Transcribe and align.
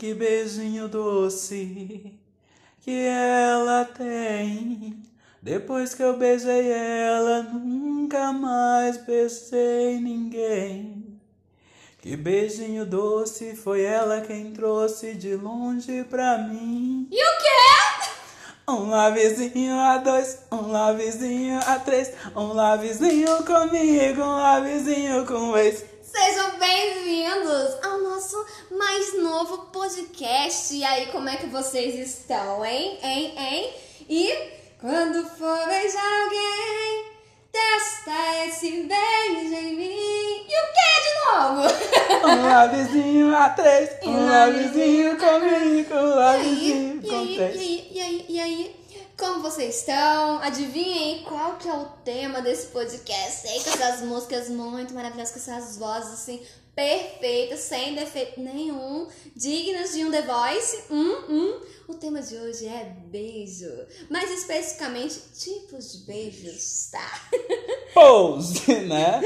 Que 0.00 0.14
beijinho 0.14 0.88
doce 0.88 2.14
que 2.80 3.04
ela 3.04 3.84
tem. 3.84 5.02
Depois 5.42 5.94
que 5.94 6.02
eu 6.02 6.16
beijei 6.16 6.70
ela, 6.70 7.42
nunca 7.42 8.32
mais 8.32 8.96
beijei 8.96 10.00
ninguém. 10.00 11.20
Que 11.98 12.16
beijinho 12.16 12.86
doce 12.86 13.54
foi 13.54 13.82
ela 13.82 14.22
quem 14.22 14.52
trouxe 14.52 15.12
de 15.12 15.36
longe 15.36 16.02
pra 16.04 16.38
mim. 16.38 17.06
E 17.10 17.22
o 17.22 17.38
quê? 17.42 18.70
Um 18.70 18.88
lavezinho 18.88 19.78
a 19.78 19.98
dois, 19.98 20.38
um 20.50 20.70
lavezinho 20.70 21.58
a 21.58 21.78
três, 21.78 22.10
um 22.34 22.54
lavezinho 22.54 23.44
comigo, 23.44 24.22
um 24.22 24.36
lavezinho 24.36 25.26
com 25.26 25.54
ex. 25.58 25.89
Sejam 26.12 26.58
bem-vindos 26.58 27.76
ao 27.84 27.98
nosso 28.00 28.44
mais 28.70 29.16
novo 29.22 29.66
podcast. 29.72 30.74
E 30.74 30.82
aí, 30.84 31.06
como 31.06 31.28
é 31.28 31.36
que 31.36 31.46
vocês 31.46 31.94
estão, 31.94 32.64
hein? 32.64 32.98
Hein? 33.02 33.34
Hein? 33.36 33.70
E 34.08 34.32
quando 34.80 35.24
for 35.30 35.66
beijar 35.66 36.22
alguém, 36.24 37.04
testa 37.52 38.46
esse 38.46 38.70
beijo 38.82 39.54
em 39.54 39.76
mim. 39.76 40.46
E 40.48 40.54
o 40.56 40.66
que 40.72 41.00
de 41.04 41.38
novo? 41.38 41.90
Um 42.30 42.42
lavezinho 42.46 43.34
a 43.36 43.48
três, 43.50 43.90
um 44.02 44.28
lavezinho 44.28 45.16
comigo, 45.16 45.94
um 45.94 46.10
E 46.10 46.14
lavezinho 46.16 46.92
aí, 46.92 47.00
e 47.02 47.08
com 47.08 47.18
aí, 47.18 47.36
três. 47.36 47.56
e 47.56 47.60
aí, 47.60 47.86
e 47.90 48.00
aí, 48.00 48.26
e 48.28 48.40
aí? 48.40 48.79
Como 49.20 49.42
vocês 49.42 49.80
estão? 49.80 50.40
Adivinhem 50.40 51.22
qual 51.24 51.58
que 51.58 51.68
é 51.68 51.74
o 51.74 51.84
tema 52.02 52.40
desse 52.40 52.68
podcast? 52.68 53.46
Sei 53.46 53.60
com 53.62 53.68
essas 53.68 54.00
músicas 54.00 54.48
muito 54.48 54.94
maravilhosas, 54.94 55.30
com 55.34 55.38
essas 55.38 55.76
vozes 55.76 56.14
assim 56.14 56.40
perfeitas, 56.74 57.60
sem 57.60 57.94
defeito 57.94 58.40
nenhum, 58.40 59.06
dignas 59.36 59.92
de 59.92 60.06
um 60.06 60.10
The 60.10 60.22
Voice. 60.22 60.84
Hum, 60.90 61.16
hum. 61.28 61.60
O 61.86 61.94
tema 61.94 62.22
de 62.22 62.34
hoje 62.34 62.66
é 62.66 62.96
beijo, 63.08 63.68
mais 64.08 64.30
especificamente 64.30 65.20
tipos 65.36 65.92
de 65.92 66.06
beijos, 66.06 66.88
tá? 66.90 67.28
Pose, 67.92 68.72
né? 68.88 69.20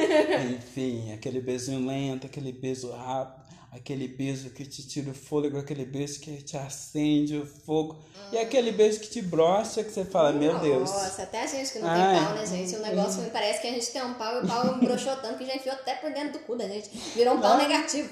Enfim, 0.57 1.13
aquele 1.13 1.41
beijinho 1.41 1.87
lento, 1.87 2.27
aquele 2.27 2.51
beijo 2.51 2.91
rápido, 2.91 3.44
aquele 3.75 4.07
beijo 4.07 4.51
que 4.51 4.65
te 4.65 4.87
tira 4.87 5.11
o 5.11 5.15
fôlego, 5.15 5.59
aquele 5.59 5.85
beijo 5.85 6.21
que 6.21 6.43
te 6.43 6.57
acende 6.57 7.37
o 7.37 7.45
fogo, 7.45 7.99
e 8.33 8.39
aquele 8.39 8.71
beijo 8.71 9.01
que 9.01 9.09
te 9.09 9.21
brocha, 9.21 9.83
que 9.83 9.91
você 9.91 10.05
fala, 10.05 10.33
meu 10.33 10.59
Deus. 10.61 10.91
Nossa, 10.91 11.25
até 11.25 11.43
a 11.43 11.47
gente 11.47 11.73
que 11.73 11.79
não 11.81 11.89
Ai. 11.89 12.15
tem 12.15 12.25
pau, 12.25 12.35
né, 12.35 12.47
gente? 12.47 12.77
O 12.77 12.83
negócio 12.83 13.23
me 13.23 13.31
parece 13.31 13.61
que 13.61 13.67
a 13.67 13.73
gente 13.73 13.91
tem 13.91 14.03
um 14.03 14.15
pau 14.15 14.37
e 14.37 14.45
o 14.45 14.47
pau 14.47 14.79
broxou 14.79 15.17
tanto 15.17 15.39
que 15.39 15.47
já 15.47 15.57
enfiou 15.57 15.75
até 15.75 15.97
por 15.97 16.13
dentro 16.13 16.35
do 16.35 16.39
cu 16.41 16.57
da 16.57 16.69
gente. 16.69 16.89
Virou 17.15 17.35
um 17.35 17.41
pau 17.41 17.59
negativo. 17.59 18.09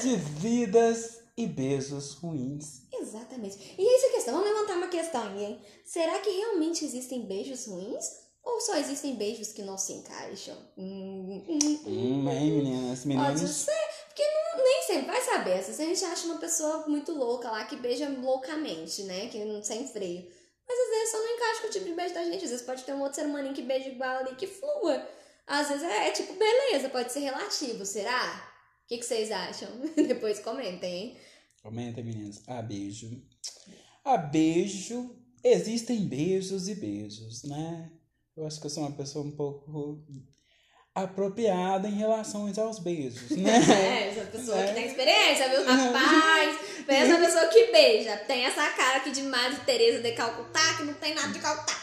De 0.00 0.16
vidas 0.16 1.20
e 1.36 1.46
beijos 1.46 2.14
ruins. 2.14 2.82
Exatamente. 2.92 3.74
E 3.78 3.96
essa 3.96 4.12
questão, 4.12 4.34
vamos 4.34 4.50
levantar 4.50 4.76
uma 4.76 4.88
questão 4.88 5.22
aí, 5.22 5.44
hein? 5.44 5.60
Será 5.84 6.18
que 6.18 6.30
realmente 6.30 6.84
existem 6.84 7.26
beijos 7.26 7.66
ruins? 7.66 8.21
Ou 8.44 8.60
só 8.60 8.76
existem 8.76 9.14
beijos 9.14 9.52
que 9.52 9.62
não 9.62 9.78
se 9.78 9.92
encaixam? 9.92 10.56
Hum, 10.76 11.44
hum, 11.48 11.58
hum. 11.62 11.82
Hum, 11.86 12.30
hein, 12.30 12.50
meninas, 12.50 12.98
Pode 13.04 13.08
meninos. 13.08 13.50
ser, 13.50 13.88
porque 14.08 14.22
não- 14.22 14.64
nem 14.64 14.82
sempre 14.82 15.06
vai 15.12 15.20
saber. 15.22 15.52
Às 15.54 15.66
vezes 15.66 15.80
a 15.80 15.84
gente 15.84 16.04
acha 16.04 16.26
uma 16.26 16.38
pessoa 16.38 16.86
muito 16.88 17.12
louca 17.12 17.50
lá 17.50 17.64
que 17.64 17.76
beija 17.76 18.08
loucamente, 18.08 19.04
né? 19.04 19.28
Que 19.28 19.44
não 19.44 19.62
sem 19.62 19.86
freio. 19.86 20.28
Mas 20.68 20.78
às 20.78 20.88
vezes 20.90 21.10
só 21.10 21.18
não 21.18 21.34
encaixa 21.36 21.60
com 21.62 21.66
o 21.68 21.70
tipo 21.70 21.84
de 21.86 21.94
beijo 21.94 22.14
da 22.14 22.24
gente. 22.24 22.44
Às 22.44 22.50
vezes 22.50 22.66
pode 22.66 22.82
ter 22.84 22.92
um 22.94 23.00
outro 23.00 23.14
ser 23.16 23.26
humaninho 23.26 23.54
que 23.54 23.62
beija 23.62 23.88
igual 23.88 24.18
ali 24.18 24.34
que 24.34 24.46
flua. 24.46 25.08
Às 25.46 25.68
vezes 25.68 25.82
é, 25.84 26.08
é 26.08 26.10
tipo, 26.12 26.32
beleza, 26.34 26.88
pode 26.88 27.12
ser 27.12 27.20
relativo, 27.20 27.84
será? 27.86 28.48
O 28.84 28.88
que, 28.88 28.98
que 28.98 29.04
vocês 29.04 29.30
acham? 29.30 29.68
Depois 29.96 30.40
comentem, 30.40 30.92
hein? 30.94 31.16
Comenta, 31.62 32.02
meninas. 32.02 32.42
A 32.48 32.60
beijo. 32.60 33.08
A 34.04 34.16
beijo. 34.16 35.16
Existem 35.44 36.04
beijos 36.06 36.68
e 36.68 36.74
beijos, 36.74 37.42
né? 37.44 37.90
Eu 38.36 38.46
acho 38.46 38.60
que 38.60 38.66
eu 38.66 38.70
sou 38.70 38.82
uma 38.84 38.92
pessoa 38.92 39.24
um 39.24 39.30
pouco 39.30 40.02
apropriada 40.94 41.88
em 41.88 41.94
relação 41.94 42.50
aos 42.58 42.78
beijos, 42.78 43.30
né? 43.30 43.50
É, 43.50 44.08
essa 44.08 44.26
pessoa 44.26 44.58
É. 44.58 44.68
que 44.68 44.74
tem 44.74 44.86
experiência, 44.86 45.48
viu? 45.48 45.64
Rapaz, 45.64 46.58
pensa 46.86 47.14
a 47.14 47.18
pessoa 47.18 47.46
que 47.46 47.72
beija. 47.72 48.16
Tem 48.26 48.44
essa 48.44 48.68
cara 48.70 48.98
aqui 48.98 49.10
de 49.10 49.22
Madre 49.22 49.58
Teresa 49.64 50.00
de 50.02 50.12
Calcutá, 50.12 50.74
que 50.76 50.82
não 50.84 50.92
tem 50.94 51.14
nada 51.14 51.32
de 51.32 51.38
Calcutá. 51.38 51.80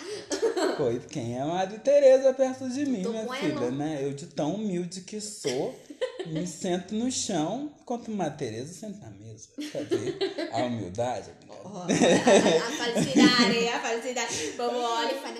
Pois 0.78 1.06
quem 1.08 1.38
é 1.38 1.42
a 1.42 1.46
Madre 1.46 1.80
Teresa 1.80 2.34
perto 2.34 2.70
de 2.70 2.86
mim, 2.86 3.02
Tô 3.02 3.10
minha 3.10 3.28
filha, 3.34 3.72
né? 3.72 4.00
Eu 4.04 4.14
de 4.14 4.28
tão 4.28 4.54
humilde 4.56 5.02
que 5.02 5.20
sou, 5.20 5.76
me 6.28 6.46
sento 6.46 6.94
no 6.94 7.12
chão, 7.12 7.74
enquanto 7.82 8.12
Madre 8.12 8.38
Teresa 8.48 8.74
senta 8.74 9.00
na 9.00 9.10
mesa. 9.10 9.50
Quer 9.72 9.86
ver 9.86 10.50
a 10.52 10.58
humildade? 10.66 11.32
Ó, 11.50 11.80
a, 11.82 11.86
a 11.86 11.88
felicidade, 11.90 13.68
a 13.70 13.80
felicidade. 13.80 14.54
Povo 14.56 14.78
olha 14.78 15.14
e 15.14 15.20
fala, 15.20 15.40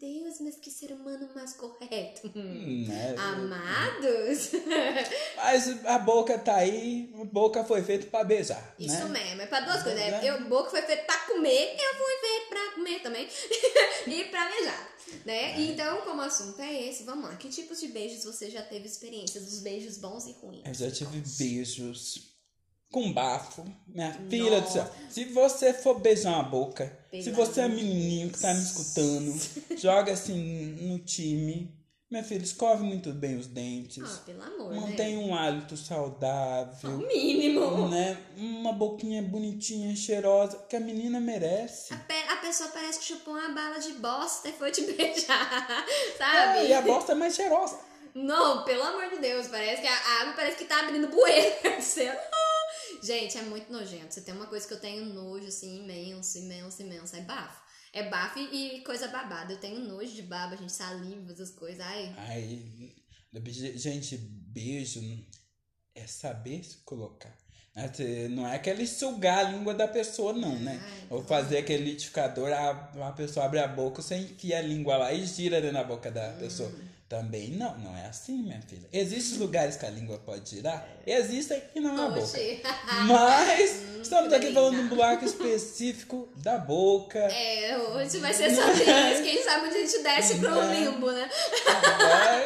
Deus, 0.00 0.40
mas 0.40 0.56
que 0.56 0.70
ser 0.70 0.92
humano 0.92 1.28
mais 1.34 1.52
correto. 1.52 2.32
Hum. 2.34 2.86
Né? 2.88 3.14
Amados? 3.18 4.50
Mas 5.36 5.84
a 5.84 5.98
boca 5.98 6.38
tá 6.38 6.56
aí, 6.56 7.12
a 7.20 7.24
boca 7.26 7.62
foi 7.64 7.82
feita 7.82 8.06
pra 8.06 8.24
beijar, 8.24 8.74
Isso 8.78 9.06
né? 9.08 9.20
mesmo, 9.20 9.42
é 9.42 9.46
pra 9.46 9.60
duas 9.60 9.82
coisas. 9.82 10.00
É. 10.00 10.30
Eu, 10.30 10.48
boca 10.48 10.70
foi 10.70 10.80
feita 10.82 11.04
pra 11.04 11.18
comer, 11.26 11.76
eu 11.76 11.94
fui 11.94 12.28
feita 12.28 12.48
pra 12.48 12.74
comer 12.74 13.02
também. 13.02 13.28
e 14.06 14.24
pra 14.24 14.48
beijar, 14.48 14.96
né? 15.26 15.60
Então, 15.60 16.00
como 16.02 16.22
o 16.22 16.24
assunto 16.24 16.60
é 16.62 16.88
esse, 16.88 17.04
vamos 17.04 17.24
lá. 17.28 17.36
Que 17.36 17.50
tipos 17.50 17.78
de 17.78 17.88
beijos 17.88 18.24
você 18.24 18.50
já 18.50 18.62
teve 18.62 18.86
experiência? 18.86 19.38
Dos 19.38 19.60
beijos 19.60 19.98
bons 19.98 20.26
e 20.26 20.32
ruins? 20.32 20.62
Eu 20.64 20.74
já 20.74 20.90
tive 20.90 21.22
beijos 21.36 22.30
com 22.90 23.12
bafo. 23.12 23.64
Minha 23.86 24.12
filha 24.30 24.62
do 24.62 24.70
céu. 24.70 24.90
Se 25.10 25.26
você 25.26 25.74
for 25.74 26.00
beijar 26.00 26.32
uma 26.32 26.42
boca, 26.42 26.98
se 27.12 27.30
você 27.32 27.60
é 27.62 27.66
uma 27.66 27.74
menininho 27.74 28.30
que 28.30 28.38
tá 28.40 28.52
me 28.54 28.62
escutando, 28.62 29.40
joga 29.76 30.12
assim 30.12 30.76
no 30.82 30.98
time. 31.00 31.78
Minha 32.10 32.24
filha, 32.24 32.42
escove 32.42 32.82
muito 32.82 33.12
bem 33.12 33.36
os 33.36 33.46
dentes. 33.46 34.02
Ah, 34.04 34.22
pelo 34.26 34.42
amor, 34.42 34.74
Mantém 34.74 35.16
né? 35.16 35.24
um 35.24 35.32
hálito 35.32 35.74
O 35.74 35.76
saudável. 35.76 36.98
mínimo. 36.98 37.88
Né? 37.88 38.18
Uma 38.36 38.72
boquinha 38.72 39.22
bonitinha, 39.22 39.94
cheirosa, 39.94 40.58
que 40.68 40.74
a 40.74 40.80
menina 40.80 41.20
merece. 41.20 41.94
A, 41.94 41.96
pe- 41.98 42.32
a 42.32 42.36
pessoa 42.38 42.68
parece 42.70 42.98
que 42.98 43.04
chupou 43.04 43.34
uma 43.34 43.50
bala 43.50 43.78
de 43.78 43.92
bosta 43.92 44.48
e 44.48 44.52
foi 44.52 44.72
te 44.72 44.82
beijar, 44.90 45.86
sabe? 46.18 46.58
É, 46.58 46.66
e 46.68 46.72
a 46.72 46.82
bosta 46.82 47.12
é 47.12 47.14
mais 47.14 47.34
cheirosa. 47.36 47.78
Não, 48.12 48.64
pelo 48.64 48.82
amor 48.82 49.08
de 49.10 49.18
Deus, 49.18 49.46
parece 49.46 49.80
que 49.82 49.86
a 49.86 50.20
água 50.22 50.32
parece 50.34 50.56
que 50.56 50.64
tá 50.64 50.80
abrindo 50.80 51.06
bueira. 51.06 51.54
Gente, 53.02 53.38
é 53.38 53.42
muito 53.42 53.72
nojento. 53.72 54.12
Você 54.14 54.20
tem 54.20 54.34
uma 54.34 54.46
coisa 54.46 54.66
que 54.66 54.74
eu 54.74 54.80
tenho 54.80 55.04
nojo, 55.06 55.46
assim, 55.46 55.82
imenso, 55.82 56.38
imenso, 56.38 56.82
imenso. 56.82 57.16
É 57.16 57.20
bafo. 57.22 57.60
É 57.92 58.08
bafo 58.08 58.38
e, 58.38 58.80
coisa 58.82 59.08
babada. 59.08 59.52
Eu 59.52 59.58
tenho 59.58 59.80
nojo 59.80 60.12
de 60.12 60.22
baba, 60.22 60.56
gente, 60.56 60.72
saliva, 60.72 61.32
essas 61.32 61.50
coisas. 61.50 61.80
Ai, 61.80 62.14
Ai, 62.16 62.62
gente, 63.76 64.16
beijo 64.16 65.00
é 65.94 66.06
saber 66.06 66.62
se 66.64 66.78
colocar. 66.84 67.36
Cê- 67.94 68.28
Não 68.28 68.46
é 68.46 68.56
aquele 68.56 68.86
sugar 68.86 69.46
a 69.46 69.50
língua 69.50 69.72
da 69.74 69.88
pessoa, 69.88 70.32
não, 70.32 70.58
né? 70.58 70.80
Ai, 70.82 71.06
Ou 71.10 71.22
fazer 71.24 71.58
aquele 71.58 71.84
liquidificador, 71.84 72.52
a, 72.52 73.08
a 73.08 73.12
pessoa 73.12 73.46
abre 73.46 73.58
a 73.60 73.66
boca, 73.68 74.02
você 74.02 74.16
enfia 74.16 74.58
a 74.58 74.62
língua 74.62 74.96
lá 74.96 75.12
e 75.12 75.24
gira 75.24 75.60
dentro 75.60 75.76
da 75.76 75.84
boca 75.84 76.10
da 76.10 76.32
pessoa. 76.34 76.70
Hum. 77.10 77.20
Também 77.20 77.50
não, 77.50 77.76
não 77.78 77.96
é 77.96 78.06
assim, 78.06 78.40
minha 78.40 78.62
filha. 78.62 78.88
Existem 78.92 79.38
lugares 79.40 79.74
que 79.76 79.84
a 79.84 79.90
língua 79.90 80.16
pode 80.18 80.48
girar? 80.48 80.86
Existem 81.04 81.60
e 81.74 81.80
não 81.80 81.98
é 81.98 82.06
a 82.06 82.08
boca. 82.10 82.38
Mas 83.08 83.82
estamos 84.00 84.28
que 84.28 84.34
aqui 84.36 84.52
falando 84.52 84.76
de 84.76 84.82
um 84.82 84.88
bloco 84.88 85.24
específico 85.24 86.28
da 86.36 86.56
boca. 86.56 87.18
É, 87.18 87.76
hoje 87.78 88.18
vai 88.18 88.32
ser 88.32 88.54
sobre 88.54 88.84
isso. 88.84 89.22
Quem 89.24 89.42
sabe 89.42 89.66
a 89.66 89.70
gente 89.72 90.02
desce 90.04 90.38
pro 90.38 90.60
É. 90.60 90.74
limbo, 90.76 91.10
né? 91.10 91.28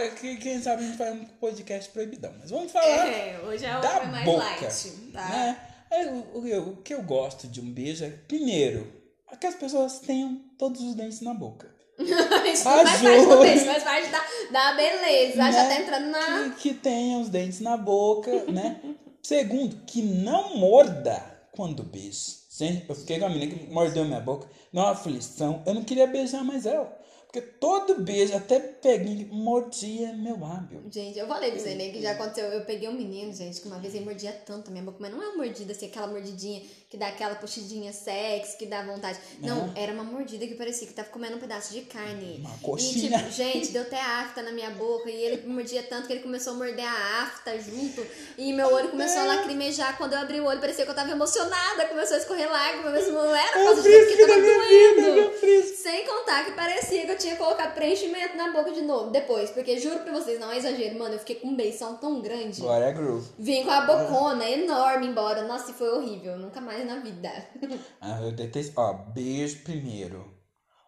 É, 0.00 0.08
que, 0.08 0.36
quem 0.36 0.62
sabe 0.62 0.82
a 0.82 0.86
gente 0.86 0.97
faz 0.97 1.14
um 1.14 1.24
podcast 1.26 1.91
proibidão. 1.91 2.32
Mas 2.41 2.50
vamos 2.50 2.72
falar 2.72 3.06
É, 3.06 3.38
hoje 3.44 3.66
é 3.66 3.76
o 3.76 3.80
da 3.82 3.97
é 4.03 4.06
mais 4.06 4.24
boca. 4.24 4.44
light, 4.44 4.91
tá? 5.12 5.28
né? 5.28 5.60
É, 5.91 6.06
o 6.59 6.77
que 6.83 6.94
eu 6.94 7.03
gosto 7.03 7.47
de 7.47 7.60
um 7.60 7.71
beijo 7.71 8.03
é, 8.04 8.09
primeiro, 8.27 8.91
é 9.30 9.36
que 9.36 9.47
as 9.47 9.54
pessoas 9.54 9.98
tenham 10.00 10.41
todos 10.59 10.80
os 10.80 10.94
dentes 10.94 11.21
na 11.21 11.34
boca. 11.34 11.73
Isso 12.52 12.62
faz 12.64 13.00
parte 13.02 13.26
do 13.26 13.41
beijo, 13.41 13.64
faz 13.66 13.82
parte 13.84 14.08
da, 14.10 14.24
da 14.50 14.74
beleza. 14.74 15.36
Já 15.36 15.50
Né? 15.50 15.68
tá 15.68 15.80
entrando 15.80 16.06
na. 16.10 16.50
Que, 16.50 16.50
que 16.60 16.74
tenha 16.74 17.18
os 17.18 17.28
dentes 17.28 17.60
na 17.60 17.76
boca, 17.76 18.44
né? 18.50 18.80
Segundo, 19.22 19.76
que 19.86 20.02
não 20.02 20.56
morda 20.58 21.24
quando 21.52 21.82
beija. 21.82 22.44
Gente, 22.50 22.84
eu 22.88 22.94
fiquei 22.94 23.18
com 23.18 23.26
a 23.26 23.28
menina 23.30 23.54
que 23.54 23.66
mordeu 23.72 24.04
minha 24.04 24.20
boca. 24.20 24.48
Não, 24.72 24.86
aflição. 24.86 25.62
Eu 25.66 25.74
não 25.74 25.82
queria 25.82 26.06
beijar 26.06 26.44
mais 26.44 26.66
ela. 26.66 26.92
Porque 27.26 27.41
todo 27.41 28.00
beijo, 28.00 28.36
até 28.36 28.60
peguinho, 28.60 29.26
mordia 29.34 30.12
meu 30.12 30.38
lábio. 30.38 30.84
Gente, 30.88 31.18
eu 31.18 31.26
falei 31.26 31.50
pra 31.50 31.58
você, 31.58 31.74
né, 31.74 31.88
que 31.88 32.00
já 32.00 32.12
aconteceu. 32.12 32.44
Eu 32.44 32.64
peguei 32.64 32.88
um 32.88 32.92
menino, 32.92 33.32
gente, 33.32 33.60
que 33.60 33.66
uma 33.66 33.80
vez 33.80 33.92
ele 33.92 34.04
mordia 34.04 34.30
tanto 34.46 34.68
a 34.68 34.70
minha 34.70 34.84
boca, 34.84 34.98
mas 35.00 35.10
não 35.10 35.20
é 35.20 35.26
uma 35.30 35.38
mordida 35.38 35.72
assim, 35.72 35.86
aquela 35.86 36.06
mordidinha 36.06 36.62
que 36.94 36.98
dá 37.00 37.08
aquela 37.08 37.34
puxidinha 37.34 37.92
sexy, 37.92 38.56
que 38.56 38.66
dá 38.66 38.84
vontade. 38.84 39.18
Não, 39.41 39.72
era 39.74 39.92
uma 39.92 40.04
mordida 40.04 40.46
que 40.46 40.54
parecia 40.54 40.86
que 40.86 40.92
tava 40.94 41.08
comendo 41.08 41.34
um 41.36 41.41
pedaço 41.41 41.72
de 41.72 41.80
carne. 41.80 42.36
Uma 42.38 42.54
E, 42.54 42.58
coxinha. 42.60 43.18
tipo, 43.18 43.30
gente, 43.32 43.72
deu 43.72 43.82
até 43.82 44.00
afta 44.00 44.42
na 44.42 44.52
minha 44.52 44.70
boca. 44.70 45.10
E 45.10 45.14
ele 45.24 45.44
mordia 45.48 45.82
tanto 45.82 46.06
que 46.06 46.12
ele 46.12 46.22
começou 46.22 46.52
a 46.52 46.56
morder 46.56 46.86
a 46.86 47.22
afta 47.24 47.58
junto. 47.58 48.06
E 48.38 48.52
meu 48.52 48.72
olho 48.72 48.91
começou 48.91 49.22
a 49.22 49.24
lacrimejar. 49.24 49.96
Quando 49.98 50.12
eu 50.12 50.20
abri 50.20 50.41
o 50.41 50.44
olho, 50.44 50.60
parecia 50.60 50.84
que 50.84 50.91
eu 50.92 50.94
tava 50.94 51.10
emocionada. 51.10 51.86
Começou 51.88 52.14
a 52.14 52.20
escorrer 52.20 52.48
lágrimas, 52.48 52.92
mas 52.92 53.08
não 53.08 53.34
era 53.34 53.52
por 53.52 53.58
É 53.58 53.64
causa 53.64 53.82
disso, 53.82 54.16
da 54.20 54.26
tava 54.28 54.41
vida, 54.41 55.02
doendo. 55.02 55.30
príncipe. 55.41 55.76
Sem 55.78 56.06
contar 56.06 56.44
que 56.44 56.52
parecia 56.52 57.04
que 57.06 57.10
eu 57.10 57.18
tinha 57.18 57.34
colocado 57.34 57.74
preenchimento 57.74 58.36
na 58.36 58.52
boca 58.52 58.70
de 58.70 58.82
novo, 58.82 59.10
depois. 59.10 59.50
Porque 59.50 59.78
juro 59.80 59.98
pra 59.98 60.12
vocês, 60.12 60.38
não 60.38 60.52
é 60.52 60.58
exagero, 60.58 60.96
mano, 60.96 61.16
eu 61.16 61.18
fiquei 61.18 61.34
com 61.36 61.48
um 61.48 61.56
beição 61.56 61.96
tão 61.96 62.20
grande. 62.20 62.60
Glória 62.60 62.92
Groove. 62.92 63.26
Vim 63.36 63.64
com 63.64 63.70
a 63.72 63.80
bocona 63.80 64.48
enorme 64.48 65.06
embora. 65.08 65.42
Nossa, 65.42 65.72
e 65.72 65.74
foi 65.74 65.88
horrível. 65.88 66.36
Nunca 66.38 66.60
mais 66.60 66.84
na 66.84 67.01
vida. 67.01 67.31
Ah, 68.01 68.21
eu 68.22 68.33
detesto. 68.33 68.72
Ó, 68.81 68.92
beijo 69.13 69.63
primeiro. 69.65 70.33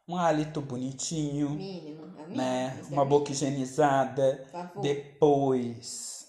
Um 0.09 0.17
hálito 0.17 0.61
bonitinho, 0.61 1.51
Mínimo. 1.51 2.05
É 2.05 2.23
mínimo. 2.23 2.37
né? 2.37 2.79
É 2.81 2.93
Uma 2.93 3.03
o 3.03 3.07
boca 3.07 3.33
higienizada. 3.33 4.37
Por 4.45 4.53
favor. 4.53 4.81
Depois. 4.83 6.27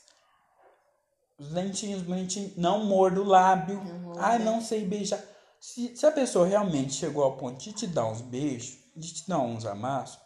Os 1.39 1.49
dentinhos 1.49 2.01
bonitinhos. 2.01 2.55
Não 2.57 2.85
mordo 2.85 3.21
o 3.21 3.25
lábio. 3.27 3.83
Não. 3.83 4.13
Ai, 4.17 4.39
não 4.39 4.61
sei 4.61 4.83
beijar. 4.85 5.21
Se, 5.59 5.95
se 5.95 6.05
a 6.05 6.11
pessoa 6.11 6.47
realmente 6.47 6.93
chegou 6.93 7.23
ao 7.23 7.37
ponto 7.37 7.59
de 7.59 7.73
te 7.73 7.85
dar 7.87 8.05
uns 8.07 8.21
beijos, 8.21 8.77
de 8.95 9.13
te 9.13 9.27
dar 9.29 9.39
uns 9.39 9.65
amassos, 9.65 10.19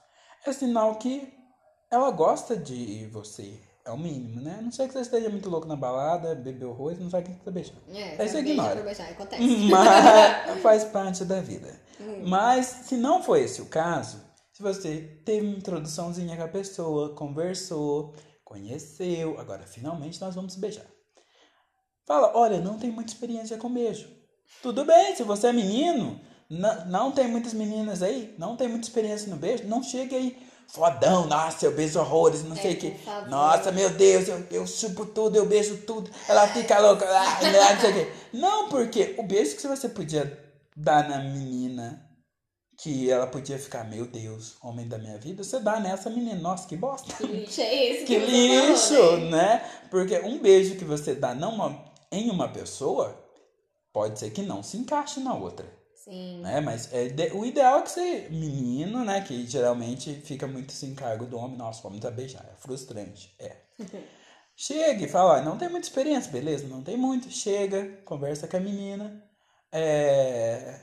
é 0.46 0.54
sinal 0.54 0.96
que 0.96 1.34
ela 1.90 2.10
gosta 2.12 2.56
de 2.56 3.06
você. 3.08 3.62
É 3.83 3.92
o 3.92 3.98
mínimo, 3.98 4.39
né? 4.42 4.60
Não 4.62 4.72
sei 4.72 4.88
que 4.88 4.94
você 4.94 5.01
esteja 5.01 5.30
muito 5.30 5.50
louco 5.50 5.68
na 5.68 5.75
balada, 5.75 6.36
bebeu 6.36 6.69
horror, 6.69 6.95
não 7.00 7.10
sabe 7.10 7.25
quem 7.25 7.36
que 7.36 7.44
tá 7.44 7.51
beijando. 7.51 7.80
É, 7.89 8.22
Aí 8.22 8.30
você 8.30 8.39
ignora. 8.39 8.81
beijar, 8.81 9.10
acontece. 9.10 9.44
Mas 9.69 10.62
faz 10.62 10.83
parte 10.86 11.25
da 11.25 11.42
vida. 11.42 11.81
Hum. 12.00 12.28
Mas 12.28 12.66
se 12.68 12.95
não 12.95 13.24
foi 13.24 13.42
esse 13.44 13.62
o 13.62 13.66
caso, 13.66 14.22
se 14.54 14.62
você 14.62 15.22
teve 15.25 15.48
uma 15.48 15.57
introduçãozinha 15.57 16.38
com 16.38 16.44
a 16.44 16.48
pessoa, 16.48 17.16
conversou, 17.16 18.13
conheceu, 18.44 19.39
agora 19.39 19.63
finalmente 19.63 20.22
nós 20.22 20.36
vamos 20.36 20.56
beijar. 20.56 20.86
Fala, 22.06 22.31
olha, 22.36 22.60
não 22.60 22.77
tem 22.77 22.92
muita 22.92 23.12
experiência 23.12 23.57
com 23.57 23.74
beijo. 23.74 24.07
Tudo 24.62 24.86
bem, 24.86 25.16
se 25.16 25.24
você 25.24 25.48
é 25.48 25.54
menino, 25.54 26.19
não, 26.50 26.86
não 26.86 27.12
tem 27.12 27.27
muitas 27.27 27.54
meninas 27.54 28.04
aí, 28.04 28.36
não 28.38 28.56
tem 28.56 28.68
muita 28.68 28.86
experiência 28.86 29.30
no 29.30 29.38
beijo, 29.38 29.66
não 29.68 29.81
chega 29.81 30.16
aí 30.16 30.38
fodão, 30.74 31.28
nossa, 31.28 31.66
eu 31.66 31.72
beijo 31.74 32.00
horrores, 32.00 32.44
não 32.44 32.56
É, 32.56 32.62
sei 32.62 32.74
o 32.74 32.78
que. 32.78 32.92
por 32.92 33.00
favor. 33.04 33.30
Nossa, 33.30 33.72
meu 33.72 33.90
Deus, 33.90 34.28
eu, 34.28 34.46
eu 34.52 34.66
chupo 34.68 35.06
tudo, 35.06 35.36
eu 35.36 35.46
beijo 35.46 35.78
tudo, 35.86 36.10
ela 36.28 36.48
fica 36.48 36.80
louca, 36.80 37.06
não 37.06 37.82
sei 37.82 37.92
o 37.92 37.94
que. 37.94 38.38
Não, 38.38 38.70
porque 38.70 39.16
o 39.18 39.24
beijo 39.24 39.56
que 39.56 39.68
você 39.68 39.90
podia 39.90 40.40
dar 40.76 41.08
na 41.10 41.20
menina, 41.20 42.08
que 42.78 43.12
ela 43.12 43.28
podia 43.28 43.60
ficar, 43.60 43.84
meu 43.84 44.06
Deus, 44.08 44.56
homem 44.64 44.88
da 44.88 44.98
minha 44.98 45.18
vida, 45.18 45.44
você 45.44 45.60
dá 45.60 45.80
nessa 45.80 46.10
menina, 46.10 46.40
nossa, 46.40 46.68
que 46.68 46.76
bosta. 46.78 47.14
Que 47.16 47.28
lixo 47.28 47.62
é 47.62 47.86
esse? 47.92 48.06
Que 48.06 48.20
você 48.20 48.26
lixo, 48.26 48.96
falou, 48.96 49.18
né? 49.18 49.30
né? 49.30 49.72
Porque 49.92 50.18
um 50.20 50.40
beijo 50.40 50.76
que 50.78 50.86
você 50.86 51.14
dá 51.14 51.36
não 51.36 51.84
em 52.12 52.30
uma 52.32 52.48
pessoa, 52.48 53.16
pode 53.94 54.18
ser 54.20 54.32
que 54.32 54.42
não 54.42 54.64
se 54.64 54.78
encaixe 54.78 55.20
na 55.20 55.34
outra, 55.36 55.66
Sim. 56.03 56.42
né? 56.42 56.59
Mas 56.62 56.92
é 56.94 57.09
de- 57.09 57.31
o 57.33 57.45
ideal 57.45 57.80
é 57.80 57.81
que 57.83 57.92
você, 57.92 58.27
menino, 58.30 59.06
né? 59.06 59.21
Que 59.21 59.45
geralmente 59.45 60.13
fica 60.25 60.48
muito 60.48 60.71
se 60.71 60.86
encargo 60.86 61.25
do 61.25 61.38
homem, 61.38 61.57
nossa, 61.57 61.81
vamos 61.83 62.03
a 62.06 62.12
beijar, 62.12 62.44
é 62.51 62.56
frustrante, 62.56 63.33
é. 63.39 63.57
Chega 64.56 65.06
e 65.06 65.07
fala, 65.07 65.39
ó, 65.39 65.42
não 65.44 65.57
tem 65.57 65.69
muita 65.69 65.88
experiência, 65.88 66.31
beleza? 66.31 66.68
Não 66.68 66.83
tem 66.83 66.98
muito, 66.98 67.30
chega, 67.31 68.01
conversa 68.06 68.48
com 68.48 68.57
a 68.57 68.59
menina, 68.59 69.24
é... 69.71 70.80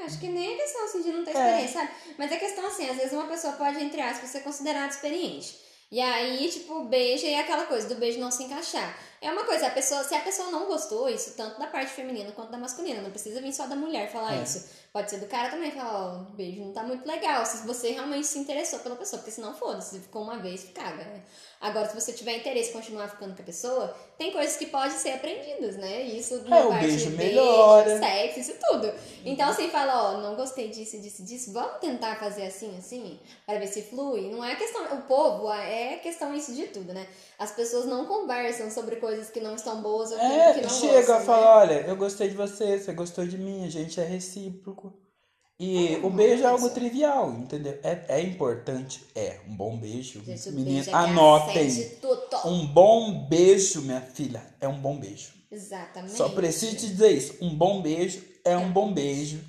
Acho 0.00 0.18
que 0.18 0.28
nem 0.28 0.54
é 0.54 0.56
questão 0.56 0.84
assim 0.84 1.02
de 1.02 1.12
não 1.12 1.24
ter 1.24 1.30
É. 1.30 1.34
experiência, 1.34 1.80
sabe? 1.80 1.92
Mas 2.18 2.32
é 2.32 2.36
questão 2.36 2.66
assim, 2.66 2.88
às 2.88 2.96
vezes 2.96 3.12
uma 3.12 3.28
pessoa 3.28 3.52
pode, 3.54 3.80
entre 3.82 4.00
aspas, 4.00 4.28
ser 4.30 4.40
considerada 4.40 4.88
experiente. 4.92 5.56
E 5.90 6.00
aí, 6.00 6.48
tipo, 6.48 6.84
beija 6.86 7.26
e 7.26 7.34
é 7.34 7.40
aquela 7.40 7.64
coisa 7.66 7.88
do 7.88 7.94
beijo 7.94 8.18
não 8.18 8.30
se 8.30 8.42
encaixar. 8.42 8.98
É 9.24 9.32
uma 9.32 9.44
coisa, 9.44 9.66
a 9.66 9.70
pessoa, 9.70 10.04
se 10.04 10.14
a 10.14 10.20
pessoa 10.20 10.50
não 10.50 10.66
gostou, 10.66 11.08
isso 11.08 11.32
tanto 11.36 11.58
da 11.58 11.66
parte 11.66 11.90
feminina 11.92 12.30
quanto 12.32 12.50
da 12.50 12.58
masculina, 12.58 13.00
não 13.00 13.10
precisa 13.10 13.40
vir 13.40 13.52
só 13.54 13.66
da 13.66 13.74
mulher 13.74 14.10
falar 14.12 14.34
É. 14.38 14.42
isso. 14.42 14.84
Pode 14.92 15.10
ser 15.10 15.18
do 15.18 15.26
cara 15.26 15.48
também 15.50 15.72
falar, 15.72 16.06
ó, 16.14 16.20
o 16.20 16.24
beijo 16.36 16.60
não 16.60 16.72
tá 16.72 16.82
muito 16.84 17.04
legal, 17.04 17.44
se 17.44 17.66
você 17.66 17.90
realmente 17.90 18.26
se 18.28 18.38
interessou 18.38 18.78
pela 18.80 18.94
pessoa, 18.94 19.18
porque 19.18 19.32
senão 19.32 19.52
foda-se, 19.54 19.96
se 19.96 20.00
ficou 20.00 20.22
uma 20.22 20.38
vez, 20.38 20.64
caga, 20.72 21.02
né? 21.04 21.22
Agora, 21.60 21.88
se 21.88 21.94
você 21.98 22.12
tiver 22.12 22.36
interesse 22.36 22.70
em 22.70 22.72
continuar 22.74 23.08
ficando 23.08 23.34
com 23.34 23.42
a 23.42 23.44
pessoa, 23.44 23.96
tem 24.18 24.30
coisas 24.30 24.56
que 24.56 24.66
podem 24.66 24.90
ser 24.96 25.12
aprendidas, 25.14 25.76
né? 25.78 26.02
Isso 26.02 26.42
na 26.48 26.58
É, 26.58 26.68
parte 26.68 26.86
beijo 26.86 27.10
de 27.10 27.16
melhora. 27.16 27.98
sexo, 27.98 28.38
isso 28.40 28.52
tudo. 28.70 28.92
Então, 29.24 29.48
assim, 29.48 29.68
fala, 29.70 30.12
ó, 30.12 30.20
não 30.20 30.36
gostei 30.36 30.68
disso, 30.68 31.00
disso, 31.00 31.24
disso, 31.24 31.52
vamos 31.52 31.78
tentar 31.80 32.16
fazer 32.20 32.46
assim, 32.46 32.76
assim, 32.78 33.18
para 33.46 33.58
ver 33.58 33.66
se 33.66 33.82
flui. 33.82 34.30
Não 34.30 34.44
é 34.44 34.54
questão, 34.54 34.84
o 34.96 35.02
povo 35.02 35.50
é 35.52 35.96
questão 36.02 36.34
isso 36.34 36.54
de 36.54 36.66
tudo, 36.68 36.92
né? 36.92 37.06
As 37.38 37.50
pessoas 37.52 37.86
não 37.86 38.06
conversam 38.06 38.70
sobre 38.70 38.96
coisas 38.96 39.30
que 39.30 39.40
não 39.40 39.54
estão 39.54 39.82
boas 39.82 40.12
ou 40.12 40.18
É, 40.18 40.54
que 40.54 40.62
não 40.62 40.68
chega 40.70 40.94
gostam, 40.98 41.16
a 41.16 41.18
né? 41.18 41.24
falar, 41.24 41.56
olha, 41.58 41.80
eu 41.86 41.96
gostei 41.96 42.28
de 42.28 42.36
você, 42.36 42.78
você 42.78 42.92
gostou 42.92 43.26
de 43.26 43.36
mim, 43.36 43.64
a 43.64 43.70
gente 43.70 44.00
é 44.00 44.04
recíproco. 44.04 44.92
E 45.58 45.94
É, 45.94 45.98
o 45.98 46.10
beijo 46.10 46.42
é 46.42 46.46
algo 46.46 46.68
trivial, 46.70 47.32
entendeu? 47.32 47.78
É, 47.82 48.04
é 48.08 48.20
importante, 48.20 49.04
é, 49.14 49.40
um 49.48 49.56
bom 49.56 49.76
beijo. 49.76 50.22
Gente, 50.24 50.48
o 50.48 50.52
Menino, 50.52 50.74
beijo 50.76 50.90
é 50.90 50.94
anotem. 50.94 51.90
Um 52.44 52.66
bom 52.66 53.26
beijo, 53.28 53.82
minha 53.82 54.00
filha, 54.00 54.42
é 54.60 54.66
um 54.66 54.80
bom 54.80 54.96
beijo. 54.98 55.32
Exatamente. 55.50 56.16
Só 56.16 56.28
preciso 56.30 56.76
te 56.76 56.86
dizer 56.88 57.12
isso, 57.12 57.36
um 57.40 57.54
bom 57.56 57.80
beijo 57.80 58.22
é 58.44 58.56
um 58.56 58.72
bom 58.72 58.92
beijo, 58.92 59.40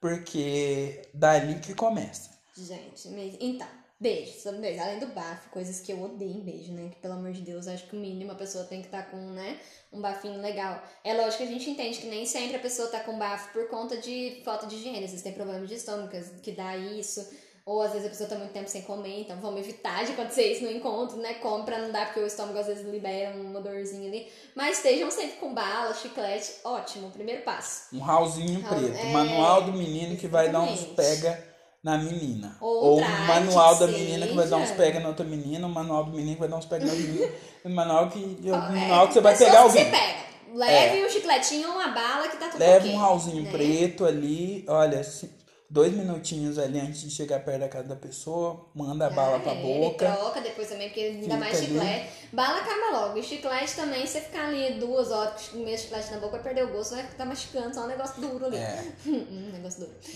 porque 0.00 1.02
dali 1.14 1.60
que 1.60 1.74
começa. 1.74 2.30
Gente, 2.56 3.08
então, 3.40 3.66
beijo, 4.02 4.40
sobre 4.40 4.60
beijo. 4.60 4.80
Além 4.82 4.98
do 4.98 5.06
bafo, 5.06 5.48
coisas 5.50 5.80
que 5.80 5.92
eu 5.92 6.02
odeio 6.02 6.32
em 6.32 6.40
beijo, 6.40 6.72
né? 6.72 6.90
Que 6.90 6.96
pelo 6.96 7.14
amor 7.14 7.32
de 7.32 7.40
Deus, 7.40 7.66
acho 7.68 7.86
que 7.86 7.96
o 7.96 8.00
mínimo 8.00 8.32
a 8.32 8.34
pessoa 8.34 8.64
tem 8.64 8.80
que 8.80 8.88
estar 8.88 9.10
com, 9.10 9.16
né? 9.16 9.58
Um 9.92 10.00
bafinho 10.00 10.40
legal. 10.40 10.82
É 11.04 11.14
lógico 11.14 11.38
que 11.38 11.48
a 11.48 11.52
gente 11.52 11.70
entende 11.70 11.98
que 11.98 12.06
nem 12.06 12.26
sempre 12.26 12.56
a 12.56 12.60
pessoa 12.60 12.88
tá 12.88 13.00
com 13.00 13.16
bafo 13.18 13.52
por 13.52 13.68
conta 13.68 13.96
de 13.96 14.42
falta 14.44 14.66
de 14.66 14.76
higiene. 14.76 14.98
Às 15.04 15.10
vezes 15.10 15.22
tem 15.22 15.32
problemas 15.32 15.68
de 15.68 15.76
estômago 15.76 16.10
que 16.42 16.52
dá 16.52 16.76
isso. 16.76 17.26
Ou 17.64 17.80
às 17.80 17.92
vezes 17.92 18.08
a 18.08 18.10
pessoa 18.10 18.28
tá 18.28 18.34
muito 18.34 18.50
tempo 18.52 18.68
sem 18.68 18.82
comer, 18.82 19.20
então 19.20 19.38
vamos 19.40 19.60
evitar 19.60 20.04
de 20.04 20.10
acontecer 20.10 20.52
isso 20.52 20.64
no 20.64 20.70
encontro, 20.72 21.16
né? 21.18 21.34
Come 21.34 21.64
pra 21.64 21.78
não 21.78 21.92
dar, 21.92 22.06
porque 22.06 22.18
o 22.18 22.26
estômago 22.26 22.58
às 22.58 22.66
vezes 22.66 22.84
libera 22.84 23.36
um 23.36 23.54
odorzinho 23.54 24.08
ali. 24.08 24.26
Mas 24.56 24.78
estejam 24.78 25.08
sempre 25.12 25.36
com 25.36 25.54
bala, 25.54 25.94
chiclete, 25.94 26.54
ótimo, 26.64 27.12
primeiro 27.12 27.42
passo. 27.42 27.94
Um 27.94 28.00
rauzinho 28.00 28.60
Raul- 28.62 28.80
preto, 28.80 28.96
é, 28.96 29.12
manual 29.12 29.62
do 29.62 29.72
menino 29.74 30.16
que 30.16 30.26
vai 30.26 30.50
dar 30.50 30.62
uns 30.62 30.86
pega 30.86 31.51
na 31.82 31.98
menina. 31.98 32.56
Ou 32.60 32.84
Ou 32.84 33.00
um 33.00 33.26
manual 33.26 33.74
da 33.76 33.86
menina 33.88 34.26
que 34.26 34.34
vai 34.34 34.46
dar 34.46 34.56
uns 34.58 34.70
pega 34.72 35.00
na 35.00 35.08
outra 35.08 35.24
menina, 35.26 35.66
um 35.66 35.70
manual 35.70 36.04
do 36.04 36.12
menino 36.12 36.34
que 36.34 36.40
vai 36.40 36.48
dar 36.48 36.56
uns 36.56 36.66
pega 36.66 36.86
na 36.86 36.92
menina, 36.92 37.28
um 37.64 37.74
manual 37.74 38.08
que, 38.08 38.18
um 38.18 38.54
É, 38.54 38.58
manual 38.58 39.08
que 39.08 39.14
você 39.14 39.20
vai 39.20 39.36
pegar 39.36 39.50
que 39.64 39.70
você 39.70 39.78
alguém. 39.80 39.90
pega. 39.90 40.22
Leve 40.54 41.04
um 41.06 41.08
chicletinho 41.08 41.68
ou 41.70 41.74
uma 41.76 41.88
bala 41.88 42.28
que 42.28 42.36
tá 42.36 42.48
tudo 42.48 42.60
Leva 42.60 42.84
ok, 42.84 42.94
um 42.94 42.98
rauzinho 42.98 43.42
né? 43.42 43.50
preto 43.50 44.04
ali, 44.04 44.64
olha, 44.68 45.02
se- 45.02 45.30
dois 45.72 45.90
minutinhos 45.94 46.58
ali 46.58 46.78
antes 46.78 47.00
de 47.00 47.10
chegar 47.10 47.40
perto 47.40 47.60
da 47.60 47.68
casa 47.68 47.88
da 47.88 47.96
pessoa, 47.96 48.66
manda 48.74 49.06
a 49.06 49.10
bala 49.10 49.40
pra 49.40 49.52
Ah, 49.52 49.54
boca. 49.54 50.04
Troca 50.12 50.40
depois 50.42 50.68
também, 50.68 50.88
porque 50.88 51.00
ainda 51.00 51.36
mais 51.38 51.56
ali. 51.56 51.66
chiclete. 51.66 52.08
Bala 52.30 52.58
acaba 52.58 52.98
logo. 52.98 53.18
E 53.18 53.22
chiclete 53.22 53.74
também, 53.74 54.06
você 54.06 54.20
ficar 54.20 54.48
ali 54.48 54.74
duas 54.74 55.10
horas 55.10 55.48
com 55.48 55.64
o 55.64 55.78
chiclete 55.78 56.10
na 56.10 56.18
boca, 56.18 56.32
vai 56.32 56.42
perder 56.42 56.64
o 56.64 56.72
gosto, 56.72 56.94
vai 56.94 57.04
ficar 57.06 57.24
mastigando, 57.24 57.74
só 57.74 57.84
um 57.84 57.86
negócio 57.86 58.20
duro 58.20 58.44
ali. 58.46 58.56
É. 58.58 58.84
Hum, 59.06 59.50
negócio 59.52 59.80
duro. 59.80 59.92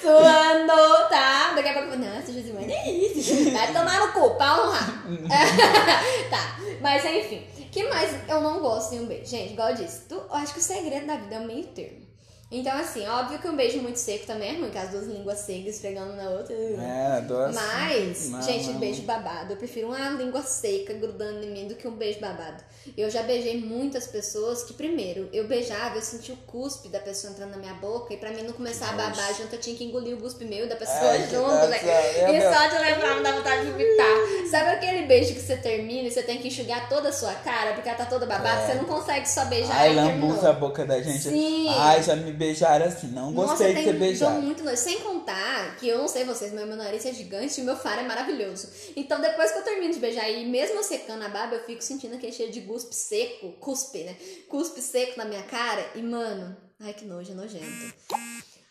Suando, 0.00 1.08
tá? 1.10 1.52
Daqui 1.54 1.68
a 1.68 1.74
pouco, 1.74 1.96
nossa, 1.98 2.32
Josimane, 2.32 2.72
é 2.72 2.90
isso. 2.90 3.50
Vai 3.52 3.72
tomar 3.72 4.00
no 4.06 4.12
cu, 4.12 4.34
pau 4.36 4.66
no 4.66 4.72
rabo. 4.72 5.28
tá, 6.30 6.58
mas 6.80 7.04
enfim. 7.04 7.42
que 7.70 7.84
mais 7.88 8.14
eu 8.28 8.40
não 8.40 8.60
gosto 8.60 8.94
em 8.94 9.00
um 9.00 9.06
beijo? 9.06 9.26
Gente, 9.30 9.52
igual 9.52 9.70
eu 9.70 9.76
disse, 9.76 10.06
tu, 10.08 10.14
eu 10.14 10.34
acho 10.34 10.54
que 10.54 10.60
o 10.60 10.62
segredo 10.62 11.06
da 11.06 11.16
vida 11.16 11.34
é 11.36 11.38
o 11.40 11.46
meio 11.46 11.64
termo. 11.68 12.05
Então, 12.48 12.78
assim, 12.78 13.04
óbvio 13.08 13.40
que 13.40 13.48
um 13.48 13.56
beijo 13.56 13.78
muito 13.82 13.96
seco 13.98 14.24
também 14.24 14.54
é 14.54 14.58
ruim, 14.60 14.70
que 14.70 14.78
as 14.78 14.90
duas 14.90 15.06
línguas 15.08 15.38
secas 15.40 15.74
esfregando 15.74 16.12
na 16.14 16.30
outra. 16.30 16.54
É, 16.54 17.20
duas. 17.22 17.52
Mas, 17.52 18.30
Não, 18.30 18.40
gente, 18.40 18.70
beijo 18.74 19.02
babado. 19.02 19.52
Eu 19.52 19.56
prefiro 19.56 19.88
uma 19.88 20.10
língua 20.10 20.40
seca 20.42 20.94
grudando 20.94 21.42
em 21.44 21.50
mim 21.50 21.66
do 21.66 21.74
que 21.74 21.88
um 21.88 21.96
beijo 21.96 22.20
babado. 22.20 22.62
Eu 22.96 23.10
já 23.10 23.24
beijei 23.24 23.60
muitas 23.60 24.06
pessoas 24.06 24.62
que, 24.62 24.74
primeiro, 24.74 25.28
eu 25.32 25.48
beijava, 25.48 25.96
eu 25.96 26.02
sentia 26.02 26.34
o 26.34 26.38
cuspe 26.46 26.88
da 26.88 27.00
pessoa 27.00 27.32
entrando 27.32 27.50
na 27.50 27.56
minha 27.56 27.74
boca 27.74 28.14
e 28.14 28.16
pra 28.16 28.30
mim 28.30 28.42
não 28.42 28.52
começar 28.52 28.90
a 28.90 28.92
babar 28.92 29.34
junto, 29.34 29.52
eu 29.56 29.60
tinha 29.60 29.74
que 29.76 29.82
engolir 29.82 30.14
o 30.16 30.20
cuspe 30.20 30.44
meu 30.44 30.68
da 30.68 30.76
pessoa 30.76 31.18
junto, 31.28 31.66
né? 31.66 31.80
eu 32.22 32.28
E 32.28 32.38
meu- 32.38 32.52
só 32.54 32.66
de 32.68 32.78
lembrar 32.78 33.16
me 33.16 33.22
dá 33.24 33.32
vontade 33.32 33.66
de 33.66 33.72
vomitar. 33.72 34.06
Sabe 34.48 34.70
aquele 34.70 35.04
beijo 35.06 35.34
que 35.34 35.40
você 35.40 35.56
termina 35.56 36.06
e 36.06 36.12
você 36.12 36.22
tem 36.22 36.38
que 36.38 36.46
enxugar 36.46 36.88
toda 36.88 37.08
a 37.08 37.12
sua 37.12 37.34
cara 37.34 37.72
porque 37.72 37.88
ela 37.88 37.98
tá 37.98 38.06
toda 38.06 38.24
babada? 38.24 38.62
É. 38.62 38.66
Você 38.68 38.74
não 38.74 38.84
consegue 38.84 39.28
só 39.28 39.44
beijar 39.46 39.74
Ai, 39.76 39.92
lambuza 39.96 40.50
a 40.50 40.52
boca 40.52 40.84
da 40.84 41.02
gente. 41.02 41.22
Sim. 41.22 41.66
Ai, 41.76 42.00
já 42.04 42.14
me 42.14 42.35
beijar 42.36 42.80
assim. 42.82 43.08
Não 43.08 43.30
Nossa, 43.30 43.48
gostei 43.48 43.68
de 43.68 43.74
tem, 43.74 43.84
ser 43.84 43.98
beijado. 43.98 44.40
muito 44.42 44.62
nojo. 44.62 44.76
Sem 44.76 45.00
contar 45.00 45.76
que 45.76 45.88
eu 45.88 45.98
não 45.98 46.08
sei 46.08 46.24
vocês, 46.24 46.52
mas 46.52 46.66
meu 46.66 46.76
nariz 46.76 47.04
é 47.04 47.12
gigante 47.12 47.60
e 47.60 47.64
meu 47.64 47.76
faro 47.76 48.00
é 48.00 48.04
maravilhoso. 48.04 48.68
Então 48.94 49.20
depois 49.20 49.50
que 49.52 49.58
eu 49.58 49.64
termino 49.64 49.92
de 49.92 49.98
beijar 49.98 50.30
e 50.30 50.44
mesmo 50.46 50.82
secando 50.82 51.24
a 51.24 51.28
barba, 51.28 51.56
eu 51.56 51.64
fico 51.64 51.82
sentindo 51.82 52.14
aquele 52.14 52.32
cheiro 52.32 52.52
de 52.52 52.60
cuspe 52.62 52.94
seco, 52.94 53.52
cuspe, 53.52 54.04
né? 54.04 54.16
Cuspe 54.48 54.80
seco 54.80 55.18
na 55.18 55.24
minha 55.24 55.42
cara 55.44 55.84
e, 55.94 56.02
mano, 56.02 56.56
ai 56.80 56.94
que 56.94 57.04
nojo, 57.04 57.32
é 57.32 57.34
nojento. 57.34 57.94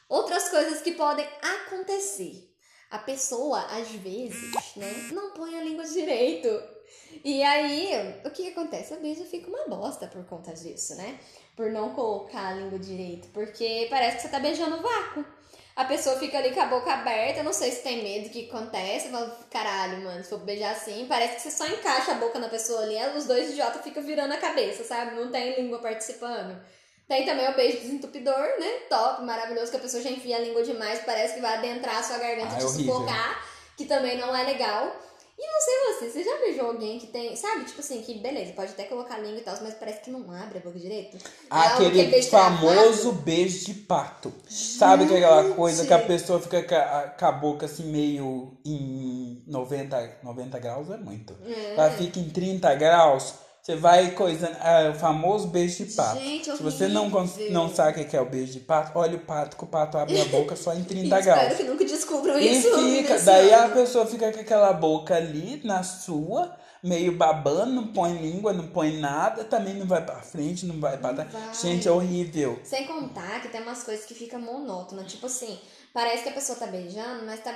Outras 0.08 0.50
coisas 0.50 0.82
que 0.82 0.92
podem 0.92 1.28
acontecer. 1.42 2.52
A 2.92 3.00
pessoa, 3.00 3.60
às 3.62 3.90
vezes, 3.90 4.54
né, 4.76 5.10
não 5.12 5.32
põe 5.32 5.58
a 5.58 5.64
língua 5.64 5.84
direito. 5.84 6.48
E 7.24 7.42
aí, 7.42 8.22
o 8.24 8.30
que, 8.30 8.50
acontece? 8.50 8.94
A 8.94 8.98
beijo 8.98 9.24
fica 9.26 9.50
uma 9.50 9.68
bosta 9.68 10.08
por 10.08 10.24
conta 10.26 10.54
disso, 10.54 10.96
né? 10.96 11.20
Por 11.56 11.70
não 11.72 11.90
colocar 11.92 12.48
a 12.50 12.54
língua 12.54 12.78
direito. 12.78 13.28
Porque 13.30 13.88
parece 13.90 14.18
que 14.18 14.22
você 14.24 14.30
tá 14.30 14.40
beijando 14.40 14.78
o 14.78 14.82
vácuo. 14.82 15.26
A 15.76 15.84
pessoa 15.84 16.18
fica 16.18 16.38
ali 16.38 16.54
com 16.54 16.62
a 16.62 16.68
boca 16.68 16.92
aberta, 16.94 17.44
não 17.44 17.52
sei 17.52 17.70
se 17.72 17.82
tem 17.84 18.02
medo 18.02 18.26
do 18.26 18.30
que 18.30 18.50
acontece. 18.50 19.10
Fala, 19.10 19.38
caralho, 19.52 20.02
mano, 20.04 20.24
se 20.24 20.30
for 20.30 20.40
beijar 20.40 20.72
assim, 20.72 21.06
parece 21.08 21.36
que 21.36 21.42
você 21.42 21.52
só 21.52 21.68
encaixa 21.68 22.12
a 22.14 22.16
boca 22.16 22.40
na 22.40 22.48
pessoa 22.48 22.82
ali, 22.82 22.96
os 23.18 23.26
dois 23.26 23.50
idiotas 23.52 23.82
ficam 23.82 24.02
virando 24.02 24.34
a 24.34 24.38
cabeça, 24.38 24.86
sabe? 24.86 25.16
Não 25.16 25.30
tem 25.32 25.56
língua 25.62 25.80
participando. 25.80 26.58
Tem 27.10 27.26
também 27.26 27.48
o 27.50 27.56
beijo 27.56 27.80
desentupidor, 27.80 28.36
né? 28.58 28.70
Top, 28.90 29.22
maravilhoso, 29.24 29.70
que 29.70 29.78
a 29.78 29.82
pessoa 29.82 30.02
já 30.02 30.10
enfia 30.10 30.38
a 30.38 30.40
língua 30.40 30.64
demais, 30.64 31.00
parece 31.06 31.36
que 31.36 31.42
vai 31.42 31.56
adentrar 31.58 31.98
a 31.98 32.04
sua 32.04 32.18
garganta 32.20 32.54
Ah, 32.54 32.56
é 32.56 32.60
te 32.60 32.66
horrível. 32.66 32.94
sufocar, 32.96 33.46
que 33.78 33.86
também 33.86 34.18
não 34.18 34.34
é 34.36 34.44
legal. 34.44 34.96
E 35.38 35.46
não 35.46 35.60
sei 35.60 35.94
você, 35.94 36.10
você 36.12 36.24
já 36.24 36.38
beijou 36.38 36.68
alguém 36.68 36.98
que 36.98 37.08
tem, 37.08 37.36
sabe, 37.36 37.66
tipo 37.66 37.82
assim, 37.82 38.02
que 38.02 38.20
beleza, 38.20 38.54
pode 38.54 38.72
até 38.72 38.86
colocar 38.86 39.16
a 39.16 39.20
língua 39.20 39.40
e 39.40 39.44
tal, 39.44 39.58
mas 39.62 39.74
parece 39.74 40.00
que 40.00 40.10
não 40.10 40.32
abre 40.32 40.60
a 40.60 40.62
boca 40.62 40.80
direito? 40.80 41.18
É 41.18 41.56
é 41.56 41.68
Aquele 41.68 42.06
beijo 42.06 42.30
famoso 42.30 43.12
beijo 43.12 43.66
de 43.66 43.74
pato. 43.74 44.32
Sabe 44.48 45.06
que 45.08 45.14
é 45.14 45.18
aquela 45.18 45.54
coisa 45.54 45.86
que 45.86 45.94
a 45.94 46.00
pessoa 46.00 46.40
fica 46.40 46.64
com 46.64 46.76
a, 46.76 47.02
com 47.10 47.26
a 47.26 47.32
boca 47.34 47.66
assim 47.66 47.84
meio 47.84 48.58
em 48.66 49.44
90, 49.46 50.20
90 50.24 50.60
graus 50.60 50.90
é 50.90 50.98
muito. 50.98 51.36
É. 51.46 51.74
Ela 51.74 51.92
fica 51.92 52.18
em 52.18 52.30
30 52.30 52.74
graus, 52.76 53.34
você 53.66 53.76
vai 53.76 54.12
coisando. 54.12 54.56
É 54.64 54.92
o 54.92 54.94
famoso 54.94 55.48
beijo 55.48 55.84
de 55.84 55.94
pato. 55.94 56.20
Gente, 56.20 56.56
Se 56.56 56.62
você 56.62 56.88
não, 56.88 57.10
não 57.50 57.74
sabe 57.74 58.00
o 58.02 58.08
que 58.08 58.16
é 58.16 58.22
o 58.22 58.26
beijo 58.30 58.54
de 58.54 58.60
pato, 58.60 58.92
olha 58.98 59.16
o 59.18 59.22
pato, 59.22 59.58
que 59.58 59.64
o 59.64 59.68
pato 59.68 59.98
abre 59.98 60.22
a 60.22 60.26
boca 60.26 60.56
só 60.56 60.72
em 60.76 60.84
30 60.86 61.20
Espero 61.20 61.24
graus. 61.40 61.58
que 61.58 61.64
nunca 61.64 61.84
descubram 61.84 62.38
E 62.40 62.48
isso. 62.60 62.70
fica, 62.78 63.14
nesse 63.14 63.26
daí 63.26 63.52
a 63.52 63.68
pessoa 63.70 64.06
fica 64.06 64.32
com 64.32 64.40
aquela 64.40 64.72
boca 64.72 65.16
ali 65.16 65.62
na 65.64 65.82
sua, 65.82 66.56
meio 66.84 67.18
babando, 67.18 67.72
não 67.74 67.88
põe 67.88 68.14
língua, 68.14 68.54
não 68.54 68.68
põe 68.68 69.00
nada, 69.00 69.44
também 69.44 69.74
não 69.74 69.88
vai 69.88 70.06
pra 70.06 70.18
frente, 70.22 70.68
não 70.68 70.80
vai 70.80 70.98
pra 71.00 71.14
trás. 71.16 71.30
Gente, 71.60 71.88
é 71.88 71.92
horrível. 71.92 72.60
Sem 72.64 72.86
contar 72.86 73.42
que 73.42 73.48
tem 73.48 73.64
umas 73.64 73.84
coisas 73.84 74.06
que 74.06 74.14
ficam 74.14 74.40
monótonas. 74.40 75.12
Tipo 75.12 75.26
assim, 75.26 75.58
parece 75.92 76.22
que 76.22 76.30
a 76.30 76.34
pessoa 76.34 76.56
tá 76.60 76.68
beijando, 76.68 77.26
mas 77.26 77.40
tá. 77.40 77.52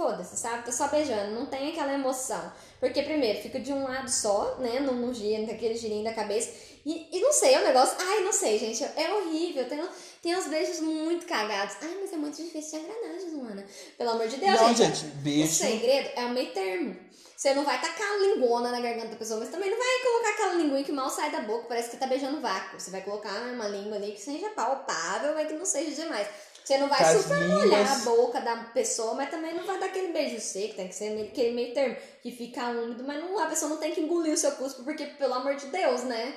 Foda-se, 0.00 0.34
sabe? 0.34 0.64
Tá 0.64 0.72
só 0.72 0.88
beijando, 0.88 1.32
não 1.32 1.44
tem 1.44 1.72
aquela 1.72 1.92
emoção. 1.92 2.50
Porque, 2.80 3.02
primeiro, 3.02 3.42
fica 3.42 3.60
de 3.60 3.70
um 3.70 3.84
lado 3.84 4.10
só, 4.10 4.56
né? 4.58 4.80
No, 4.80 4.94
no 4.94 5.12
giro, 5.12 5.46
naquele 5.46 5.76
girinho 5.76 6.02
da 6.02 6.14
cabeça. 6.14 6.50
E, 6.86 7.06
e 7.12 7.20
não 7.20 7.30
sei, 7.34 7.52
é 7.52 7.60
um 7.60 7.64
negócio. 7.64 7.98
Ai, 8.00 8.20
não 8.20 8.32
sei, 8.32 8.58
gente. 8.58 8.82
É 8.82 9.12
horrível. 9.12 9.68
Tem, 9.68 9.78
tem 10.22 10.34
uns 10.38 10.46
beijos 10.46 10.80
muito 10.80 11.26
cagados. 11.26 11.76
Ai, 11.82 11.98
mas 12.00 12.14
é 12.14 12.16
muito 12.16 12.34
difícil 12.42 12.80
de 12.80 12.86
agradar, 12.86 13.20
Joana. 13.30 13.66
Pelo 13.98 14.10
amor 14.12 14.26
de 14.26 14.36
Deus, 14.38 14.58
Não, 14.58 14.68
gente. 14.74 15.00
gente, 15.00 15.04
O 15.04 15.16
beijo. 15.18 15.52
segredo 15.52 16.10
é 16.16 16.24
o 16.24 16.30
meio 16.30 16.50
termo. 16.54 16.96
Você 17.36 17.54
não 17.54 17.64
vai 17.64 17.78
tacar 17.80 18.06
a 18.06 18.16
lingona 18.18 18.70
na 18.70 18.80
garganta 18.80 19.08
da 19.08 19.16
pessoa, 19.16 19.40
mas 19.40 19.48
também 19.50 19.70
não 19.70 19.78
vai 19.78 19.98
colocar 20.02 20.28
aquela 20.30 20.54
linguinha 20.54 20.84
que 20.84 20.92
mal 20.92 21.08
sai 21.08 21.30
da 21.30 21.40
boca, 21.40 21.68
parece 21.68 21.88
que 21.90 21.96
tá 21.96 22.06
beijando 22.06 22.38
vácuo. 22.40 22.78
Você 22.78 22.90
vai 22.90 23.00
colocar 23.02 23.30
uma 23.52 23.66
língua 23.68 23.96
ali 23.96 24.12
que 24.12 24.20
seja 24.20 24.48
palpável, 24.50 25.34
mas 25.34 25.48
que 25.48 25.54
não 25.54 25.64
seja 25.64 26.02
demais. 26.02 26.26
Você 26.64 26.78
não 26.78 26.88
vai 26.88 27.16
super 27.16 27.48
molhar 27.48 27.92
a 27.92 28.04
boca 28.04 28.40
da 28.40 28.56
pessoa, 28.72 29.14
mas 29.14 29.30
também 29.30 29.54
não 29.54 29.64
vai 29.64 29.78
dar 29.78 29.86
aquele 29.86 30.12
beijo 30.12 30.40
seco, 30.40 30.74
tem 30.74 30.88
que 30.88 30.94
ser 30.94 31.20
aquele 31.20 31.52
meio 31.52 31.74
termo, 31.74 31.96
que 32.22 32.30
fica 32.30 32.68
úmido, 32.70 33.02
mas 33.04 33.20
não, 33.20 33.38
a 33.38 33.46
pessoa 33.46 33.70
não 33.70 33.78
tem 33.78 33.92
que 33.92 34.00
engolir 34.00 34.32
o 34.32 34.36
seu 34.36 34.52
cuspo, 34.52 34.84
porque, 34.84 35.06
pelo 35.06 35.34
amor 35.34 35.56
de 35.56 35.66
Deus, 35.66 36.04
né? 36.04 36.34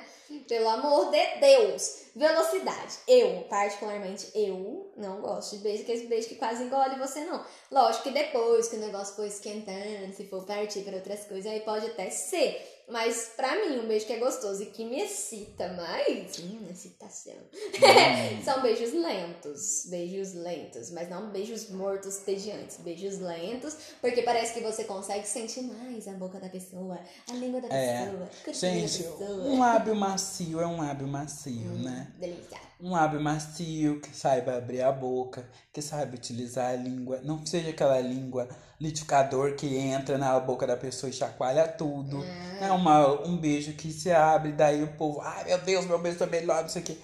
Pelo 0.48 0.68
amor 0.68 1.10
de 1.10 1.40
Deus. 1.40 2.04
Velocidade. 2.16 2.98
Eu, 3.06 3.44
particularmente, 3.48 4.30
eu 4.34 4.90
não 4.96 5.20
gosto 5.20 5.56
de 5.56 5.62
beijo, 5.62 5.82
aquele 5.82 6.06
beijo 6.06 6.28
que 6.28 6.36
quase 6.36 6.64
engole 6.64 6.98
você, 6.98 7.20
não. 7.24 7.44
Lógico 7.70 8.04
que 8.04 8.10
depois 8.10 8.68
que 8.68 8.76
o 8.76 8.80
negócio 8.80 9.14
for 9.14 9.26
esquentando, 9.26 10.14
se 10.14 10.26
for 10.26 10.44
partir 10.44 10.80
para 10.82 10.96
outras 10.96 11.24
coisas, 11.24 11.50
aí 11.50 11.60
pode 11.60 11.86
até 11.86 12.08
ser. 12.10 12.73
Mas 12.88 13.30
pra 13.36 13.56
mim, 13.66 13.78
um 13.80 13.88
beijo 13.88 14.06
que 14.06 14.12
é 14.12 14.18
gostoso 14.18 14.62
e 14.62 14.66
que 14.66 14.84
me 14.84 15.00
excita 15.00 15.68
mais, 15.72 16.38
hum, 16.38 16.66
excitação, 16.70 17.32
são 18.44 18.60
beijos 18.62 18.92
lentos. 18.92 19.86
Beijos 19.88 20.34
lentos, 20.34 20.90
mas 20.90 21.08
não 21.08 21.30
beijos 21.30 21.70
mortos, 21.70 22.18
tediantes. 22.18 22.76
Beijos 22.78 23.18
lentos, 23.20 23.76
porque 24.00 24.22
parece 24.22 24.54
que 24.54 24.60
você 24.60 24.84
consegue 24.84 25.26
sentir 25.26 25.62
mais 25.62 26.06
a 26.08 26.12
boca 26.12 26.38
da 26.38 26.48
pessoa, 26.48 26.98
a 27.28 27.32
língua 27.32 27.60
da 27.60 27.68
É. 27.68 28.06
pessoa, 28.44 28.70
Gente, 28.72 29.02
da 29.02 29.10
pessoa. 29.10 29.30
um 29.44 29.58
lábio 29.60 29.94
macio 29.94 30.60
é 30.60 30.66
um 30.66 30.76
lábio 30.78 31.06
macio, 31.08 31.52
Hum, 31.72 31.82
né? 31.84 32.12
Delícia. 32.18 32.58
Um 32.80 32.90
lábio 32.90 33.20
macio 33.20 34.00
que 34.00 34.14
saiba 34.14 34.56
abrir 34.56 34.82
a 34.82 34.92
boca, 34.92 35.48
que 35.72 35.80
saiba 35.80 36.14
utilizar 36.14 36.72
a 36.72 36.76
língua. 36.76 37.20
Não 37.22 37.44
seja 37.46 37.70
aquela 37.70 37.98
língua 38.00 38.46
liquidificador 38.84 39.54
que 39.54 39.76
entra 39.76 40.18
na 40.18 40.38
boca 40.38 40.66
da 40.66 40.76
pessoa 40.76 41.10
e 41.10 41.12
chacoalha 41.12 41.66
tudo. 41.66 42.24
É 42.60 42.70
uma, 42.70 43.22
um 43.26 43.36
beijo 43.36 43.72
que 43.72 43.90
se 43.90 44.10
abre, 44.12 44.52
daí 44.52 44.82
o 44.82 44.88
povo, 44.88 45.20
ai 45.20 45.44
meu 45.44 45.58
Deus, 45.58 45.86
meu 45.86 45.98
beijo 45.98 46.18
tá 46.18 46.26
melhor, 46.26 46.62
não 46.62 46.68
sei 46.68 46.82
o 46.82 46.84
quê. 46.84 46.96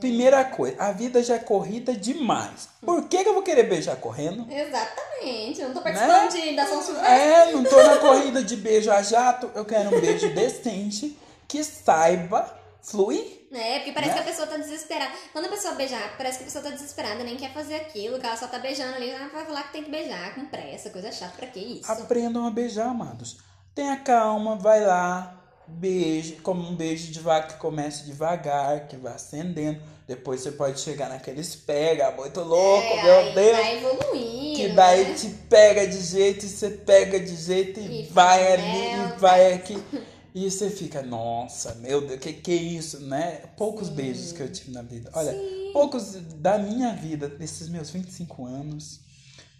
Primeira 0.00 0.42
coisa, 0.46 0.82
a 0.82 0.92
vida 0.92 1.22
já 1.22 1.34
é 1.34 1.38
corrida 1.38 1.92
demais. 1.92 2.70
Por 2.80 3.06
que, 3.06 3.22
que 3.22 3.28
eu 3.28 3.34
vou 3.34 3.42
querer 3.42 3.64
beijar 3.64 3.96
correndo? 3.96 4.50
Exatamente. 4.50 5.60
Eu 5.60 5.68
não 5.68 5.74
tô 5.74 5.82
participando 5.82 6.30
de, 6.30 6.56
da 6.56 6.66
São 6.66 6.82
Silvestre. 6.82 7.12
É, 7.12 7.52
não 7.52 7.62
tô 7.64 7.82
na 7.82 7.98
corrida 7.98 8.42
de 8.42 8.56
beijo 8.56 8.90
a 8.90 9.02
jato, 9.02 9.50
eu 9.54 9.64
quero 9.64 9.94
um 9.94 10.00
beijo 10.00 10.28
decente 10.34 11.18
que 11.46 11.62
saiba 11.62 12.58
fluir. 12.80 13.43
É, 13.52 13.76
porque 13.78 13.92
parece 13.92 14.12
Né? 14.14 14.22
que 14.22 14.28
a 14.28 14.32
pessoa 14.32 14.46
tá 14.48 14.56
desesperada. 14.56 15.12
Quando 15.32 15.46
a 15.46 15.48
pessoa 15.48 15.74
beijar, 15.74 16.16
parece 16.16 16.38
que 16.38 16.44
a 16.44 16.46
pessoa 16.46 16.64
tá 16.64 16.70
desesperada, 16.70 17.22
nem 17.22 17.36
quer 17.36 17.52
fazer 17.52 17.76
aquilo, 17.76 18.18
que 18.18 18.26
ela 18.26 18.36
só 18.36 18.46
tá 18.48 18.58
beijando 18.58 18.94
ali, 18.96 19.10
ela 19.10 19.28
vai 19.28 19.44
falar 19.44 19.62
que 19.64 19.72
tem 19.72 19.84
que 19.84 19.90
beijar 19.90 20.34
com 20.34 20.46
pressa, 20.46 20.90
coisa 20.90 21.12
chata, 21.12 21.34
pra 21.36 21.46
que 21.46 21.60
isso? 21.60 21.90
Aprendam 21.90 22.46
a 22.46 22.50
beijar, 22.50 22.88
amados. 22.88 23.36
Tenha 23.74 23.96
calma, 23.96 24.56
vai 24.56 24.84
lá, 24.84 25.40
beije, 25.66 26.32
como 26.42 26.68
um 26.68 26.74
beijo 26.74 27.10
de 27.12 27.20
vaca 27.20 27.54
que 27.54 27.60
comece 27.60 28.04
devagar, 28.04 28.86
que 28.88 28.96
vai 28.96 29.12
acendendo. 29.14 29.80
Depois 30.06 30.40
você 30.42 30.52
pode 30.52 30.80
chegar 30.80 31.08
naqueles 31.08 31.54
pega 31.56 32.10
muito 32.10 32.40
louco, 32.40 32.86
É, 32.86 33.02
meu 33.02 33.18
aí 33.20 33.34
Deus. 33.34 33.56
Vai 33.56 33.76
evoluindo. 33.78 34.56
Que 34.56 34.68
daí 34.68 35.04
né? 35.04 35.14
te 35.14 35.28
pega 35.48 35.86
de 35.86 36.00
jeito 36.00 36.44
e 36.44 36.48
você 36.48 36.70
pega 36.70 37.18
de 37.18 37.34
jeito 37.34 37.80
e, 37.80 38.02
E 38.02 38.06
vai 38.12 38.52
ali 38.52 39.14
e 39.14 39.18
vai 39.18 39.52
aqui. 39.54 39.82
E 40.34 40.50
você 40.50 40.68
fica, 40.68 41.00
nossa, 41.00 41.76
meu 41.76 42.04
Deus, 42.04 42.18
que 42.18 42.32
que 42.32 42.50
é 42.50 42.56
isso, 42.56 42.98
né? 43.00 43.36
Poucos 43.56 43.88
beijos 43.88 44.32
que 44.32 44.40
eu 44.42 44.50
tive 44.50 44.72
na 44.72 44.82
vida. 44.82 45.08
Olha, 45.14 45.32
poucos 45.72 46.14
da 46.40 46.58
minha 46.58 46.92
vida, 46.92 47.28
desses 47.28 47.68
meus 47.68 47.90
25 47.90 48.44
anos, 48.44 49.00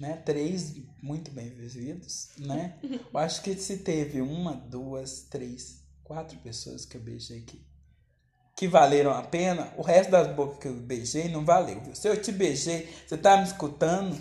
né? 0.01 0.17
Três 0.17 0.75
muito 1.01 1.31
bem 1.31 1.49
vividos, 1.49 2.31
né? 2.39 2.77
Eu 2.83 3.21
acho 3.21 3.41
que 3.43 3.55
se 3.55 3.79
teve 3.79 4.21
uma, 4.21 4.55
duas, 4.55 5.21
três, 5.31 5.85
quatro 6.03 6.37
pessoas 6.39 6.85
que 6.85 6.97
eu 6.97 7.01
beijei 7.01 7.43
que, 7.43 7.65
que 8.57 8.67
valeram 8.67 9.13
a 9.13 9.23
pena, 9.23 9.73
o 9.77 9.83
resto 9.83 10.11
das 10.11 10.35
bocas 10.35 10.59
que 10.59 10.67
eu 10.67 10.75
beijei 10.75 11.29
não 11.29 11.45
valeu, 11.45 11.81
viu? 11.83 11.95
Se 11.95 12.09
eu 12.09 12.21
te 12.21 12.33
beijei, 12.33 12.93
você 13.07 13.17
tá 13.17 13.37
me 13.37 13.45
escutando, 13.45 14.21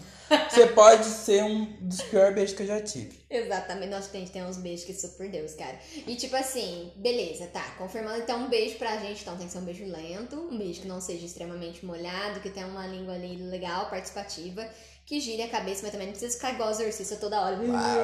você 0.50 0.68
pode 0.68 1.06
ser 1.06 1.44
um 1.44 1.66
dos 1.82 2.02
piores 2.02 2.34
beijos 2.34 2.56
que 2.56 2.64
eu 2.64 2.68
já 2.68 2.82
tive. 2.82 3.20
Exatamente. 3.30 3.90
Nossa, 3.90 4.12
gente, 4.12 4.32
tem 4.32 4.44
uns 4.44 4.58
beijos 4.58 4.86
que 4.86 4.94
super 4.94 5.30
Deus, 5.30 5.54
cara. 5.54 5.78
E 6.08 6.16
tipo 6.16 6.36
assim, 6.36 6.92
beleza, 6.96 7.48
tá. 7.48 7.64
Confirmando 7.78 8.20
então 8.20 8.44
um 8.44 8.50
beijo 8.50 8.78
pra 8.78 8.98
gente. 8.98 9.22
Então 9.22 9.38
tem 9.38 9.48
que 9.48 9.52
ser 9.52 9.60
um 9.60 9.66
beijo 9.66 9.86
lento, 9.86 10.36
um 10.36 10.58
beijo 10.58 10.82
que 10.82 10.88
não 10.88 11.02
seja 11.02 11.26
extremamente 11.26 11.86
molhado, 11.86 12.40
que 12.40 12.50
tenha 12.50 12.68
uma 12.68 12.86
língua 12.88 13.14
ali 13.14 13.36
legal, 13.38 13.90
participativa, 13.90 14.68
que 15.06 15.20
gire 15.20 15.44
a 15.44 15.50
cabeça, 15.50 15.82
mas 15.84 15.92
também 15.92 16.08
não 16.08 16.14
precisa 16.14 16.34
ficar 16.36 16.54
igual 16.54 16.70
exorcista 16.72 17.16
toda 17.18 17.42
hora, 17.42 17.58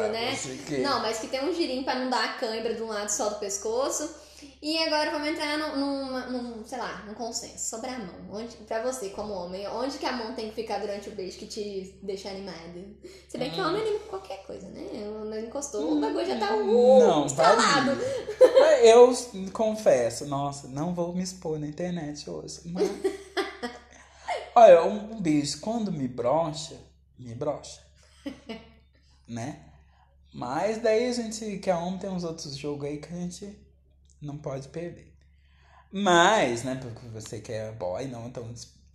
né? 0.10 0.36
você 0.36 0.56
que- 0.68 0.78
Não, 0.82 1.00
mas 1.02 1.20
que 1.20 1.28
tem 1.28 1.44
um 1.44 1.54
girinho 1.54 1.84
pra 1.84 1.96
não 1.96 2.10
dar 2.10 2.24
a 2.26 2.34
cãibra 2.34 2.74
de 2.76 2.82
um 2.84 2.88
lado 2.88 3.10
só 3.10 3.30
do 3.30 3.36
pescoço. 3.40 4.28
E 4.62 4.78
agora 4.84 5.12
vamos 5.12 5.28
entrar 5.28 5.58
num, 5.58 6.30
num, 6.32 6.66
sei 6.66 6.78
lá, 6.78 7.04
num 7.06 7.14
consenso 7.14 7.70
sobre 7.70 7.90
a 7.90 8.00
mão. 8.00 8.16
Onde, 8.32 8.56
pra 8.58 8.82
você, 8.82 9.10
como 9.10 9.34
homem, 9.34 9.68
onde 9.68 9.98
que 9.98 10.06
a 10.06 10.14
mão 10.14 10.34
tem 10.34 10.48
que 10.50 10.56
ficar 10.56 10.80
durante 10.80 11.10
o 11.10 11.12
beijo 11.14 11.38
que 11.38 11.46
te 11.46 11.98
deixa 12.02 12.30
animada? 12.30 12.86
Se 13.28 13.38
bem 13.38 13.52
que 13.52 13.60
o 13.60 13.68
homem 13.68 13.82
anima 13.82 14.00
com 14.00 14.08
qualquer 14.10 14.46
coisa, 14.46 14.68
né? 14.70 14.82
Não 15.26 15.40
encostou, 15.40 15.98
o 15.98 16.00
bagulho 16.02 16.26
já 16.26 16.38
tá 16.38 16.56
uh, 16.56 17.00
Não, 17.00 17.26
instalado. 17.26 17.96
varia. 17.96 18.80
Eu 18.84 19.14
confesso, 19.52 20.26
nossa, 20.26 20.68
não 20.70 20.94
vou 20.94 21.14
me 21.14 21.24
expor 21.24 21.60
na 21.60 21.68
internet 21.68 22.30
hoje. 22.30 22.62
Mas... 22.66 22.90
Olha, 24.56 24.84
um, 24.84 25.16
um 25.16 25.22
beijo, 25.22 25.60
quando 25.60 25.92
me 25.92 26.08
brocha, 26.08 26.76
me 27.20 27.36
brocha. 27.36 27.82
né? 29.28 29.66
Mas 30.34 30.82
daí 30.82 31.10
a 31.10 31.14
gente, 31.14 31.60
que 31.60 31.70
a 31.70 31.78
homem 31.78 32.00
tem 32.00 32.10
uns 32.10 32.24
outros 32.24 32.56
jogos 32.56 32.88
aí 32.88 32.98
que 32.98 33.14
a 33.14 33.18
gente 33.18 33.60
não 34.22 34.38
pode 34.38 34.68
perder. 34.70 35.14
Mas, 35.92 36.64
né, 36.64 36.76
porque 36.76 37.08
você 37.08 37.40
que 37.40 37.52
é 37.52 37.72
boy, 37.72 38.08
não, 38.08 38.28
então 38.28 38.48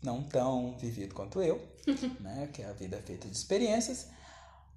não 0.02 0.22
tão 0.22 0.76
vivido 0.78 1.14
quanto 1.14 1.42
eu, 1.42 1.60
né? 2.20 2.48
Que 2.52 2.62
a 2.62 2.72
vida 2.72 2.96
é 2.96 3.02
feita 3.02 3.28
de 3.28 3.36
experiências. 3.36 4.08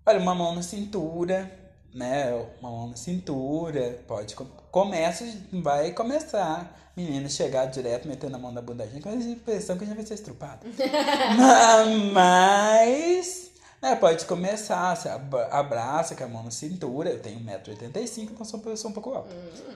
Olha, 0.06 0.20
uma 0.20 0.34
mão 0.34 0.56
na 0.56 0.64
cintura, 0.64 1.67
né? 1.98 2.32
Uma 2.60 2.70
mão 2.70 2.88
na 2.90 2.96
cintura, 2.96 4.00
pode 4.08 4.36
começa, 4.72 5.26
vai 5.52 5.92
começar. 5.92 6.92
Menina 6.96 7.30
chegar 7.30 7.66
direto 7.66 8.08
metendo 8.08 8.36
a 8.36 8.40
mão 8.40 8.52
na 8.52 8.62
bunda 8.62 8.84
da 8.84 8.90
gente, 8.90 9.04
com 9.04 9.10
a 9.10 9.14
impressão 9.14 9.78
que 9.78 9.84
a 9.84 9.88
gente 9.88 9.98
vai 9.98 10.06
ser 10.06 10.16
estrupada. 10.16 10.62
Mas 12.12 13.52
é, 13.82 13.96
pode 13.96 14.26
começar, 14.26 14.96
você 14.96 15.08
abraça 15.52 16.16
com 16.16 16.24
a 16.24 16.28
mão 16.28 16.44
na 16.44 16.52
cintura. 16.52 17.10
Eu 17.10 17.20
tenho 17.20 17.40
1,85m, 17.40 18.24
então 18.24 18.46
sou 18.46 18.60
uma 18.60 18.72
pessoa 18.72 18.90
um 18.90 18.94
pouco 18.94 19.14
alta. 19.14 19.36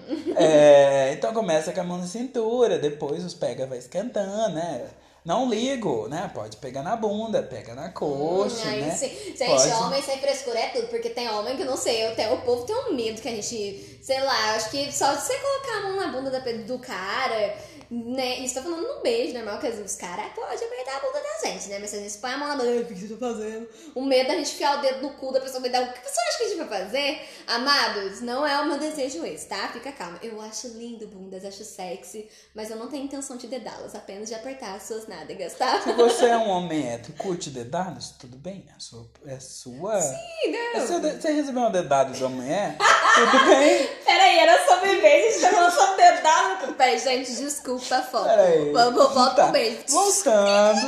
Hum. 0.09 0.33
É, 0.35 1.13
então 1.13 1.31
começa 1.33 1.71
com 1.71 1.81
a 1.81 1.83
mão 1.83 1.97
na 1.99 2.07
cintura, 2.07 2.79
depois 2.79 3.23
os 3.23 3.35
pega 3.35 3.67
vai 3.67 3.77
esquentando, 3.77 4.55
né? 4.55 4.87
Não 5.23 5.47
ligo, 5.47 6.07
né? 6.07 6.31
Pode 6.33 6.57
pegar 6.57 6.81
na 6.81 6.95
bunda, 6.95 7.43
pega 7.43 7.75
na 7.75 7.89
coxa, 7.89 8.67
hum, 8.67 8.79
né? 8.79 8.91
Sim. 8.91 9.09
Gente, 9.09 9.45
Pode... 9.45 9.69
homem 9.73 10.01
sem 10.01 10.17
frescura 10.17 10.57
é 10.57 10.69
tudo, 10.69 10.87
porque 10.87 11.11
tem 11.11 11.29
homem 11.29 11.55
que 11.55 11.63
não 11.63 11.77
sei, 11.77 12.07
eu 12.07 12.15
tenho, 12.15 12.33
o 12.33 12.41
povo 12.41 12.63
tem 12.63 12.75
um 12.75 12.93
medo 12.93 13.21
que 13.21 13.29
a 13.29 13.35
gente, 13.35 13.99
sei 14.01 14.19
lá, 14.19 14.55
acho 14.55 14.71
que 14.71 14.91
só 14.91 15.13
de 15.13 15.21
você 15.21 15.37
colocar 15.37 15.77
a 15.77 15.81
mão 15.83 15.95
na 15.97 16.07
bunda 16.11 16.31
do 16.65 16.79
cara 16.79 17.55
né? 17.91 18.39
Isso 18.39 18.55
tá 18.55 18.61
falando 18.61 18.87
no 18.87 19.01
beijo, 19.01 19.33
normal, 19.33 19.59
que 19.59 19.67
os 19.67 19.95
caras 19.95 20.31
podem 20.33 20.65
apertar 20.65 20.95
a 20.95 20.99
bunda 21.01 21.19
da 21.19 21.49
gente, 21.49 21.67
né? 21.67 21.77
Mas 21.77 21.89
se 21.89 21.97
a 21.97 21.99
gente 21.99 22.17
põe 22.19 22.31
a 22.31 22.37
mão 22.37 22.47
na 22.47 22.55
bunda, 22.55 22.71
o 22.71 22.85
que 22.85 22.95
você 22.95 23.13
tá 23.13 23.17
fazendo? 23.19 23.67
O 23.93 24.01
medo 24.05 24.29
da 24.29 24.35
gente 24.35 24.53
enfiar 24.53 24.79
o 24.79 24.81
dedo 24.81 25.01
no 25.01 25.09
cu 25.15 25.33
da 25.33 25.41
pessoa, 25.41 25.67
dar 25.67 25.83
o 25.83 25.91
que 25.91 25.99
você 25.99 26.21
acha 26.21 26.37
que 26.37 26.43
a 26.43 26.47
gente 26.47 26.57
vai 26.57 26.67
fazer? 26.79 27.21
Amados, 27.47 28.21
não 28.21 28.47
é 28.47 28.61
o 28.61 28.65
meu 28.65 28.79
desejo 28.79 29.25
esse, 29.25 29.45
tá? 29.45 29.67
Fica 29.73 29.91
calma. 29.91 30.17
Eu 30.23 30.39
acho 30.39 30.69
lindo 30.69 31.05
bundas, 31.07 31.43
acho 31.43 31.65
sexy, 31.65 32.29
mas 32.55 32.69
eu 32.69 32.77
não 32.77 32.87
tenho 32.87 33.03
intenção 33.03 33.35
de 33.35 33.47
dedá-las, 33.47 33.93
apenas 33.93 34.29
de 34.29 34.35
apertar 34.35 34.73
as 34.73 34.83
suas 34.83 35.05
nádegas, 35.05 35.55
tá? 35.55 35.81
Se 35.81 35.91
você 35.91 36.27
é 36.27 36.37
um 36.37 36.47
homem 36.47 36.87
hétero, 36.87 37.13
curte 37.17 37.49
dedados, 37.49 38.11
tudo 38.17 38.37
bem, 38.37 38.65
é 38.73 38.79
sua. 38.79 39.05
É 39.25 39.37
sua... 39.37 40.01
Sim, 40.01 40.51
não. 40.51 40.81
É 40.81 40.87
seu, 40.87 41.01
você 41.01 41.33
recebeu 41.33 41.61
uma 41.61 41.69
dedada 41.69 42.13
de 42.13 42.23
uma 42.23 42.29
mulher? 42.41 42.77
tudo 43.15 43.45
bem? 43.47 43.87
Peraí, 44.05 44.39
era 44.39 44.65
sobre 44.65 45.01
beijo, 45.01 45.27
a 45.27 45.31
gente 45.31 45.41
tá 45.41 45.49
falando 45.49 45.73
sobre 45.73 45.95
dedado. 45.97 46.73
Peraí, 46.75 46.97
gente, 46.97 47.35
desculpa 47.35 47.80
pra 47.87 48.01
foto. 48.03 48.27
Vamos, 48.73 49.13
volta 49.13 49.35
tá. 49.35 49.51
beijo. 49.51 49.83
Voltando. 49.87 50.81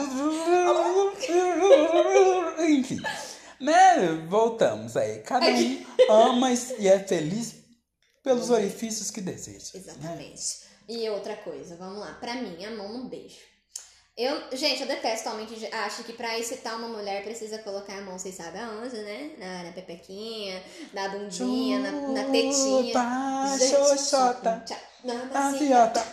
Enfim. 2.60 3.02
Né? 3.60 4.26
Voltamos 4.28 4.98
aí. 4.98 5.20
Cada 5.20 5.48
um 5.48 5.86
ama 6.10 6.52
e 6.80 6.88
é 6.88 7.00
feliz 7.00 7.56
pelos 8.24 8.50
orifícios 8.50 9.12
que 9.12 9.22
deseja. 9.22 9.72
Né? 9.74 9.80
Exatamente. 9.80 10.24
Né? 10.32 10.74
E 10.90 11.10
outra 11.10 11.36
coisa, 11.38 11.76
vamos 11.78 12.00
lá. 12.00 12.14
Pra 12.20 12.36
mim, 12.36 12.64
a 12.66 12.72
mão 12.72 12.92
no 12.92 13.10
beijo. 13.10 13.54
Eu, 14.16 14.56
gente, 14.56 14.80
eu 14.80 14.88
detesto 14.88 15.28
homem 15.30 15.48
que 15.48 15.66
acha 15.74 16.04
que 16.04 16.14
pra 16.14 16.38
excitar 16.38 16.78
uma 16.78 16.88
mulher 16.88 17.24
precisa 17.24 17.58
colocar 17.60 17.98
a 17.98 18.02
mão, 18.02 18.20
vocês 18.20 18.36
sabem 18.36 18.62
aonde, 18.62 18.96
né? 18.98 19.32
Na, 19.40 19.64
na 19.64 19.72
pepequinha, 19.72 20.62
na 20.94 21.10
bundinha, 21.10 21.80
na, 21.80 21.92
na 21.92 22.24
tetinha. 22.26 22.94
Chupa, 22.94 23.58
xoxota, 23.58 24.66
na 25.04 25.26
maciota. 25.26 26.06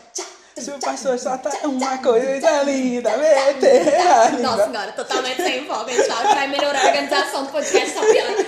Chupa, 0.71 0.97
xoxota 0.97 1.51
é 1.63 1.67
uma 1.67 1.99
coisa 1.99 2.63
linda, 2.63 3.17
meter 3.17 4.41
Nossa 4.41 4.67
senhora, 4.67 4.93
totalmente 4.93 5.43
sem 5.43 5.65
que 5.65 5.67
vai 5.67 6.47
melhorar 6.47 6.81
a 6.81 6.87
organização 6.87 7.45
do 7.45 7.51
podcast, 7.51 7.93
tá 7.93 8.01
pior. 8.03 8.47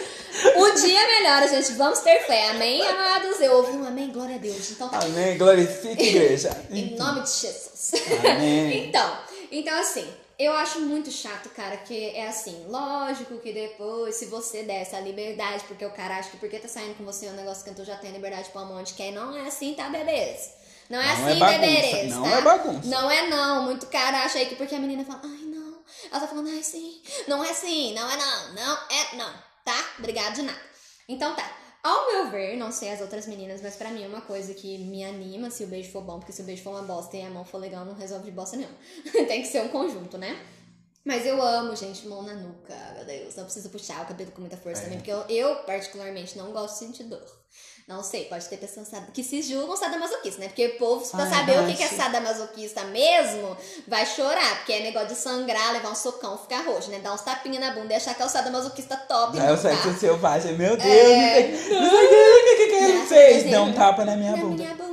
Um 0.56 0.74
dia 0.74 1.06
melhor, 1.06 1.48
gente. 1.48 1.72
Vamos 1.72 1.98
ter 1.98 2.20
fé. 2.20 2.50
Amém, 2.50 2.80
amados? 2.86 3.40
Eu 3.40 3.54
ouvi 3.54 3.76
um 3.76 3.84
amém, 3.84 4.12
glória 4.12 4.36
a 4.36 4.38
Deus. 4.38 4.70
Então 4.70 4.88
tá. 4.88 5.00
Amém, 5.00 5.36
glorifique 5.36 6.00
igreja. 6.00 6.50
em 6.70 6.96
nome 6.96 7.22
de 7.22 7.30
Jesus. 7.30 7.92
Amém. 8.24 8.86
então. 8.86 9.18
Então, 9.50 9.78
assim, 9.80 10.06
eu 10.38 10.52
acho 10.52 10.80
muito 10.80 11.10
chato, 11.10 11.48
cara, 11.50 11.76
que 11.76 12.10
é 12.10 12.28
assim, 12.28 12.64
lógico 12.68 13.38
que 13.38 13.52
depois, 13.52 14.14
se 14.14 14.26
você 14.26 14.62
der 14.62 14.82
essa 14.82 15.00
liberdade, 15.00 15.64
porque 15.66 15.84
o 15.84 15.90
cara 15.90 16.18
acha 16.18 16.30
que 16.30 16.36
porque 16.36 16.58
tá 16.58 16.68
saindo 16.68 16.94
com 16.94 17.04
você 17.04 17.26
é 17.26 17.30
um 17.30 17.36
negócio 17.36 17.64
que 17.64 17.74
tu 17.74 17.84
já 17.84 17.96
tem 17.96 18.12
liberdade 18.12 18.48
pra 18.50 18.62
um 18.62 18.66
monte, 18.66 18.94
que 18.94 19.10
não 19.10 19.36
é 19.36 19.46
assim, 19.46 19.74
tá, 19.74 19.88
bebês? 19.88 20.61
Não 20.92 21.00
é 21.00 21.06
não 21.06 21.26
assim, 21.26 21.42
é 21.42 21.58
bebês, 21.58 22.10
Não 22.10 22.22
tá? 22.22 22.28
é 22.28 22.42
bagunça. 22.42 22.88
Não 22.90 23.10
é 23.10 23.26
não. 23.26 23.62
Muito 23.62 23.86
cara 23.86 24.24
acha 24.24 24.36
aí 24.36 24.44
que 24.44 24.56
porque 24.56 24.74
a 24.74 24.78
menina 24.78 25.02
fala, 25.02 25.22
ai, 25.24 25.44
não. 25.46 25.82
Ela 26.10 26.20
tá 26.20 26.28
falando, 26.28 26.50
ai, 26.50 26.62
sim. 26.62 27.00
Não 27.26 27.42
é 27.42 27.48
assim, 27.48 27.94
não 27.94 28.10
é 28.10 28.16
não. 28.18 28.52
Não 28.52 28.78
é 28.90 29.16
não. 29.16 29.32
Tá? 29.64 29.94
Obrigado 29.98 30.34
de 30.34 30.42
nada. 30.42 30.60
Então 31.08 31.34
tá. 31.34 31.50
Ao 31.82 32.12
meu 32.12 32.30
ver, 32.30 32.58
não 32.58 32.70
sei 32.70 32.90
as 32.90 33.00
outras 33.00 33.26
meninas, 33.26 33.62
mas 33.62 33.74
para 33.74 33.88
mim 33.88 34.04
é 34.04 34.06
uma 34.06 34.20
coisa 34.20 34.52
que 34.52 34.76
me 34.84 35.02
anima 35.02 35.50
se 35.50 35.64
o 35.64 35.66
beijo 35.66 35.90
for 35.90 36.02
bom, 36.02 36.18
porque 36.18 36.30
se 36.30 36.42
o 36.42 36.44
beijo 36.44 36.62
for 36.62 36.70
uma 36.70 36.82
bosta 36.82 37.16
e 37.16 37.22
a 37.22 37.30
mão 37.30 37.44
for 37.44 37.56
legal, 37.56 37.86
não 37.86 37.94
resolve 37.94 38.26
de 38.26 38.30
bosta 38.30 38.58
nenhuma. 38.58 38.76
Tem 39.26 39.40
que 39.40 39.48
ser 39.48 39.62
um 39.62 39.68
conjunto, 39.68 40.18
né? 40.18 40.38
Mas 41.04 41.24
eu 41.24 41.40
amo, 41.42 41.74
gente, 41.74 42.06
mão 42.06 42.22
na 42.22 42.34
nuca, 42.34 42.74
meu 42.94 43.04
Deus. 43.06 43.34
Não 43.34 43.44
preciso 43.44 43.70
puxar 43.70 44.02
o 44.02 44.06
cabelo 44.06 44.30
com 44.30 44.42
muita 44.42 44.58
força 44.58 44.82
é. 44.82 44.84
também, 44.84 44.98
porque 44.98 45.10
eu, 45.10 45.24
eu, 45.28 45.56
particularmente, 45.64 46.36
não 46.36 46.52
gosto 46.52 46.74
de 46.74 46.86
sentir 46.86 47.04
dor. 47.04 47.24
Não 47.86 48.02
sei, 48.02 48.26
pode 48.26 48.48
ter 48.48 48.58
pessoas 48.58 48.88
que 49.12 49.24
se 49.24 49.42
julgam 49.42 49.76
sadomasoquistas, 49.76 50.38
né? 50.38 50.46
Porque 50.46 50.66
o 50.66 50.78
povo, 50.78 51.04
pra 51.10 51.24
Ai, 51.24 51.30
saber 51.30 51.60
o 51.60 51.66
que 51.76 51.82
é 51.82 51.88
sadomasoquista 51.88 52.84
mesmo, 52.84 53.56
vai 53.88 54.06
chorar. 54.06 54.58
Porque 54.58 54.72
é 54.72 54.82
negócio 54.82 55.08
de 55.08 55.14
sangrar, 55.16 55.72
levar 55.72 55.90
um 55.90 55.94
socão, 55.94 56.38
ficar 56.38 56.64
roxo, 56.64 56.90
né? 56.90 57.00
Dar 57.00 57.12
uns 57.12 57.22
tapinhas 57.22 57.60
na 57.60 57.72
bunda 57.72 57.92
e 57.92 57.96
achar 57.96 58.14
que 58.14 58.22
é 58.22 58.24
o 58.24 58.28
sadomasoquista 58.28 58.96
top. 58.96 59.38
É 59.38 59.52
o 59.52 59.56
sexo 59.56 59.92
selvagem, 59.98 60.56
meu 60.56 60.76
Deus. 60.76 60.88
É... 60.88 61.48
Não 61.48 61.90
sei 61.90 62.06
o 62.06 62.56
que, 62.56 62.62
ele 62.74 63.06
fez. 63.06 63.44
Deu 63.44 63.62
um 63.62 63.72
tapa 63.72 64.04
na 64.04 64.16
minha 64.16 64.36
bunda. 64.36 64.62
Na 64.62 64.74
minha 64.74 64.74
bunda, 64.74 64.91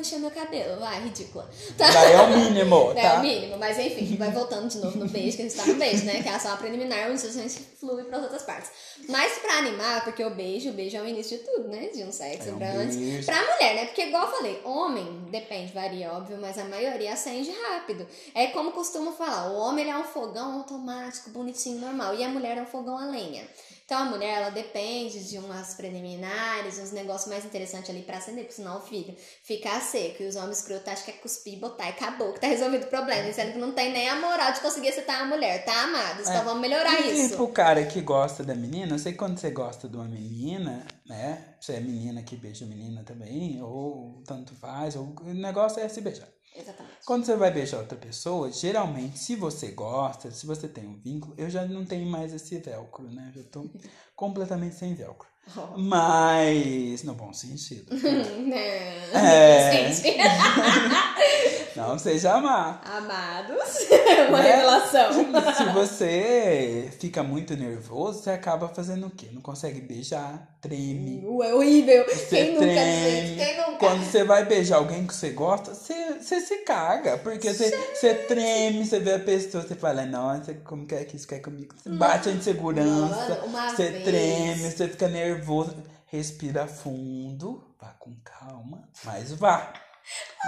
puxa 0.00 0.18
meu 0.18 0.30
cabelo. 0.30 0.82
Ai, 0.82 1.04
ridícula. 1.04 1.48
Tá. 1.76 1.90
Daí 1.90 2.12
é 2.12 2.20
o 2.22 2.30
mínimo, 2.30 2.92
tá? 2.96 3.00
É 3.00 3.18
o 3.18 3.20
mínimo, 3.20 3.58
mas 3.58 3.78
enfim, 3.78 4.16
vai 4.16 4.30
voltando 4.30 4.66
de 4.66 4.78
novo 4.78 4.98
no 4.98 5.06
beijo, 5.08 5.36
que 5.36 5.42
a 5.42 5.48
gente 5.48 5.56
tá 5.56 5.66
no 5.66 5.74
beijo, 5.74 6.04
né? 6.06 6.22
Que 6.22 6.28
é 6.28 6.38
só 6.38 6.48
uma 6.48 6.56
preliminar, 6.56 7.10
onde 7.10 7.24
a 7.24 7.30
gente 7.30 7.60
flui 7.78 8.02
pras 8.04 8.22
outras 8.22 8.42
partes. 8.42 8.70
Mas 9.08 9.38
pra 9.38 9.58
animar, 9.58 10.02
porque 10.04 10.24
o 10.24 10.30
beijo, 10.30 10.70
o 10.70 10.72
beijo 10.72 10.96
é 10.96 11.02
o 11.02 11.06
início 11.06 11.38
de 11.38 11.44
tudo, 11.44 11.68
né? 11.68 11.88
De 11.88 12.02
um 12.02 12.10
sexo 12.10 12.48
é 12.48 12.52
um 12.52 12.58
grande. 12.58 13.18
Isso. 13.18 13.26
Pra 13.26 13.40
mulher, 13.42 13.74
né? 13.74 13.86
Porque, 13.86 14.02
igual 14.02 14.24
eu 14.24 14.32
falei, 14.32 14.60
homem, 14.64 15.26
depende, 15.30 15.72
varia, 15.72 16.12
óbvio, 16.12 16.38
mas 16.40 16.58
a 16.58 16.64
maioria 16.64 17.12
acende 17.12 17.50
rápido. 17.50 18.06
É 18.34 18.48
como 18.48 18.72
costumo 18.72 19.12
falar, 19.12 19.50
o 19.50 19.56
homem 19.56 19.84
ele 19.84 19.90
é 19.90 19.96
um 19.96 20.04
fogão 20.04 20.58
automático, 20.58 21.30
bonitinho, 21.30 21.78
normal, 21.78 22.14
e 22.14 22.24
a 22.24 22.28
mulher 22.28 22.56
é 22.56 22.62
um 22.62 22.66
fogão 22.66 22.96
a 22.96 23.04
lenha. 23.04 23.46
Então 23.90 24.02
a 24.02 24.04
mulher, 24.04 24.36
ela 24.36 24.50
depende 24.50 25.28
de 25.28 25.36
umas 25.36 25.74
preliminares, 25.74 26.78
uns 26.78 26.92
negócios 26.92 27.28
mais 27.28 27.44
interessantes 27.44 27.90
ali 27.90 28.02
pra 28.02 28.18
acender, 28.18 28.44
porque 28.44 28.54
senão 28.54 28.78
o 28.78 28.80
filho 28.80 29.16
fica 29.42 29.80
seco. 29.80 30.22
E 30.22 30.28
os 30.28 30.36
homens 30.36 30.58
escrotos 30.58 30.86
acham 30.86 31.06
que 31.06 31.10
é 31.10 31.14
cuspir, 31.14 31.58
botar 31.58 31.86
e 31.86 31.88
acabou, 31.88 32.32
que 32.32 32.38
tá 32.38 32.46
resolvido 32.46 32.84
o 32.84 32.86
problema. 32.86 33.32
Sendo 33.32 33.54
que 33.54 33.58
não 33.58 33.72
tem 33.72 33.92
nem 33.92 34.08
a 34.08 34.14
moral 34.14 34.52
de 34.52 34.60
conseguir 34.60 34.90
acertar 34.90 35.22
a 35.22 35.24
mulher, 35.24 35.64
tá, 35.64 35.82
amados? 35.82 36.20
Então 36.20 36.40
é. 36.40 36.44
vamos 36.44 36.60
melhorar 36.60 37.00
e, 37.00 37.20
isso. 37.20 37.34
E 37.34 37.36
pro 37.36 37.48
cara 37.48 37.84
que 37.84 38.00
gosta 38.00 38.44
da 38.44 38.54
menina, 38.54 38.94
eu 38.94 38.98
sei 39.00 39.10
que 39.10 39.18
quando 39.18 39.36
você 39.36 39.50
gosta 39.50 39.88
de 39.88 39.96
uma 39.96 40.06
menina, 40.06 40.86
né? 41.04 41.56
Você 41.60 41.72
é 41.72 41.80
menina 41.80 42.22
que 42.22 42.36
beija 42.36 42.64
menina 42.66 43.02
também, 43.02 43.60
ou 43.60 44.22
tanto 44.24 44.54
faz, 44.54 44.94
ou 44.94 45.12
o 45.20 45.34
negócio 45.34 45.82
é 45.82 45.88
se 45.88 46.00
beijar. 46.00 46.28
Exatamente. 46.54 46.96
Quando 47.06 47.24
você 47.24 47.36
vai 47.36 47.50
beijar 47.50 47.78
outra 47.78 47.96
pessoa, 47.96 48.50
geralmente, 48.50 49.18
se 49.18 49.36
você 49.36 49.68
gosta, 49.70 50.30
se 50.30 50.46
você 50.46 50.68
tem 50.68 50.86
um 50.86 50.98
vínculo, 50.98 51.34
eu 51.38 51.48
já 51.48 51.64
não 51.64 51.84
tenho 51.84 52.06
mais 52.06 52.32
esse 52.32 52.58
velcro, 52.58 53.10
né? 53.10 53.32
Eu 53.36 53.44
tô 53.44 53.70
completamente 54.16 54.74
sem 54.74 54.94
velcro. 54.94 55.28
Oh. 55.56 55.78
Mas, 55.78 57.02
no 57.02 57.14
bom 57.14 57.32
sentido. 57.32 57.94
é... 59.14 59.90
não 61.88 61.98
seja 61.98 62.34
amar. 62.34 62.80
Amados, 62.84 63.58
uma 64.28 64.42
né? 64.42 64.50
revelação. 64.50 65.10
Se 65.56 65.64
você 65.72 66.90
fica 66.98 67.22
muito 67.22 67.56
nervoso, 67.56 68.22
você 68.22 68.30
acaba 68.30 68.68
fazendo 68.68 69.06
o 69.06 69.10
quê? 69.10 69.28
Não 69.32 69.40
consegue 69.40 69.80
beijar, 69.80 70.48
treme. 70.60 71.22
Uh, 71.24 71.42
é 71.42 71.54
horrível. 71.54 72.04
Você 72.08 72.36
Quem 72.36 72.56
treme. 72.56 72.72
nunca, 72.74 72.84
gente? 72.84 73.36
Quem 73.36 73.56
nunca? 73.56 73.78
Quando 73.78 74.04
você 74.04 74.24
vai 74.24 74.44
beijar 74.44 74.76
alguém 74.76 75.06
que 75.06 75.14
você 75.14 75.30
gosta, 75.30 75.74
você, 75.74 76.14
você 76.20 76.40
se 76.40 76.58
caga. 76.58 77.18
Porque 77.18 77.52
você, 77.52 77.70
você 77.94 78.14
treme, 78.14 78.84
você 78.86 79.00
vê 79.00 79.14
a 79.14 79.18
pessoa, 79.18 79.62
você 79.62 79.74
fala, 79.74 80.04
nossa, 80.04 80.54
como 80.54 80.86
que 80.86 80.94
é 80.94 81.04
que 81.04 81.16
isso 81.16 81.26
quer 81.26 81.40
comigo? 81.40 81.74
Você 81.76 81.88
bate 81.90 82.28
a 82.28 82.32
insegurança, 82.32 83.46
Mano, 83.48 83.70
você 83.76 83.88
vez. 83.90 84.04
treme, 84.04 84.70
você 84.70 84.88
fica 84.88 85.08
nervoso. 85.08 85.74
Respira 86.06 86.66
fundo, 86.66 87.62
vá 87.80 87.94
com 88.00 88.12
calma, 88.24 88.82
mas 89.04 89.32
vá. 89.32 89.72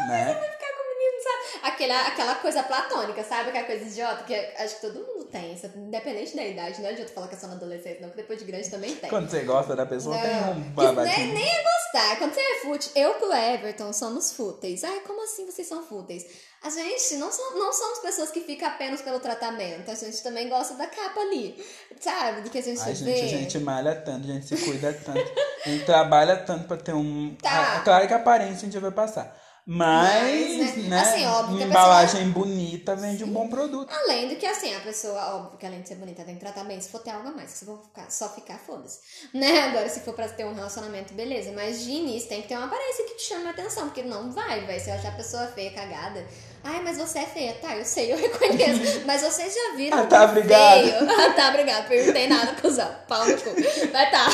né? 0.08 0.36
Vai 0.40 0.50
ficar 0.50 0.72
com 0.74 0.82
o 0.82 0.88
menino, 0.88 1.22
sabe? 1.22 1.51
Aquela, 1.62 2.08
aquela 2.08 2.34
coisa 2.36 2.62
platônica, 2.62 3.22
sabe? 3.22 3.50
Aquela 3.50 3.66
coisa 3.66 3.84
idiota 3.84 4.24
que 4.24 4.34
acho 4.34 4.76
que 4.76 4.80
todo 4.80 5.06
mundo 5.06 5.24
tem, 5.26 5.56
independente 5.76 6.34
da 6.34 6.44
idade. 6.44 6.82
Não 6.82 6.88
adianta 6.88 7.12
falar 7.12 7.28
que 7.28 7.34
é 7.34 7.38
só 7.38 7.46
na 7.46 7.54
adolescência, 7.54 8.00
não, 8.00 8.08
porque 8.08 8.22
depois 8.22 8.38
de 8.38 8.44
grande 8.44 8.68
também 8.68 8.94
tem. 8.96 9.08
Quando 9.08 9.30
você 9.30 9.40
gosta 9.40 9.76
da 9.76 9.86
pessoa, 9.86 10.16
não. 10.16 10.22
tem 10.22 10.62
um 10.62 10.70
babadinho. 10.72 11.16
Nem, 11.16 11.34
nem 11.34 11.48
é 11.48 11.62
gostar. 11.62 12.16
Quando 12.18 12.34
você 12.34 12.40
é 12.40 12.60
fútil, 12.60 12.92
eu 12.96 13.14
com 13.14 13.26
o 13.26 13.32
Everton 13.32 13.92
somos 13.92 14.32
fúteis. 14.32 14.82
Ai, 14.82 15.00
como 15.00 15.22
assim 15.24 15.46
vocês 15.46 15.68
são 15.68 15.82
fúteis? 15.84 16.26
A 16.62 16.70
gente 16.70 17.16
não, 17.16 17.32
so, 17.32 17.42
não 17.54 17.72
somos 17.72 17.98
pessoas 17.98 18.30
que 18.30 18.40
ficam 18.40 18.68
apenas 18.68 19.02
pelo 19.02 19.18
tratamento. 19.18 19.90
A 19.90 19.94
gente 19.94 20.22
também 20.22 20.48
gosta 20.48 20.74
da 20.74 20.86
capa 20.86 21.20
ali. 21.20 21.64
Sabe? 22.00 22.42
Do 22.42 22.50
que 22.50 22.58
a 22.58 22.62
gente 22.62 22.80
Ai, 22.80 22.94
vê. 22.94 23.16
Gente, 23.16 23.34
a 23.34 23.38
gente 23.38 23.58
malha 23.58 23.94
tanto, 23.96 24.28
a 24.28 24.32
gente 24.32 24.46
se 24.46 24.56
cuida 24.64 24.92
tanto. 24.92 25.32
a 25.66 25.68
gente 25.68 25.84
trabalha 25.84 26.36
tanto 26.36 26.68
pra 26.68 26.76
ter 26.76 26.92
um. 26.92 27.34
Tá. 27.42 27.80
claro 27.82 28.06
que 28.06 28.14
a 28.14 28.16
aparência 28.16 28.68
a 28.68 28.70
gente 28.70 28.78
vai 28.78 28.92
passar. 28.92 29.41
Mas, 29.64 30.56
Mas, 30.58 30.76
né, 30.76 30.88
né? 30.88 31.00
assim, 31.00 31.26
óbvio 31.26 31.56
que 31.58 31.62
a 31.62 31.66
pessoa- 31.66 31.82
embalagem 31.84 32.30
bonita 32.30 32.96
vende 32.96 33.22
um 33.22 33.28
bom 33.32 33.48
produto. 33.48 33.92
Além 33.92 34.28
do 34.28 34.36
que, 34.36 34.44
assim, 34.44 34.74
a 34.74 34.80
pessoa, 34.80 35.36
óbvio 35.36 35.56
que 35.58 35.64
além 35.64 35.82
de 35.82 35.88
ser 35.88 35.94
bonita, 35.94 36.24
tem 36.24 36.34
que 36.34 36.40
tratar 36.40 36.64
bem. 36.64 36.80
Se 36.80 36.88
for 36.88 37.00
ter 37.00 37.10
algo 37.10 37.28
a 37.28 37.32
mais, 37.32 37.50
se 37.50 37.64
for 37.64 37.80
ficar, 37.82 38.10
só 38.10 38.28
ficar, 38.30 38.58
foda-se. 38.58 38.98
Né? 39.32 39.60
Agora, 39.62 39.88
se 39.88 40.00
for 40.00 40.14
pra 40.14 40.28
ter 40.28 40.44
um 40.44 40.52
relacionamento, 40.54 41.14
beleza. 41.14 41.52
Mas 41.52 41.84
de 41.84 41.90
início 41.92 42.28
tem 42.28 42.42
que 42.42 42.48
ter 42.48 42.56
uma 42.56 42.66
aparência 42.66 43.04
que 43.04 43.14
te 43.14 43.22
chame 43.22 43.46
a 43.46 43.50
atenção, 43.50 43.84
porque 43.84 44.02
não 44.02 44.32
vai, 44.32 44.66
vai. 44.66 44.80
Se 44.80 44.90
eu 44.90 44.94
achar 44.94 45.08
a 45.12 45.16
pessoa 45.16 45.46
feia, 45.46 45.70
cagada. 45.72 46.26
Ai, 46.64 46.80
mas 46.82 46.96
você 46.98 47.20
é 47.20 47.26
feia. 47.26 47.54
Tá, 47.54 47.76
eu 47.76 47.84
sei, 47.84 48.12
eu 48.12 48.16
reconheço. 48.22 49.00
Mas 49.06 49.20
vocês 49.20 49.52
já 49.52 49.74
viram 49.76 49.98
Ah, 49.98 50.06
tá, 50.06 50.24
obrigado. 50.26 50.80
feio? 50.80 51.10
Ah, 51.10 51.32
tá, 51.32 51.48
obrigado. 51.48 51.88
Perguntei 51.88 52.28
nada, 52.28 52.52
cuzão. 52.60 52.88
Pau 53.08 53.26
no 53.26 53.36
cu. 53.36 53.50
Mas 53.92 54.10
tá. 54.12 54.26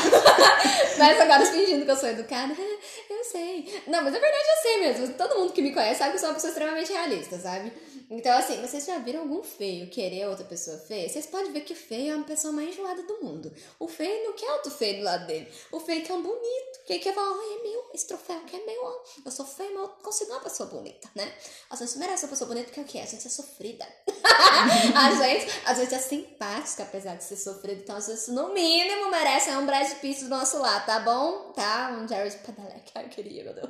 Mas 0.99 1.19
agora 1.21 1.43
fingindo 1.47 1.85
que 1.85 1.89
eu 1.91 1.95
sou 1.97 2.07
educada. 2.09 2.53
Sei. 3.31 3.63
Não, 3.85 4.03
mas 4.03 4.11
na 4.13 4.19
verdade 4.19 4.43
eu 4.43 4.61
sei 4.61 4.79
mesmo. 4.79 5.13
Todo 5.13 5.39
mundo 5.39 5.53
que 5.53 5.61
me 5.61 5.71
conhece 5.71 5.99
sabe 5.99 6.11
que 6.11 6.15
eu 6.15 6.19
sou 6.19 6.29
uma 6.29 6.35
pessoa 6.35 6.49
extremamente 6.49 6.91
realista, 6.91 7.37
sabe? 7.37 7.71
Então, 8.09 8.35
assim, 8.35 8.59
vocês 8.59 8.85
já 8.85 8.97
viram 8.97 9.21
algum 9.21 9.43
feio 9.43 9.87
querer 9.87 10.27
outra 10.27 10.43
pessoa 10.43 10.77
feia? 10.79 11.07
Vocês 11.07 11.27
podem 11.27 11.51
ver 11.51 11.61
que 11.61 11.73
o 11.73 11.75
feio 11.75 12.15
é 12.15 12.19
a 12.19 12.23
pessoa 12.23 12.51
mais 12.51 12.69
enjoada 12.69 13.03
do 13.03 13.23
mundo. 13.23 13.53
O 13.77 13.87
feio 13.87 14.25
não 14.25 14.33
quer 14.33 14.51
outro 14.53 14.71
feio 14.71 14.97
do 14.97 15.03
lado 15.03 15.27
dele. 15.27 15.47
O 15.71 15.79
feio 15.79 16.03
quer 16.03 16.13
um 16.13 16.23
bonito. 16.23 16.79
Que 16.87 16.97
quer 16.97 17.13
falar, 17.13 17.29
ai, 17.29 17.59
é 17.59 17.61
meu, 17.61 17.91
esse 17.93 18.07
troféu 18.07 18.37
aqui 18.37 18.55
é 18.55 18.65
meu, 18.65 18.83
ó. 18.83 19.03
Eu 19.23 19.31
sou 19.31 19.45
feio, 19.45 19.75
mas 19.75 19.83
eu 19.83 19.89
consigo 20.01 20.31
uma 20.31 20.39
pessoa 20.39 20.67
bonita, 20.69 21.07
né? 21.13 21.31
A 21.69 21.75
gente 21.75 21.99
merece 21.99 22.25
uma 22.25 22.31
pessoa 22.31 22.47
bonita 22.47 22.65
porque 22.65 22.81
o 22.81 22.85
que 22.85 22.97
é? 22.97 23.03
A 23.03 23.05
gente 23.05 23.27
é 23.27 23.29
sofrida. 23.29 23.85
a 24.95 25.11
gente, 25.11 25.61
a 25.65 25.73
gente 25.75 25.93
é 25.93 25.99
simpática, 25.99 26.81
apesar 26.81 27.15
de 27.15 27.23
ser 27.23 27.35
sofrida. 27.35 27.79
Então, 27.83 27.95
a 27.95 27.99
gente, 27.99 28.31
no 28.31 28.51
mínimo, 28.51 29.11
merece 29.11 29.51
um 29.51 29.67
Brad 29.67 29.87
Pitt 29.99 30.23
do 30.23 30.29
nosso 30.29 30.57
lado, 30.57 30.83
tá 30.87 30.99
bom? 30.99 31.51
Tá? 31.51 31.95
Um 32.01 32.07
Jared 32.07 32.35
Padalecki. 32.37 32.91
Ai, 32.95 33.07
queria, 33.07 33.43
meu 33.43 33.53
Deus. 33.53 33.69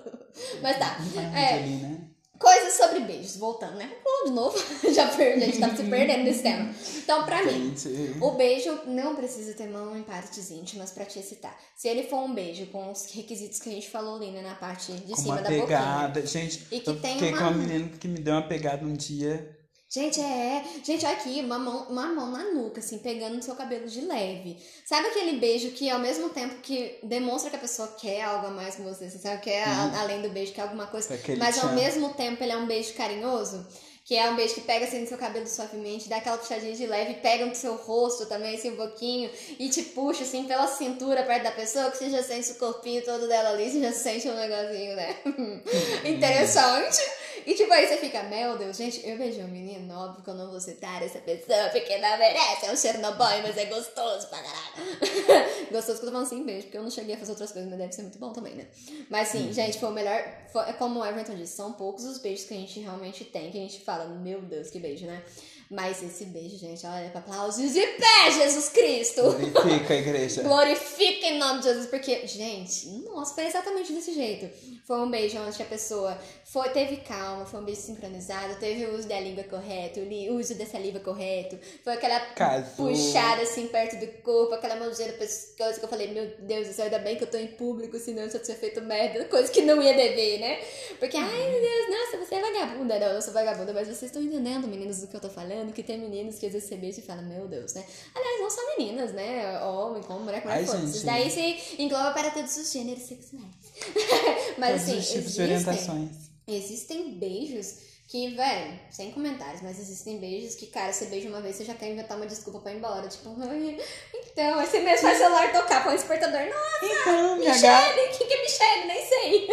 Mas 0.62 0.80
tá. 0.80 0.96
É? 1.38 2.19
Coisas 2.40 2.74
sobre 2.74 3.02
beijos, 3.02 3.36
voltando, 3.36 3.76
né? 3.76 3.92
Vou 4.02 4.26
de 4.26 4.32
novo, 4.32 4.58
já 4.94 5.10
perdi, 5.10 5.44
a 5.44 5.46
gente 5.48 5.60
tá 5.60 5.76
se 5.76 5.84
perdendo 5.84 6.24
nesse 6.24 6.42
tema. 6.42 6.74
Então, 6.98 7.26
pra 7.26 7.44
mim, 7.44 7.76
Gente, 7.76 8.16
o 8.22 8.32
beijo 8.32 8.80
não 8.88 9.14
precisa 9.16 9.54
ter 9.54 9.68
mão 9.68 9.98
em 9.98 10.04
partes 10.04 10.50
íntimas 10.50 10.92
pra 10.92 11.04
te 11.04 11.20
excitar. 11.20 11.54
Se 11.76 11.90
ele 11.90 12.04
for 12.04 12.20
um 12.24 12.34
beijo 12.34 12.66
com 12.68 12.90
os 12.92 13.12
requisitos 13.14 13.60
que 13.60 13.68
a 13.70 13.74
gente 13.74 13.90
falou 13.90 14.16
ali, 14.16 14.32
né? 14.32 14.42
Na 14.42 14.56
parte 14.56 14.94
de 14.94 15.12
com 15.12 15.22
cima 15.22 15.34
uma 15.36 15.42
da 15.42 15.50
boquinha. 15.50 15.66
pegada. 15.68 16.26
Gente, 16.26 16.66
E 16.72 16.80
que 16.80 16.90
eu 16.90 17.00
tem 17.02 17.14
fiquei 17.16 17.30
uma- 17.34 17.38
com 17.40 17.44
uma 17.44 17.52
menina 17.58 17.90
que 18.00 18.08
me 18.08 18.20
deu 18.20 18.34
uma 18.34 18.48
pegada 18.48 18.86
um 18.86 18.94
dia. 18.94 19.59
Gente, 19.92 20.22
é. 20.22 20.64
Gente, 20.84 21.04
olha 21.04 21.16
aqui, 21.16 21.42
uma 21.42 21.58
mão, 21.58 21.88
uma 21.90 22.06
mão 22.06 22.30
na 22.32 22.44
nuca, 22.52 22.80
assim, 22.80 23.00
pegando 23.00 23.36
no 23.38 23.42
seu 23.42 23.56
cabelo 23.56 23.88
de 23.88 24.02
leve. 24.02 24.58
Sabe 24.86 25.08
aquele 25.08 25.40
beijo 25.40 25.72
que, 25.72 25.90
ao 25.90 25.98
mesmo 26.00 26.30
tempo 26.30 26.62
que 26.62 27.00
demonstra 27.02 27.50
que 27.50 27.56
a 27.56 27.60
pessoa 27.60 27.88
quer 28.00 28.22
algo 28.22 28.48
a 28.48 28.52
mais 28.52 28.76
com 28.76 28.84
você, 28.84 29.06
assim, 29.06 29.18
sabe? 29.18 29.42
Quer, 29.42 29.64
a- 29.64 30.02
além 30.02 30.22
do 30.22 30.30
beijo, 30.30 30.54
quer 30.54 30.62
alguma 30.62 30.86
coisa. 30.86 31.12
Aquele 31.16 31.40
Mas 31.40 31.58
ao 31.58 31.74
mesmo 31.74 32.14
tempo 32.14 32.44
ele 32.44 32.52
é 32.52 32.58
um 32.58 32.68
beijo 32.68 32.94
carinhoso. 32.94 33.66
Que 34.06 34.16
é 34.16 34.28
um 34.28 34.36
beijo 34.36 34.56
que 34.56 34.62
pega 34.62 34.86
assim 34.86 35.02
no 35.02 35.08
seu 35.08 35.20
cabelo 35.20 35.46
suavemente, 35.46 36.10
dá 36.10 36.18
aquela 36.18 36.36
puxadinha 36.38 36.74
de 36.76 36.88
leve, 36.88 37.16
pega 37.16 37.46
no 37.46 37.54
seu 37.54 37.76
rosto 37.76 38.26
também, 38.26 38.56
assim, 38.56 38.72
um 38.72 38.76
pouquinho, 38.76 39.30
e 39.60 39.70
te 39.70 39.84
puxa 39.84 40.24
assim 40.24 40.46
pela 40.46 40.66
cintura 40.66 41.22
perto 41.22 41.44
da 41.44 41.52
pessoa, 41.52 41.92
que 41.92 41.98
você 41.98 42.10
já 42.10 42.24
sente 42.24 42.52
o 42.54 42.56
corpinho 42.56 43.04
todo 43.06 43.28
dela 43.28 43.50
ali, 43.50 43.70
você 43.70 43.80
já 43.80 43.92
sente 43.92 44.28
um 44.28 44.34
negocinho, 44.34 44.96
né? 44.96 45.16
Interessante. 46.06 47.02
E 47.50 47.56
tipo, 47.56 47.74
aí 47.74 47.88
você 47.88 47.98
fica, 47.98 48.22
meu 48.22 48.60
Deus, 48.60 48.78
gente, 48.78 49.02
eu 49.04 49.18
vejo 49.18 49.42
um 49.42 49.48
menino, 49.48 49.92
óbvio 49.96 50.24
que 50.24 50.30
eu 50.30 50.36
não 50.36 50.52
vou 50.52 50.60
citar 50.60 51.02
essa 51.02 51.18
pessoa, 51.18 51.70
porque 51.72 51.98
não 51.98 52.16
merece, 52.16 52.68
é 52.68 52.72
um 52.72 52.78
Chernobyl, 52.78 53.42
mas 53.42 53.58
é 53.58 53.66
gostoso 53.66 54.28
pra 54.28 54.38
caralho. 54.38 55.66
gostoso 55.72 55.98
que 55.98 56.06
eu 56.06 56.10
tô 56.10 56.12
falando 56.12 56.28
assim, 56.28 56.46
beijo, 56.46 56.68
porque 56.68 56.78
eu 56.78 56.84
não 56.84 56.92
cheguei 56.92 57.16
a 57.16 57.18
fazer 57.18 57.32
outras 57.32 57.52
coisas, 57.52 57.68
mas 57.68 57.80
deve 57.80 57.92
ser 57.92 58.04
muito 58.04 58.20
bom 58.20 58.32
também, 58.32 58.54
né? 58.54 58.68
Mas 59.10 59.30
sim, 59.30 59.52
gente, 59.52 59.80
foi 59.80 59.90
o 59.90 59.92
melhor, 59.92 60.24
foi, 60.54 60.70
é 60.70 60.74
como 60.74 61.00
o 61.00 61.04
Everton 61.04 61.34
disse, 61.34 61.56
são 61.56 61.74
poucos 61.74 62.04
os 62.04 62.20
beijos 62.20 62.46
que 62.46 62.54
a 62.54 62.58
gente 62.58 62.80
realmente 62.82 63.26
tem, 63.26 63.50
que 63.50 63.58
a 63.58 63.62
gente 63.62 63.80
fala, 63.80 64.06
meu 64.06 64.44
Deus, 64.44 64.70
que 64.70 64.78
beijo, 64.78 65.08
né? 65.08 65.24
Mas 65.72 66.02
esse 66.02 66.26
beijo, 66.26 66.58
gente, 66.58 66.84
olha, 66.88 67.06
é 67.06 67.10
pra 67.10 67.20
aplausos 67.20 67.74
de 67.74 67.80
pé, 67.80 68.32
Jesus 68.32 68.70
Cristo! 68.70 69.22
Glorifica 69.22 69.94
a 69.94 69.98
igreja. 69.98 70.42
Glorifica 70.44 71.28
em 71.28 71.38
nome 71.38 71.60
de 71.60 71.66
Jesus, 71.66 71.86
porque, 71.86 72.26
gente, 72.26 72.88
nossa, 73.06 73.36
foi 73.36 73.46
exatamente 73.46 73.94
desse 73.94 74.12
jeito. 74.16 74.50
Foi 74.88 74.98
um 74.98 75.12
beijo 75.12 75.38
onde 75.38 75.62
a 75.62 75.66
pessoa 75.66 76.18
foi, 76.44 76.70
teve 76.70 76.98
calma, 76.98 77.39
foi 77.46 77.60
um 77.60 77.64
beijo 77.64 77.82
sincronizado, 77.82 78.56
teve 78.56 78.86
o 78.86 78.96
uso 78.96 79.08
da 79.08 79.20
língua 79.20 79.44
correto, 79.44 80.00
o 80.00 80.36
uso 80.36 80.56
da 80.56 80.66
saliva 80.66 81.00
correto, 81.00 81.58
foi 81.84 81.94
aquela 81.94 82.20
Casou. 82.20 82.88
puxada 82.88 83.42
assim 83.42 83.68
perto 83.68 83.98
do 84.00 84.08
corpo, 84.22 84.54
aquela 84.54 84.76
mãozinha 84.76 85.12
no 85.12 85.18
pescoço 85.18 85.80
que 85.80 85.86
eu 85.86 85.90
falei, 85.90 86.14
meu 86.14 86.32
Deus 86.40 86.68
do 86.68 86.74
céu, 86.74 86.86
ainda 86.86 87.00
bem 87.00 87.16
que 87.16 87.24
eu 87.24 87.30
tô 87.30 87.38
em 87.38 87.48
público, 87.48 87.98
senão 88.00 88.24
eu 88.24 88.32
só 88.32 88.40
tinha 88.40 88.58
feito 88.58 88.82
merda, 88.82 89.26
coisa 89.26 89.52
que 89.52 89.62
não 89.62 89.82
ia 89.82 89.94
dever, 89.94 90.40
né? 90.40 90.60
Porque, 91.00 91.18
ai 91.18 91.50
meu 91.50 91.62
Deus, 91.62 91.90
nossa, 91.90 92.26
você 92.26 92.36
é 92.36 92.42
vagabunda. 92.42 93.00
Não, 93.00 93.08
eu 93.08 93.14
não 93.16 93.22
sou 93.22 93.34
vagabunda, 93.34 93.74
mas 93.74 93.88
vocês 93.88 94.04
estão 94.04 94.22
entendendo, 94.22 94.68
meninos, 94.68 95.00
do 95.00 95.08
que 95.08 95.16
eu 95.16 95.22
tô 95.22 95.30
falando, 95.30 95.74
que 95.74 95.84
tem 95.84 95.98
meninos 95.98 96.38
que 96.38 96.46
às 96.46 96.54
vezes 96.54 96.68
você 96.68 96.76
beija 96.76 97.00
e 97.00 97.04
fala, 97.04 97.22
meu 97.22 97.48
Deus, 97.48 97.74
né? 97.74 97.86
Aliás, 98.16 98.42
não 98.42 98.50
só 98.50 98.62
meninas, 98.78 99.14
né? 99.14 99.60
Homem, 99.64 100.04
como 100.04 100.22
mulher, 100.22 100.42
como 100.42 100.54
é. 100.54 100.62
Isso 100.62 101.06
daí 101.06 101.30
se 101.30 101.82
engloba 101.82 102.12
para 102.12 102.32
todos 102.32 102.56
os 102.58 102.72
gêneros 102.72 103.04
sexuais. 103.04 103.46
mas 104.58 104.82
Todos 104.82 104.84
assim, 104.84 104.98
os 104.98 105.08
tipos 105.10 105.34
de 105.34 105.42
existem, 105.42 105.46
orientações. 105.46 106.29
Existem 106.56 107.12
beijos 107.12 107.90
que, 108.08 108.30
velho, 108.36 108.80
sem 108.90 109.12
comentários, 109.12 109.62
mas 109.62 109.78
existem 109.80 110.18
beijos 110.18 110.56
que, 110.56 110.66
cara, 110.66 110.92
você 110.92 111.06
beija 111.06 111.30
uma 111.30 111.42
vez, 111.42 111.56
você 111.56 111.64
já 111.64 111.76
quer 111.76 111.92
inventar 111.92 112.18
uma 112.18 112.26
desculpa 112.26 112.60
pra 112.60 112.72
ir 112.74 112.78
embora. 112.78 113.08
Tipo, 113.08 113.36
"Ai, 113.40 113.78
então, 114.16 114.58
aí 114.60 114.66
você 114.66 114.80
mesmo 114.80 115.02
faz 115.08 115.18
o 115.20 115.22
celular 115.22 115.52
tocar, 115.52 115.84
põe 115.84 115.94
o 115.94 115.98
despertador. 115.98 116.40
Nossa, 116.42 116.86
Então, 117.02 117.38
minha 117.38 117.56
gata. 117.60 117.88
Michelle, 117.94 118.10
o 118.10 118.18
que, 118.18 118.26
que 118.26 118.34
é 118.34 118.42
Michelle? 118.42 118.88
Nem 118.88 119.06
sei. 119.08 119.48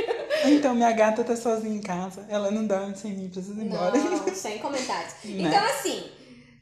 Então, 0.57 0.75
minha 0.75 0.93
gata 0.93 1.23
tá 1.23 1.37
sozinha 1.37 1.77
em 1.77 1.83
casa. 1.83 2.25
Ela 2.31 2.51
não 2.51 2.67
dorme 2.67 2.97
sem 2.97 3.13
mim, 3.13 3.29
precisa 3.29 3.61
ir 3.61 3.67
embora. 3.67 3.97
Não, 3.97 4.25
sem 4.35 4.59
comentários. 4.59 5.13
Né? 5.25 5.49
Então, 5.49 5.63
assim, 5.65 6.11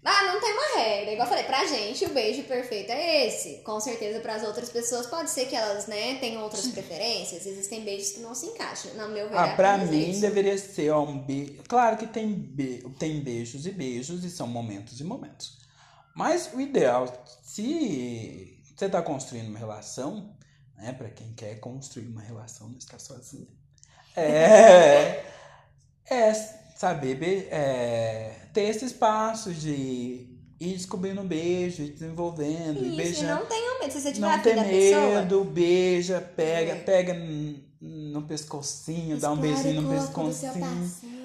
ah, 0.04 0.22
não 0.24 0.40
tem 0.40 0.52
uma 0.52 0.76
regra. 0.76 1.12
Igual 1.12 1.26
eu 1.26 1.30
falei, 1.30 1.44
pra 1.44 1.64
gente 1.66 2.04
o 2.04 2.10
beijo 2.10 2.42
perfeito 2.44 2.92
é 2.92 3.26
esse. 3.26 3.62
Com 3.62 3.80
certeza, 3.80 4.20
pras 4.20 4.42
outras 4.44 4.68
pessoas, 4.68 5.06
pode 5.06 5.30
ser 5.30 5.46
que 5.46 5.56
elas, 5.56 5.86
né, 5.86 6.16
tenham 6.16 6.42
outras 6.42 6.66
preferências. 6.68 7.46
Existem 7.46 7.82
beijos 7.84 8.10
que 8.12 8.20
não 8.20 8.34
se 8.34 8.46
encaixam. 8.46 8.92
No 8.94 9.08
meu 9.08 9.28
ver, 9.28 9.36
Ah, 9.38 9.46
é 9.48 9.56
pra 9.56 9.78
mim 9.78 10.10
isso. 10.10 10.20
deveria 10.20 10.58
ser 10.58 10.92
um 10.94 11.18
beijo. 11.18 11.62
Claro 11.68 11.96
que 11.96 12.06
tem, 12.06 12.32
be... 12.34 12.82
tem 12.98 13.20
beijos 13.20 13.66
e 13.66 13.70
beijos, 13.70 14.24
e 14.24 14.30
são 14.30 14.46
momentos 14.46 15.00
e 15.00 15.04
momentos. 15.04 15.58
Mas 16.14 16.50
o 16.52 16.60
ideal, 16.60 17.06
se 17.42 18.60
você 18.76 18.88
tá 18.88 19.00
construindo 19.02 19.48
uma 19.48 19.58
relação, 19.58 20.36
né? 20.76 20.92
Pra 20.92 21.08
quem 21.10 21.32
quer 21.32 21.58
construir 21.60 22.06
uma 22.08 22.20
relação, 22.20 22.68
não 22.68 22.78
está 22.78 22.98
sozinha. 22.98 23.48
É. 24.16 25.24
é 26.08 26.32
saber 26.84 27.14
be- 27.14 27.48
é, 27.50 28.32
ter 28.52 28.62
esses 28.68 28.92
passos 28.92 29.60
de 29.60 29.70
ir 30.60 30.72
descobrindo 30.74 31.20
um 31.22 31.26
beijo, 31.26 31.82
ir 31.82 31.90
desenvolvendo, 31.92 32.76
Isso, 32.82 32.92
e 32.92 32.96
beijando. 32.96 33.40
não 33.40 33.46
tenham 33.46 33.78
medo. 33.80 33.92
Se 33.92 34.00
você 34.00 34.12
tiver 34.12 34.26
Não 34.36 34.42
ter 34.42 34.54
da 34.56 34.64
pessoa... 34.64 35.20
medo, 35.22 35.44
beija, 35.44 36.20
pega, 36.36 36.72
É. 36.72 36.74
pega 36.76 37.14
no 37.80 38.22
pescocinho, 38.22 39.16
dá 39.18 39.30
um 39.32 39.36
beijinho 39.36 39.80
no 39.82 39.90
pescocinho. 39.98 40.52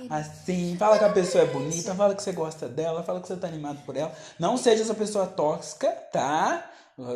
Assim, 0.09 0.75
fala 0.77 0.97
que 0.97 1.03
a 1.05 1.09
pessoa 1.11 1.43
é 1.43 1.47
bonita, 1.47 1.93
fala 1.93 2.15
que 2.15 2.23
você 2.23 2.31
gosta 2.31 2.67
dela, 2.67 3.03
fala 3.03 3.19
que 3.21 3.27
você 3.27 3.35
tá 3.35 3.47
animado 3.47 3.79
por 3.85 3.95
ela. 3.95 4.13
Não 4.39 4.57
seja 4.57 4.81
essa 4.83 4.95
pessoa 4.95 5.27
tóxica, 5.27 5.89
tá? 6.11 6.71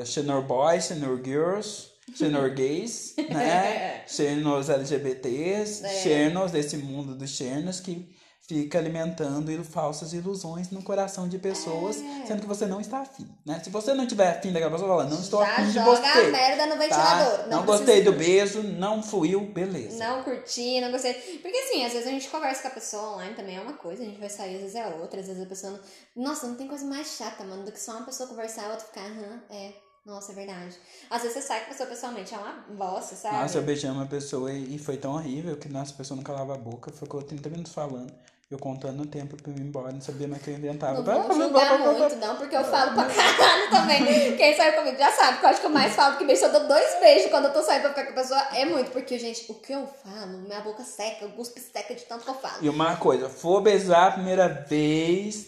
Xenor 0.05 0.43
boys, 0.43 0.85
xenor 0.85 1.19
girls, 1.23 1.87
xenor 2.15 2.51
gays, 2.55 3.15
né? 3.29 4.03
Xenos 4.07 4.69
LGBTs, 4.69 5.83
É. 5.85 5.89
xenos 6.03 6.51
desse 6.51 6.77
mundo 6.77 7.15
dos 7.15 7.31
xernos 7.31 7.79
que 7.79 8.13
fica 8.47 8.77
alimentando 8.77 9.49
il- 9.51 9.63
falsas 9.63 10.11
ilusões 10.13 10.69
no 10.69 10.83
coração 10.83 11.27
de 11.29 11.39
pessoas, 11.39 11.97
É. 12.01 12.25
sendo 12.25 12.41
que 12.41 12.47
você 12.47 12.65
não 12.65 12.81
está 12.81 12.99
afim, 12.99 13.25
né? 13.45 13.61
Se 13.63 13.69
você 13.69 13.93
não 13.93 14.05
tiver 14.05 14.29
afim 14.37 14.51
daquela 14.51 14.71
pessoa, 14.71 14.89
fala, 14.89 15.05
não 15.05 15.19
estou 15.19 15.39
Já 15.41 15.51
afim 15.53 15.65
de 15.67 15.71
joga 15.71 15.91
você. 15.95 16.05
a 16.19 16.29
merda 16.29 16.65
no 16.65 16.77
ventilador. 16.77 17.37
Tá? 17.37 17.47
Não, 17.47 17.57
Não, 17.59 17.65
gostei 17.65 18.01
do 18.03 18.11
beijo, 18.11 18.61
não 18.61 19.01
fluiu, 19.01 19.41
beleza. 19.45 19.97
Não 19.97 20.23
curti, 20.23 20.81
não 20.81 20.91
gostei. 20.91 21.13
Porque 21.13 21.57
assim, 21.57 21.85
às 21.85 21.93
vezes 21.93 22.07
a 22.07 22.11
gente 22.11 22.27
conversa 22.29 22.61
com 22.63 22.67
a 22.67 22.71
pessoa 22.71 23.13
online 23.15 23.33
também 23.35 23.55
é 23.57 23.61
uma 23.61 23.73
coisa, 23.73 24.03
a 24.03 24.05
gente 24.05 24.19
vai 24.19 24.29
sair, 24.29 24.55
às 24.55 24.61
vezes 24.61 24.75
é 24.75 24.87
outra, 24.87 25.21
às 25.21 25.27
vezes 25.27 25.41
a 25.41 25.45
pessoa 25.45 25.71
não. 26.15 26.23
Nossa, 26.25 26.45
não 26.45 26.55
tem 26.55 26.67
coisa 26.67 26.85
mais 26.85 27.07
chata, 27.17 27.43
mano, 27.45 27.63
do 27.63 27.71
que 27.71 27.79
só 27.79 27.93
uma 27.93 28.05
pessoa 28.05 28.27
conversar 28.27 28.63
e 28.63 28.65
a 28.65 28.69
outra 28.71 28.85
ficar, 28.85 29.05
aham, 29.05 29.41
é. 29.49 29.71
Nossa, 30.05 30.33
é 30.33 30.35
verdade. 30.35 30.75
Às 31.09 31.21
vezes 31.21 31.37
você 31.37 31.41
sai 31.47 31.59
com 31.61 31.67
a 31.67 31.69
pessoa 31.69 31.87
pessoalmente, 31.87 32.35
é 32.35 32.37
uma 32.37 32.51
bosta, 32.71 33.15
sabe? 33.15 33.37
Nossa, 33.37 33.57
eu 33.57 33.61
beijei 33.63 33.89
uma 33.89 34.05
pessoa 34.05 34.51
e 34.51 34.75
e 34.75 34.77
foi 34.77 34.97
tão 34.97 35.13
horrível 35.13 35.55
que 35.55 35.69
nossa, 35.69 35.93
a 35.93 35.95
pessoa 35.95 36.17
nunca 36.17 36.33
lava 36.33 36.55
a 36.55 36.57
boca. 36.57 36.91
Ficou 36.91 37.21
30 37.21 37.49
minutos 37.49 37.71
falando. 37.71 38.13
Eu 38.53 38.59
contando 38.59 39.01
o 39.01 39.05
tempo 39.07 39.35
pra 39.35 39.51
eu 39.51 39.57
ir 39.57 39.61
embora, 39.61 39.91
não 39.91 39.99
sabia 39.99 40.27
mais 40.27 40.39
o 40.39 40.45
que 40.45 40.51
eu 40.51 40.55
inventava. 40.55 41.01
Não 41.01 41.23
vou 41.23 41.41
julgar 41.41 41.79
muito, 41.79 42.15
não, 42.17 42.35
porque 42.35 42.55
eu 42.55 42.63
falo 42.63 42.93
pra 42.93 43.05
caralho 43.05 43.69
também. 43.71 44.37
Quem 44.37 44.55
saiu 44.55 44.73
comigo 44.73 44.95
já 44.95 45.11
sabe 45.11 45.39
que 45.39 45.45
eu 45.45 45.49
acho 45.49 45.59
que 45.59 45.65
eu 45.65 45.71
mais 45.71 45.95
falo 45.95 46.17
que 46.17 46.23
beijo. 46.23 46.45
Eu 46.45 46.51
dou 46.51 46.67
dois 46.67 46.99
beijos 46.99 47.31
quando 47.31 47.45
eu 47.45 47.53
tô 47.53 47.63
saindo 47.63 47.81
pra 47.81 47.89
ficar 47.89 48.05
com 48.05 48.11
a 48.11 48.21
pessoa. 48.21 48.39
É 48.53 48.63
muito, 48.63 48.91
porque, 48.91 49.17
gente, 49.17 49.51
o 49.51 49.55
que 49.55 49.73
eu 49.73 49.89
falo, 50.03 50.37
minha 50.37 50.59
boca 50.59 50.83
seca, 50.83 51.25
eu 51.25 51.29
guspo 51.29 51.59
seca 51.59 51.95
de 51.95 52.03
tanto 52.03 52.25
que 52.25 52.29
eu 52.29 52.35
falo. 52.35 52.57
E 52.61 52.69
uma 52.69 52.95
coisa, 52.95 53.27
for 53.27 53.59
beijar 53.59 54.09
a 54.09 54.11
primeira 54.11 54.47
vez, 54.47 55.47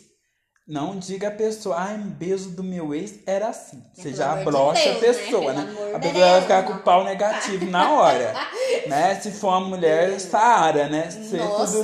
não 0.67 0.97
diga 0.97 1.27
a 1.27 1.31
pessoa, 1.31 1.75
ai, 1.77 1.93
um 1.93 2.09
beijo 2.09 2.49
do 2.49 2.63
meu 2.63 2.91
ex 2.91 3.19
era 3.27 3.49
assim. 3.49 3.83
Você 3.93 4.11
já 4.11 4.31
amor 4.31 4.73
de 4.73 4.89
a 4.89 4.95
pessoa, 4.95 5.53
né? 5.53 5.61
né? 5.61 5.91
A 5.93 5.99
de 5.99 6.07
pessoa 6.07 6.31
vai 6.31 6.41
ficar 6.41 6.63
com 6.63 6.73
o 6.73 6.79
pau 6.79 7.03
negativo 7.03 7.65
na 7.65 7.91
hora. 7.91 8.33
né? 8.87 9.13
Se 9.21 9.29
for 9.31 9.49
uma 9.49 9.61
mulher, 9.61 10.19
Saara, 10.19 10.87
né? 10.87 11.11
Ser 11.11 11.37
Nossa, 11.37 11.73
tudo 11.73 11.83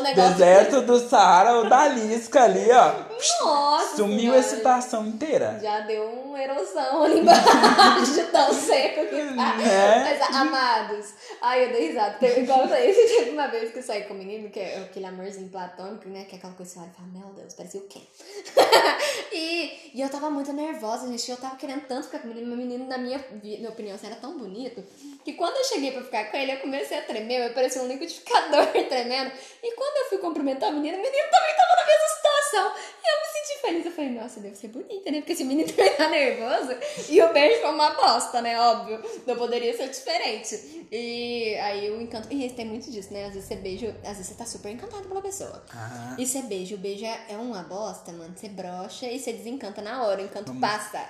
negócio. 0.00 0.30
deserto 0.30 0.82
do 0.82 1.00
Saara, 1.00 1.58
o 1.58 1.68
da 1.68 1.88
Lisca 1.88 2.44
ali, 2.44 2.70
ó. 2.70 3.09
Nossa! 3.40 3.96
Sumiu 3.96 4.32
a 4.32 4.38
excitação 4.38 5.06
inteira. 5.06 5.58
Já 5.62 5.80
deu 5.80 6.04
uma 6.04 6.42
erosão 6.42 7.02
ali 7.02 7.20
embaixo 7.20 8.14
de 8.14 8.24
tão 8.24 8.52
seco 8.52 9.06
que 9.06 9.34
tá. 9.36 9.56
Né? 9.56 10.18
Mas, 10.18 10.36
amados, 10.36 11.14
ai, 11.40 11.66
eu 11.66 11.72
dei 11.72 11.88
risada. 11.88 12.16
Teve, 12.18 12.42
igual 12.42 12.68
falei, 12.68 12.92
teve 12.94 13.30
uma 13.30 13.48
vez 13.48 13.72
que 13.72 13.78
eu 13.78 13.82
saí 13.82 14.04
com 14.04 14.14
o 14.14 14.16
menino, 14.16 14.50
que 14.50 14.60
é 14.60 14.78
aquele 14.78 15.06
amorzinho 15.06 15.48
platônico, 15.48 16.08
né? 16.08 16.24
Que 16.24 16.36
é 16.36 16.38
aquela 16.38 16.54
coisa 16.54 16.72
que 16.72 16.78
você 16.78 16.84
olha 16.84 16.92
e 16.92 16.96
fala, 16.96 17.08
meu 17.08 17.34
Deus, 17.34 17.54
parecia 17.54 17.80
o 17.80 17.86
quê? 17.86 18.00
e, 19.32 19.90
e 19.94 20.00
eu 20.00 20.08
tava 20.08 20.30
muito 20.30 20.52
nervosa, 20.52 21.06
gente. 21.08 21.30
Eu 21.30 21.36
tava 21.36 21.56
querendo 21.56 21.86
tanto 21.86 22.06
ficar 22.06 22.20
com 22.20 22.26
o 22.26 22.28
menino. 22.28 22.46
Meu 22.48 22.56
menino, 22.56 22.86
na 22.86 22.98
minha, 22.98 23.24
minha 23.42 23.68
opinião, 23.68 23.94
assim, 23.94 24.06
era 24.06 24.16
tão 24.16 24.36
bonito 24.38 24.82
que 25.24 25.34
quando 25.34 25.56
eu 25.56 25.64
cheguei 25.64 25.92
pra 25.92 26.02
ficar 26.02 26.30
com 26.30 26.36
ele, 26.36 26.52
eu 26.52 26.58
comecei 26.58 26.98
a 26.98 27.02
tremer. 27.02 27.48
Eu 27.48 27.54
parecia 27.54 27.82
um 27.82 27.88
liquidificador 27.88 28.66
tremendo. 28.88 29.32
E 29.62 29.74
quando 29.74 29.96
eu 29.98 30.08
fui 30.08 30.18
cumprimentar 30.18 30.70
o 30.70 30.72
menino, 30.72 30.98
o 30.98 31.02
menino 31.02 31.28
também 31.30 31.56
tava 31.56 31.76
na 31.76 31.86
mesma 31.86 32.08
situação. 32.08 32.29
E 32.56 33.08
eu 33.08 33.20
me 33.20 33.26
senti 33.32 33.60
feliz. 33.60 33.86
Eu 33.86 33.92
falei, 33.92 34.10
nossa, 34.10 34.40
deve 34.40 34.54
ser 34.56 34.68
bonita, 34.68 35.10
né? 35.10 35.18
Porque 35.18 35.32
esse 35.32 35.44
menino 35.44 35.68
também 35.72 35.94
tá 35.96 36.08
nervoso. 36.08 36.72
E 37.08 37.20
o 37.22 37.32
beijo 37.32 37.60
foi 37.60 37.70
uma 37.70 37.90
bosta, 37.90 38.40
né? 38.42 38.58
Óbvio. 38.60 39.02
Não 39.26 39.36
poderia 39.36 39.76
ser 39.76 39.88
diferente. 39.88 40.86
E 40.90 41.54
aí 41.56 41.90
o 41.90 42.00
encanto. 42.00 42.28
E 42.32 42.50
tem 42.50 42.66
muito 42.66 42.90
disso, 42.90 43.12
né? 43.12 43.26
Às 43.26 43.34
vezes 43.34 43.48
você 43.48 43.56
beija, 43.56 43.96
às 44.04 44.16
vezes 44.16 44.26
você 44.28 44.34
tá 44.34 44.46
super 44.46 44.70
encantado 44.70 45.06
pela 45.08 45.20
pessoa. 45.22 45.64
Ah, 45.72 46.16
E 46.18 46.26
você 46.26 46.42
beija, 46.42 46.74
o 46.74 46.78
beijo 46.78 47.04
é 47.04 47.20
é 47.30 47.36
uma 47.36 47.62
bosta, 47.62 48.12
mano. 48.12 48.34
Você 48.36 48.48
brocha 48.48 49.06
e 49.06 49.18
você 49.18 49.32
desencanta 49.32 49.80
na 49.82 50.04
hora, 50.04 50.20
o 50.22 50.24
encanto 50.24 50.54
passa. 50.60 51.04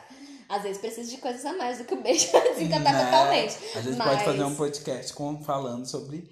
Às 0.49 0.63
vezes 0.65 0.79
precisa 0.79 1.09
de 1.09 1.17
coisas 1.19 1.47
a 1.47 1.53
mais 1.53 1.79
do 1.79 1.85
que 1.85 1.95
o 1.95 2.01
beijo 2.03 2.29
pra 2.33 2.41
desencantar 2.51 2.93
né? 2.93 3.05
totalmente. 3.05 3.57
A 3.77 3.81
gente 3.81 3.97
Mas- 3.97 4.09
pode 4.11 4.25
fazer 4.25 4.43
um 4.45 4.55
podcast 4.57 5.13
com, 5.15 5.41
falando 5.45 5.87
sobre 5.87 6.29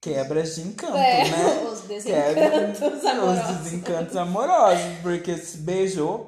quebras 0.00 0.54
de 0.56 0.62
encanto, 0.62 0.96
É, 0.96 1.28
né? 1.28 1.68
os 1.72 1.80
Quebra- 2.02 2.50
desencantos 2.74 3.04
amorosos. 3.04 3.50
Os 3.50 3.56
desencantos 3.64 4.16
amorosos, 4.16 4.84
porque 5.02 5.36
se 5.36 5.56
beijou, 5.58 6.27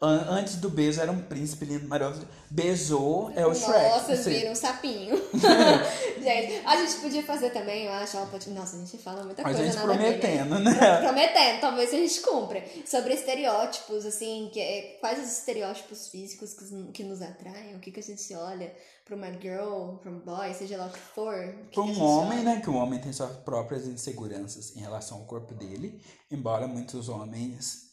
antes 0.00 0.56
do 0.56 0.70
beijo 0.70 1.00
era 1.00 1.10
um 1.10 1.20
príncipe 1.22 1.64
lindo, 1.64 1.88
maravilhoso. 1.88 2.28
Beijou, 2.50 3.30
é 3.34 3.46
o 3.46 3.54
Shrek. 3.54 3.88
Nossa, 3.88 4.16
vira 4.16 4.50
um 4.50 4.54
sapinho. 4.54 5.16
gente, 6.22 6.66
a 6.66 6.76
gente 6.76 6.96
podia 7.00 7.22
fazer 7.22 7.50
também, 7.50 7.84
eu 7.86 7.92
acho. 7.92 8.16
Nossa, 8.50 8.76
a 8.76 8.78
gente 8.80 8.98
fala 8.98 9.24
muita 9.24 9.42
A 9.42 9.44
coisa 9.44 9.64
gente 9.64 9.74
nada 9.76 9.92
a 9.92 9.96
ver, 9.96 10.02
né? 10.02 10.18
prometendo, 10.18 10.58
né? 10.60 10.96
Prometendo, 11.02 11.60
talvez 11.60 11.92
a 11.92 11.96
gente 11.96 12.20
cumpra. 12.20 12.64
Sobre 12.86 13.14
estereótipos, 13.14 14.06
assim, 14.06 14.48
que 14.52 14.60
é- 14.60 14.96
quais 15.00 15.18
os 15.18 15.38
estereótipos 15.38 16.08
físicos 16.08 16.54
que, 16.54 16.92
que 16.92 17.04
nos 17.04 17.20
atraem, 17.20 17.74
o 17.76 17.80
que, 17.80 17.90
que 17.90 18.00
a 18.00 18.02
gente 18.02 18.32
olha 18.34 18.72
pra 19.04 19.16
uma 19.16 19.32
girl, 19.40 19.96
pra 20.02 20.10
um 20.10 20.18
boy, 20.20 20.52
seja 20.54 20.76
lá 20.76 20.86
o 20.86 20.90
que 20.90 20.98
for. 20.98 21.34
o 21.34 21.64
que 21.70 21.74
Para 21.74 21.74
que 21.74 21.80
a 21.80 21.82
um 21.82 21.86
gente 21.88 22.00
homem, 22.02 22.38
olha. 22.40 22.42
né? 22.54 22.60
Que 22.60 22.70
o 22.70 22.74
homem 22.74 23.00
tem 23.00 23.12
suas 23.12 23.32
próprias 23.38 23.86
inseguranças 23.86 24.76
em 24.76 24.80
relação 24.80 25.18
ao 25.18 25.24
corpo 25.24 25.54
dele, 25.54 26.00
embora 26.30 26.66
muitos 26.68 27.08
homens 27.08 27.87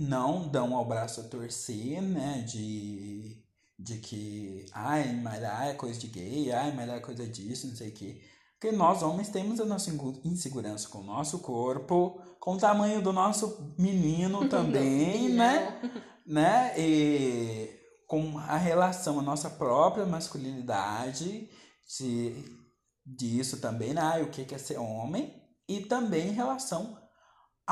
não 0.00 0.48
dão 0.48 0.74
ao 0.74 0.84
braço 0.84 1.20
a 1.20 1.24
torcer, 1.24 2.00
né? 2.00 2.42
De, 2.48 3.36
de 3.78 3.98
que, 3.98 4.64
ai, 4.72 5.12
malhar 5.12 5.68
é 5.68 5.74
coisa 5.74 5.98
de 6.00 6.06
gay, 6.06 6.50
ai, 6.50 6.72
malhar 6.72 6.96
é 6.96 7.00
coisa 7.00 7.26
disso, 7.26 7.68
não 7.68 7.76
sei 7.76 7.90
o 7.90 7.92
quê. 7.92 8.22
Porque 8.58 8.74
nós 8.74 9.02
homens 9.02 9.28
temos 9.28 9.60
a 9.60 9.64
nossa 9.64 9.90
insegurança 10.24 10.88
com 10.88 10.98
o 10.98 11.04
nosso 11.04 11.38
corpo, 11.40 12.20
com 12.38 12.54
o 12.54 12.58
tamanho 12.58 13.02
do 13.02 13.12
nosso 13.12 13.74
menino 13.78 14.48
também, 14.50 15.28
né? 15.28 15.80
né? 16.26 16.74
E 16.78 17.78
com 18.06 18.38
a 18.38 18.56
relação, 18.56 19.18
a 19.18 19.22
nossa 19.22 19.50
própria 19.50 20.06
masculinidade, 20.06 21.48
de, 21.98 22.44
disso 23.04 23.58
também, 23.60 23.92
né? 23.92 24.00
Ah, 24.00 24.22
o 24.22 24.30
que 24.30 24.44
que 24.44 24.54
é 24.54 24.58
ser 24.58 24.78
homem, 24.78 25.34
e 25.68 25.80
também 25.80 26.28
em 26.28 26.32
relação 26.32 26.99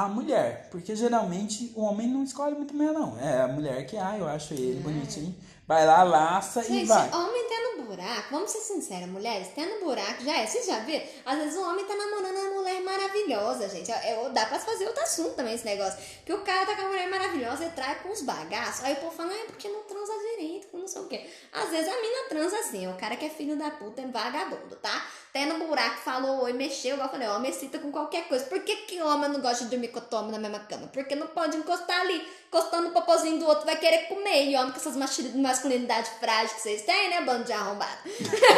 à 0.05 0.09
mulher. 0.09 0.69
Porque 0.71 0.95
geralmente 0.95 1.73
o 1.75 1.83
homem 1.83 2.07
não 2.07 2.23
escolhe 2.23 2.55
muito 2.55 2.77
bem, 2.77 2.93
não. 2.93 3.19
É 3.19 3.43
a 3.43 3.49
mulher 3.49 3.85
que, 3.85 3.97
ah, 3.97 4.17
eu 4.17 4.29
acho 4.29 4.55
ele 4.55 4.81
bonitinho, 4.81 5.35
vai 5.69 5.85
lá, 5.85 6.03
laça 6.03 6.61
e 6.63 6.65
Gente, 6.65 6.87
vai. 6.87 7.11
homem 7.13 7.47
tendo 7.47 7.83
buraco, 7.85 8.29
vamos 8.31 8.51
ser 8.51 8.61
sinceros, 8.61 9.09
mulheres, 9.09 9.49
tendo 9.55 9.85
buraco, 9.85 10.25
já 10.25 10.39
é, 10.39 10.47
vocês 10.47 10.67
já 10.67 10.79
viram? 10.81 11.05
Às 11.27 11.39
vezes 11.39 11.57
o 11.59 11.63
homem 11.63 11.85
tá 11.85 11.95
namorando 11.95 12.37
uma 12.37 12.61
mulher 12.61 12.81
maravilhosa, 12.83 13.69
gente. 13.69 13.91
É, 13.91 14.13
é, 14.13 14.31
dá 14.31 14.47
pra 14.47 14.59
fazer 14.59 14.87
outro 14.87 15.03
assunto 15.03 15.35
também 15.35 15.55
esse 15.55 15.67
negócio. 15.67 15.99
Que 16.25 16.33
o 16.33 16.41
cara 16.41 16.65
tá 16.65 16.75
com 16.75 16.83
a 16.83 16.89
mulher 16.89 17.09
maravilhosa 17.09 17.67
e 17.67 17.71
trai 17.71 17.97
com 18.03 18.11
os 18.11 18.23
bagaços. 18.23 18.85
Aí 18.85 18.95
o 18.95 18.97
povo 18.97 19.13
fala, 19.13 19.31
ah, 19.31 19.37
é 19.37 19.45
porque 19.45 19.69
não 19.69 19.83
transa 19.83 20.13
direito, 20.37 20.69
não 20.73 20.89
sei 20.89 21.03
o 21.03 21.07
quê. 21.07 21.29
Às 21.53 21.69
vezes 21.69 21.93
a 21.93 22.01
mina 22.01 22.29
transa 22.29 22.59
assim, 22.59 22.87
o 22.89 22.95
cara 22.97 23.17
que 23.17 23.27
é 23.27 23.31
filho 23.31 23.57
da 23.57 23.71
puta 23.71 24.01
é 24.01 24.07
vagabundo, 24.07 24.77
tá? 24.77 25.07
Tendo 25.33 25.67
buraco, 25.67 25.99
falou 25.99 26.45
oi, 26.45 26.53
mexeu, 26.53 26.95
igual 26.95 27.09
eu 27.09 27.13
falei, 27.13 27.29
homem 27.29 27.51
excita 27.51 27.79
com 27.79 27.93
qualquer 27.93 28.27
coisa. 28.27 28.47
Por 28.47 28.61
que, 28.63 28.75
que 28.77 29.03
homem 29.03 29.31
não 29.31 29.41
gosta 29.41 29.65
de 29.65 29.71
dormir 29.71 29.89
com 29.89 30.01
o 30.01 30.23
na 30.31 30.39
mesma 30.39 30.61
cama? 30.61 30.89
Porque 30.89 31.15
não 31.15 31.27
pode 31.29 31.57
encostar 31.57 32.01
ali, 32.01 32.27
encostando 32.49 32.89
o 32.89 32.93
popozinho 32.93 33.39
do 33.39 33.47
outro, 33.47 33.67
vai 33.67 33.77
querer 33.77 34.09
comer. 34.09 34.47
E 34.47 34.57
homem 34.57 34.73
com 34.73 34.79
essas 34.79 34.97
masculinidade 34.97 36.11
frágil 36.19 36.55
que 36.57 36.63
vocês 36.63 36.83
têm, 36.83 37.11
né, 37.11 37.21
bando 37.21 37.45
de 37.45 37.53
arrombado? 37.53 37.99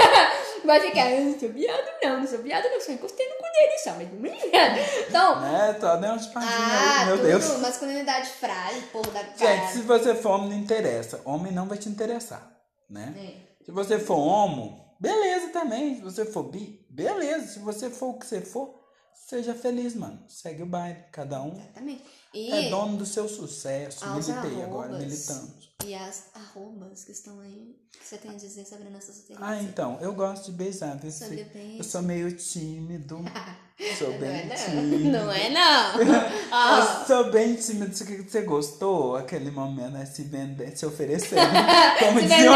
vai 0.64 0.80
ficar, 0.80 1.10
eu 1.10 1.24
não 1.24 1.38
sou 1.38 1.48
viado, 1.48 1.88
não, 2.02 2.20
não 2.20 2.26
sou 2.26 2.38
viado, 2.38 2.64
não, 2.70 2.80
só 2.80 2.92
encostei 2.92 3.28
no 3.28 3.34
cu 3.34 3.42
dele 3.42 3.78
só, 3.82 3.90
mas 3.90 4.12
não 4.12 4.60
é. 4.60 5.06
Então, 5.08 5.40
Né? 5.40 5.76
Só 5.80 5.96
deu 5.96 6.10
uma 6.10 6.16
espadinha 6.16 6.52
ah, 6.52 7.00
aí, 7.00 7.06
meu 7.06 7.16
tudo, 7.16 7.26
Deus. 7.26 7.58
masculinidade 7.58 8.28
frágil, 8.28 8.82
porra 8.92 9.10
da 9.10 9.22
Gente, 9.22 9.38
cara. 9.38 9.66
se 9.68 9.80
você 9.82 10.14
for 10.14 10.30
homem, 10.30 10.50
não 10.50 10.56
interessa. 10.56 11.20
Homem 11.24 11.52
não 11.52 11.66
vai 11.66 11.78
te 11.78 11.88
interessar, 11.88 12.48
né? 12.88 13.14
É. 13.16 13.64
Se 13.64 13.72
você 13.72 13.98
for 13.98 14.16
homo, 14.16 14.94
beleza 14.98 15.48
também. 15.48 15.96
Se 15.96 16.02
você 16.02 16.24
for 16.24 16.44
bi, 16.44 16.86
beleza. 16.90 17.46
Se 17.46 17.58
você 17.58 17.90
for 17.90 18.10
o 18.10 18.18
que 18.18 18.26
você 18.26 18.40
for, 18.40 18.79
seja 19.28 19.54
feliz, 19.54 19.94
mano. 19.94 20.18
Segue 20.28 20.62
o 20.62 20.66
baile. 20.66 20.98
Cada 21.12 21.42
um 21.42 21.52
Exatamente. 21.52 22.02
E, 22.32 22.52
é 22.52 22.70
dono 22.70 22.96
do 22.96 23.04
seu 23.04 23.28
sucesso. 23.28 24.06
Militei 24.08 24.62
agora, 24.62 24.96
militamos. 24.96 25.70
e 25.84 25.94
as 25.94 26.26
arrobas 26.32 27.02
que 27.02 27.10
estão 27.10 27.40
aí, 27.40 27.76
que 27.90 28.06
você 28.06 28.18
tem 28.18 28.30
a 28.30 28.34
dizer 28.34 28.64
sobre 28.64 28.86
a 28.86 28.90
nossa 28.90 29.12
solteirice? 29.12 29.44
Ah, 29.44 29.60
então, 29.60 29.98
eu 30.00 30.14
gosto 30.14 30.46
de 30.46 30.52
beijar, 30.52 30.96
viu? 30.96 31.10
Sobre 31.10 31.42
beijo. 31.44 31.78
Eu 31.78 31.84
sou 31.84 32.02
meio 32.02 32.36
tímido. 32.36 33.18
Sou 33.98 34.08
Não 34.08 34.14
é 34.16 34.18
bem 34.18 34.46
não. 34.46 34.56
tímido. 34.56 35.10
Não 35.10 35.32
é 35.32 35.48
não. 35.48 35.94
Eu 36.02 37.06
sou 37.06 37.30
bem 37.30 37.54
tímido. 37.54 37.96
Você 37.96 38.22
você 38.22 38.42
gostou? 38.42 39.16
Aquele 39.16 39.50
momento, 39.50 39.92
né? 39.92 40.04
Se 40.04 40.22
vender, 40.22 40.76
se 40.76 40.84
oferecendo. 40.84 41.40
Como 41.98 42.20
Se 42.20 42.26
dizia 42.26 42.50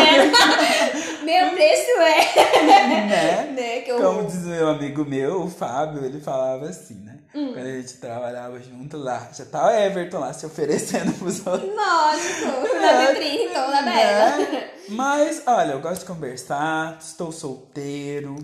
meu 1.24 1.50
preço 1.50 1.90
é. 1.90 2.62
né? 3.06 3.52
né, 3.52 3.80
que 3.80 3.90
eu... 3.90 3.96
Como 3.98 4.26
diz 4.26 4.44
meu 4.44 4.68
amigo 4.68 5.04
meu, 5.04 5.42
o 5.42 5.50
Fábio, 5.50 6.04
ele 6.04 6.20
falava 6.20 6.66
assim, 6.66 6.94
né? 6.94 7.18
Hum. 7.34 7.52
Quando 7.52 7.66
a 7.66 7.80
gente 7.80 7.94
trabalhava 7.94 8.60
junto 8.60 8.96
lá, 8.96 9.28
já 9.36 9.44
tava 9.44 9.66
o 9.66 9.70
Everton 9.70 10.20
lá 10.20 10.32
se 10.32 10.46
oferecendo 10.46 11.12
pros 11.18 11.44
outros. 11.44 11.68
Lógico, 11.68 12.76
na 12.80 13.06
vitrine 13.06 13.48
toda 13.48 13.82
bela. 13.82 14.36
Né? 14.38 14.70
Mas, 14.90 15.42
olha, 15.46 15.72
eu 15.72 15.80
gosto 15.80 16.02
de 16.02 16.06
conversar, 16.06 16.96
estou 17.00 17.32
solteiro, 17.32 18.36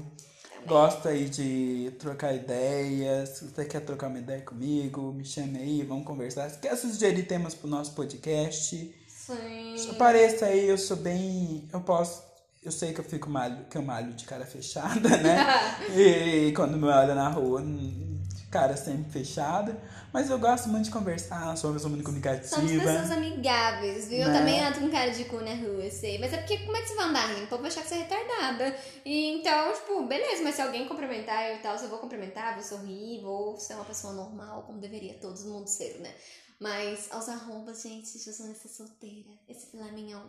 gosto 0.66 1.08
aí 1.08 1.28
de 1.28 1.92
trocar 2.00 2.34
ideias. 2.34 3.28
Se 3.30 3.44
você 3.44 3.64
quer 3.64 3.80
trocar 3.80 4.08
uma 4.08 4.18
ideia 4.18 4.40
comigo, 4.40 5.12
me 5.12 5.24
chame 5.24 5.58
aí, 5.58 5.82
vamos 5.82 6.04
conversar. 6.04 6.50
Se 6.50 6.58
quer 6.58 6.76
sugerir 6.76 7.22
temas 7.24 7.54
pro 7.54 7.68
nosso 7.68 7.92
podcast, 7.92 8.92
Sim. 9.06 9.90
apareça 9.90 10.46
aí, 10.46 10.68
eu 10.68 10.78
sou 10.78 10.96
bem. 10.96 11.68
Eu 11.72 11.80
posso. 11.80 12.29
Eu 12.62 12.70
sei 12.70 12.92
que 12.92 13.00
eu 13.00 13.04
fico 13.04 13.30
malho, 13.30 13.64
que 13.70 13.78
eu 13.78 13.82
malho 13.82 14.12
de 14.12 14.24
cara 14.26 14.44
fechada, 14.44 15.08
né? 15.16 15.46
e 15.96 16.52
quando 16.52 16.76
me 16.76 16.88
olha 16.88 17.14
na 17.14 17.28
rua, 17.28 17.62
hum, 17.62 18.20
cara 18.50 18.76
sempre 18.76 19.10
fechada. 19.10 19.80
Mas 20.12 20.28
eu 20.28 20.38
gosto 20.38 20.68
muito 20.68 20.84
de 20.86 20.90
conversar, 20.90 21.56
sou 21.56 21.70
uma 21.70 21.74
pessoa 21.76 21.88
muito 21.88 22.04
Somos 22.04 22.22
comunicativa. 22.22 22.82
pessoas 22.84 23.10
amigáveis, 23.12 24.08
viu? 24.08 24.18
Eu 24.18 24.28
Né? 24.28 24.38
também 24.38 24.60
ando 24.60 24.80
com 24.80 24.90
cara 24.90 25.10
de 25.10 25.24
cu 25.24 25.36
na 25.36 25.54
rua, 25.54 25.84
eu 25.84 25.90
sei. 25.90 26.18
Mas 26.18 26.32
é 26.34 26.36
porque 26.38 26.58
como 26.58 26.76
é 26.76 26.82
que 26.82 26.88
você 26.88 26.96
vai 26.96 27.08
andar 27.08 27.26
rindo? 27.28 27.44
O 27.44 27.46
povo 27.46 27.62
vai 27.62 27.70
achar 27.70 27.82
que 27.82 27.88
você 27.88 27.94
é 27.94 27.98
retardada. 27.98 28.76
E 29.06 29.38
então, 29.38 29.72
tipo, 29.72 30.02
beleza, 30.06 30.42
mas 30.42 30.56
se 30.56 30.60
alguém 30.62 30.86
cumprimentar 30.86 31.48
eu 31.50 31.56
e 31.56 31.58
tal, 31.60 31.76
eu 31.76 31.88
vou 31.88 31.98
cumprimentar, 32.00 32.54
vou 32.56 32.62
sorrir, 32.64 33.22
vou 33.22 33.56
ser 33.58 33.74
uma 33.74 33.84
pessoa 33.84 34.12
normal, 34.12 34.64
como 34.64 34.78
deveria 34.80 35.14
todo 35.14 35.40
mundo 35.48 35.68
ser, 35.68 35.98
né? 36.00 36.12
Mas 36.60 37.08
aos 37.10 37.26
arrombas, 37.28 37.80
gente, 37.82 38.18
Jesus 38.18 38.50
essa 38.50 38.68
solteira, 38.68 39.30
esse 39.48 39.66
filé 39.70 39.90
mignon. 39.92 40.20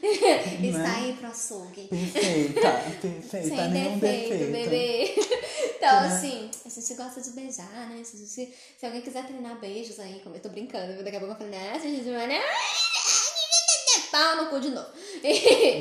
Está 0.00 0.96
aí 0.98 1.14
pro 1.18 1.26
açougue. 1.26 1.88
Perfeita, 1.88 2.72
perfeita, 3.02 3.48
Sem 3.48 3.68
nenhum 3.70 3.98
defeito, 3.98 4.28
defeito. 4.38 4.52
bebê. 4.52 5.14
Então, 5.76 6.00
Né? 6.02 6.06
assim, 6.08 6.50
a 6.64 6.68
gente 6.68 6.94
gosta 6.94 7.20
de 7.20 7.30
beijar, 7.30 7.88
né? 7.88 8.04
Se, 8.04 8.18
se, 8.26 8.54
se 8.78 8.86
alguém 8.86 9.00
quiser 9.00 9.26
treinar 9.26 9.58
beijos 9.58 9.98
aí, 9.98 10.20
como 10.22 10.36
eu 10.36 10.40
tô 10.40 10.48
brincando, 10.50 11.02
daqui 11.02 11.16
a 11.16 11.20
pouco 11.20 11.34
eu 11.34 11.38
falo, 11.38 11.50
né? 11.50 11.78
Se 11.80 11.86
a 11.86 11.90
gente 11.90 12.04
vai, 12.10 12.26
né? 12.28 12.40
Pau 14.10 14.36
no 14.36 14.50
cu 14.50 14.60
de 14.60 14.70
novo. 14.70 14.88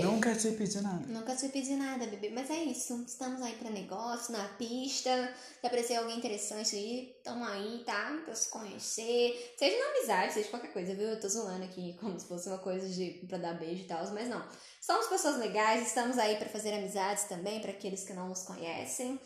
Nunca 0.03 0.35
te 0.35 0.51
pedi 0.51 0.81
nada. 0.81 1.05
Nunca 1.07 1.35
te 1.35 1.49
pedi 1.49 1.75
nada, 1.75 2.05
bebê. 2.05 2.29
Mas 2.29 2.49
é 2.49 2.63
isso. 2.63 3.03
Estamos 3.07 3.41
aí 3.41 3.53
pra 3.53 3.69
negócio, 3.69 4.31
na 4.31 4.47
pista. 4.49 5.33
Se 5.59 5.67
aparecer 5.67 5.95
alguém 5.95 6.17
interessante 6.17 6.75
aí, 6.75 7.15
tamo 7.23 7.43
aí, 7.45 7.83
tá? 7.85 8.19
Pra 8.23 8.35
se 8.35 8.49
conhecer. 8.49 9.53
Seja 9.57 9.77
na 9.77 9.91
amizade, 9.91 10.33
seja 10.33 10.49
qualquer 10.49 10.71
coisa, 10.71 10.93
viu? 10.93 11.09
Eu 11.09 11.19
tô 11.19 11.27
zoando 11.27 11.63
aqui 11.63 11.97
como 11.99 12.19
se 12.19 12.27
fosse 12.27 12.47
uma 12.47 12.59
coisa 12.59 12.87
de 12.87 13.25
pra 13.27 13.37
dar 13.37 13.53
beijo 13.53 13.83
e 13.83 13.87
tal, 13.87 14.05
mas 14.11 14.29
não. 14.29 14.43
Somos 14.81 15.07
pessoas 15.07 15.37
legais, 15.37 15.87
estamos 15.87 16.17
aí 16.17 16.37
pra 16.37 16.47
fazer 16.47 16.73
amizades 16.73 17.25
também, 17.25 17.59
pra 17.59 17.71
aqueles 17.71 18.03
que 18.03 18.13
não 18.13 18.29
nos 18.29 18.43
conhecem. 18.43 19.19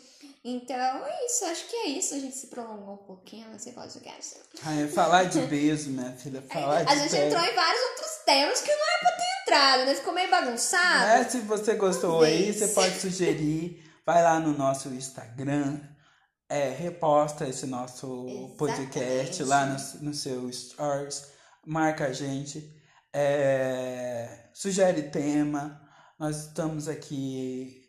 Então 0.44 0.76
é 0.76 1.24
isso, 1.24 1.44
acho 1.46 1.66
que 1.68 1.76
é 1.76 1.86
isso. 1.88 2.14
A 2.14 2.18
gente 2.18 2.36
se 2.36 2.48
prolongou 2.48 2.94
um 2.94 3.06
pouquinho 3.06 3.48
nesse 3.48 3.72
podcast. 3.72 4.36
Ai, 4.62 4.86
falar 4.88 5.24
de 5.24 5.40
beijo, 5.40 5.88
minha 5.88 6.12
filha. 6.12 6.42
Falar 6.52 6.84
de 6.84 6.92
A 6.92 6.96
gente 6.96 7.12
beijo. 7.12 7.26
entrou 7.26 7.42
em 7.42 7.54
vários 7.54 7.82
outros 7.90 8.10
temas 8.26 8.60
que 8.60 8.70
não 8.70 8.84
é 8.84 8.98
pra 9.00 9.12
ter 9.12 9.42
entrado, 9.42 9.86
né? 9.86 9.94
Ficou 9.94 10.12
meio 10.12 10.30
bagunçado. 10.30 11.06
Né? 11.06 11.28
Se 11.30 11.38
você 11.40 11.74
gostou 11.76 12.22
aí, 12.22 12.52
você 12.52 12.68
pode 12.68 13.00
sugerir. 13.00 13.82
Vai 14.04 14.22
lá 14.22 14.38
no 14.38 14.52
nosso 14.52 14.88
Instagram, 14.88 15.80
é, 16.46 16.68
reposta 16.68 17.48
esse 17.48 17.66
nosso 17.66 18.54
podcast 18.58 19.42
Exatamente. 19.42 19.44
lá 19.44 19.66
no, 19.66 20.08
no 20.08 20.14
seu 20.14 20.52
stories, 20.52 21.32
marca 21.66 22.08
a 22.08 22.12
gente, 22.12 22.70
é, 23.10 24.50
sugere 24.52 25.04
tema. 25.04 25.80
Nós 26.18 26.36
estamos 26.36 26.86
aqui. 26.86 27.83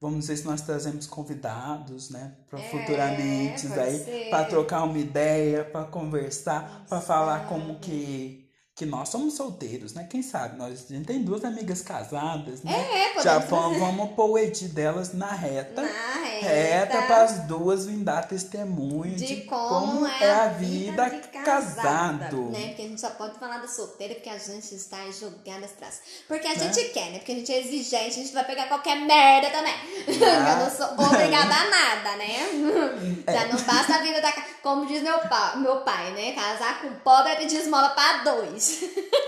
Vamos 0.00 0.28
ver 0.28 0.36
se 0.36 0.44
nós 0.46 0.62
trazemos 0.62 1.06
convidados, 1.06 2.10
né? 2.10 2.34
Pra 2.48 2.58
É, 2.58 2.62
futuramente 2.62 3.66
pode 3.68 3.80
aí, 3.80 3.98
ser. 3.98 4.30
para 4.30 4.44
trocar 4.46 4.84
uma 4.84 4.98
ideia, 4.98 5.64
para 5.64 5.84
conversar, 5.86 6.86
para 6.88 7.00
falar 7.00 7.46
como 7.48 7.78
que 7.78 8.39
que 8.80 8.86
nós 8.86 9.10
somos 9.10 9.34
solteiros, 9.34 9.92
né? 9.92 10.06
Quem 10.08 10.22
sabe? 10.22 10.56
Nós, 10.56 10.86
a 10.90 10.94
gente 10.94 11.04
tem 11.04 11.22
duas 11.22 11.44
amigas 11.44 11.82
casadas, 11.82 12.62
né? 12.62 12.72
É, 12.72 13.08
podemos 13.08 13.24
Já 13.24 13.38
vamos, 13.38 13.78
vamos 13.78 14.12
pôr 14.12 14.30
o 14.30 14.38
Edi 14.38 14.68
delas 14.68 15.12
na 15.12 15.30
reta. 15.30 15.82
Na 15.82 15.88
reta. 16.24 16.46
Reta 16.46 17.02
para 17.02 17.22
as 17.24 17.40
duas 17.40 17.84
vir 17.84 17.98
dar 17.98 18.26
testemunho 18.26 19.14
de, 19.16 19.26
de, 19.26 19.40
como, 19.42 20.06
é 20.06 20.30
a 20.30 20.46
vida, 20.46 21.10
vida, 21.10 21.20
de 21.20 21.28
casado, 21.44 22.44
né? 22.44 22.68
Porque 22.68 22.80
a 22.80 22.88
gente 22.88 23.00
só 23.02 23.10
pode 23.10 23.38
falar 23.38 23.58
da 23.58 23.68
solteira 23.68 24.14
porque 24.14 24.30
a 24.30 24.38
gente 24.38 24.74
está 24.74 24.96
jogada 25.10 25.66
atrás. 25.66 26.00
Porque 26.26 26.46
a 26.46 26.54
Né? 26.54 26.72
gente 26.72 26.88
quer, 26.88 27.10
né? 27.10 27.18
Porque 27.18 27.32
a 27.32 27.34
gente 27.34 27.52
é 27.52 27.60
exigente, 27.60 28.06
a 28.06 28.22
gente 28.22 28.32
vai 28.32 28.46
pegar 28.46 28.66
qualquer 28.66 28.96
merda 28.96 29.50
também. 29.50 29.74
Ah. 29.74 30.56
Eu 30.58 30.64
não 30.64 30.70
sou 30.70 31.06
obrigada 31.06 31.54
a 31.54 31.68
nada, 31.68 32.16
né? 32.16 33.24
É. 33.26 33.32
Já 33.34 33.46
não 33.46 33.60
basta 33.60 33.96
a 33.96 33.98
vida 33.98 34.22
da 34.22 34.32
Como 34.62 34.86
diz 34.86 35.02
meu 35.02 35.18
pai, 35.18 35.58
meu 35.58 35.76
pai, 35.82 36.12
né? 36.12 36.32
Casar 36.32 36.80
com 36.80 36.94
pobre 37.00 37.32
é 37.32 37.36
pedir 37.36 37.56
esmola 37.58 37.90
pra 37.90 38.22
dois. 38.24 38.69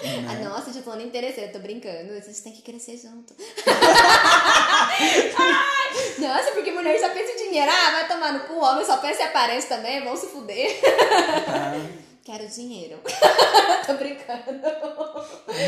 Né? 0.03 0.27
Ah, 0.29 0.35
Nossa, 0.49 0.73
tipo, 0.73 0.91
não 0.91 1.01
interessei, 1.01 1.45
eu 1.45 1.53
tô 1.53 1.61
brincando. 1.61 2.13
Vocês 2.21 2.41
têm 2.41 2.53
que 2.53 2.63
crescer 2.63 2.97
junto. 2.97 3.33
Nossa, 6.19 6.51
porque 6.53 6.73
mulher 6.73 6.99
só 6.99 7.09
pensa 7.11 7.33
em 7.33 7.37
dinheiro. 7.49 7.71
Ah, 7.71 7.91
vai 7.93 8.09
tomar 8.09 8.33
no 8.33 8.41
cu, 8.41 8.55
homem 8.59 8.85
só 8.85 8.97
pensa 8.99 9.23
em 9.23 9.27
aparência 9.27 9.69
também, 9.77 10.03
vão 10.03 10.17
se 10.17 10.27
fuder. 10.27 10.81
Tá? 11.47 11.75
Quero 12.25 12.47
dinheiro. 12.47 13.01
Tô 13.85 13.95
brincando. 13.95 14.63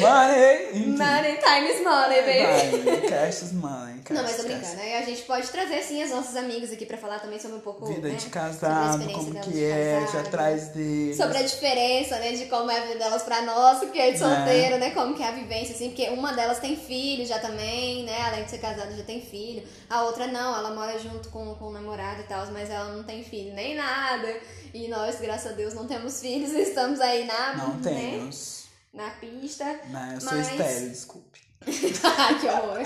Money! 0.00 0.86
Money, 0.86 1.36
time 1.38 1.68
is 1.68 1.82
money, 1.82 2.22
baby. 2.22 2.80
Vai, 2.82 3.00
cash 3.08 3.42
is 3.42 3.52
money. 3.52 4.00
Não, 4.10 4.22
mas 4.22 4.36
cash, 4.36 4.36
tô 4.36 4.48
cash. 4.48 4.58
brincando. 4.60 4.80
Aí 4.82 4.94
a 4.94 5.02
gente 5.02 5.22
pode 5.22 5.48
trazer, 5.48 5.82
sim, 5.82 6.04
os 6.04 6.10
nossos 6.10 6.36
amigos 6.36 6.70
aqui 6.70 6.86
pra 6.86 6.96
falar 6.96 7.18
também 7.18 7.40
sobre 7.40 7.56
um 7.56 7.60
pouco, 7.60 7.86
Vida 7.86 8.08
né, 8.08 8.14
de 8.14 8.26
casado, 8.26 9.04
como 9.12 9.34
que 9.40 9.50
de 9.50 9.64
é, 9.64 10.06
já 10.12 10.22
traz 10.22 10.68
deles. 10.68 11.16
Sobre 11.16 11.38
a 11.38 11.42
diferença, 11.42 12.18
né, 12.18 12.32
de 12.32 12.46
como 12.46 12.70
é 12.70 12.78
a 12.78 12.82
vida 12.82 12.98
delas 13.00 13.22
pra 13.24 13.42
nós, 13.42 13.80
que 13.90 13.98
é 13.98 14.12
de 14.12 14.20
Né? 14.20 14.36
solteiro, 14.36 14.78
né, 14.78 14.90
como 14.90 15.14
que 15.14 15.22
é 15.24 15.28
a 15.28 15.32
vivência, 15.32 15.74
assim, 15.74 15.88
porque 15.88 16.08
uma 16.10 16.32
delas 16.34 16.60
tem 16.60 16.76
filho 16.76 17.26
já 17.26 17.40
também, 17.40 18.04
né, 18.04 18.22
além 18.26 18.44
de 18.44 18.50
ser 18.50 18.58
casada 18.58 18.94
já 18.96 19.02
tem 19.02 19.20
filho, 19.20 19.66
a 19.90 20.04
outra 20.04 20.28
não, 20.28 20.56
ela 20.56 20.70
mora 20.70 20.96
junto 21.00 21.30
com, 21.30 21.54
com 21.56 21.66
o 21.66 21.72
namorado 21.72 22.20
e 22.20 22.24
tal, 22.24 22.46
mas 22.52 22.70
ela 22.70 22.92
não 22.92 23.02
tem 23.02 23.24
filho 23.24 23.52
nem 23.54 23.74
nada, 23.74 24.32
e 24.72 24.88
nós, 24.88 25.20
graças 25.20 25.52
a 25.52 25.54
Deus, 25.54 25.72
não 25.74 25.86
temos 25.86 26.20
estamos 26.52 27.00
aí 27.00 27.24
na, 27.26 27.56
Não 27.56 27.74
né, 27.76 27.90
temos. 28.10 28.64
na 28.92 29.10
pista, 29.10 29.64
Né? 29.64 30.12
Eu 30.16 30.20
sou 30.20 30.32
Mas- 30.32 30.50
estéreo, 30.50 30.88
desculpe. 30.90 31.40
Que 31.64 32.46
horror. 32.46 32.80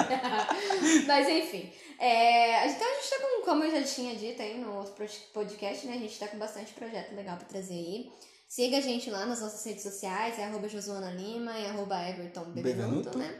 Mas 1.07 1.29
enfim. 1.29 1.73
É, 1.99 2.69
então 2.69 2.87
a 2.89 2.95
gente 2.95 3.11
tá 3.11 3.17
com, 3.21 3.45
como 3.45 3.65
eu 3.65 3.71
já 3.73 3.83
tinha 3.83 4.15
dito 4.15 4.41
aí 4.41 4.57
no 4.59 4.73
outro 4.77 5.05
podcast, 5.35 5.85
né? 5.87 5.95
A 5.95 5.99
gente 5.99 6.17
tá 6.19 6.29
com 6.29 6.39
bastante 6.39 6.73
projeto 6.75 7.13
legal 7.15 7.37
pra 7.37 7.47
trazer 7.47 7.75
aí. 7.75 8.13
Siga 8.49 8.79
a 8.79 8.81
gente 8.81 9.11
lá 9.11 9.27
nas 9.27 9.41
nossas 9.41 9.65
redes 9.67 9.83
sociais, 9.83 10.39
é 10.39 10.45
arroba 10.45 10.69
Josuana 10.69 11.11
Lima 11.11 11.59
e 11.59 11.67
arroba 11.67 12.01
Everton 12.09 12.45
né? 13.19 13.35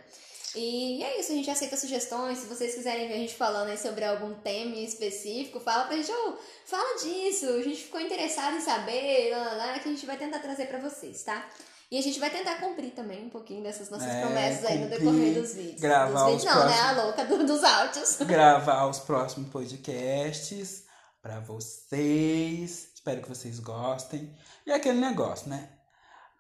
E 0.59 1.03
é 1.05 1.21
isso, 1.21 1.33
a 1.33 1.35
gente 1.35 1.51
aceita 1.51 1.77
sugestões. 1.77 2.39
Se 2.39 2.47
vocês 2.47 2.75
quiserem 2.75 3.07
ver 3.09 3.15
a 3.15 3.19
gente 3.19 3.35
falando 3.35 3.69
aí 3.69 3.79
sobre 3.79 4.05
algum 4.05 4.35
tema 4.35 4.75
em 4.75 4.85
específico, 4.85 5.61
fala 5.61 5.85
pra 5.85 5.97
gente, 5.97 6.11
ô, 6.11 6.37
fala 6.67 6.99
disso, 6.99 7.47
a 7.49 7.63
gente 7.63 7.83
ficou 7.85 8.01
interessado 8.01 8.57
em 8.57 8.61
saber, 8.61 9.31
lá, 9.31 9.53
lá, 9.55 9.79
que 9.79 9.89
a 9.89 9.93
gente 9.93 10.05
vai 10.07 10.17
tentar 10.17 10.39
trazer 10.41 10.67
pra 10.67 10.79
vocês, 10.79 11.23
tá? 11.23 11.47
E 11.91 11.99
a 11.99 12.03
gente 12.03 12.21
vai 12.21 12.29
tentar 12.29 12.57
cumprir 12.57 12.91
também 12.91 13.25
um 13.25 13.31
pouquinho 13.31 13.63
dessas 13.63 13.89
nossas 13.89 14.09
É, 14.09 14.21
promessas 14.21 14.65
aí 14.67 14.79
no 14.79 14.91
decorrer 14.91 15.33
dos 15.35 15.55
vídeos. 15.55 15.81
gravar 15.81 16.25
dos 16.25 16.33
vídeos 16.33 16.43
os 16.43 16.45
não, 16.45 16.67
né? 16.67 16.77
próximos- 16.77 16.99
A 16.99 17.03
louca 17.05 17.25
do- 17.25 17.47
dos 17.47 17.65
áudios. 17.65 18.17
gravar 18.27 18.87
os 18.87 18.99
próximos 18.99 19.49
podcasts 19.51 20.85
pra 21.23 21.41
vocês. 21.41 22.89
Espero 22.95 23.23
que 23.23 23.29
vocês 23.29 23.59
gostem. 23.59 24.35
E 24.67 24.73
aquele 24.73 24.99
negócio, 25.01 25.49
né? 25.49 25.71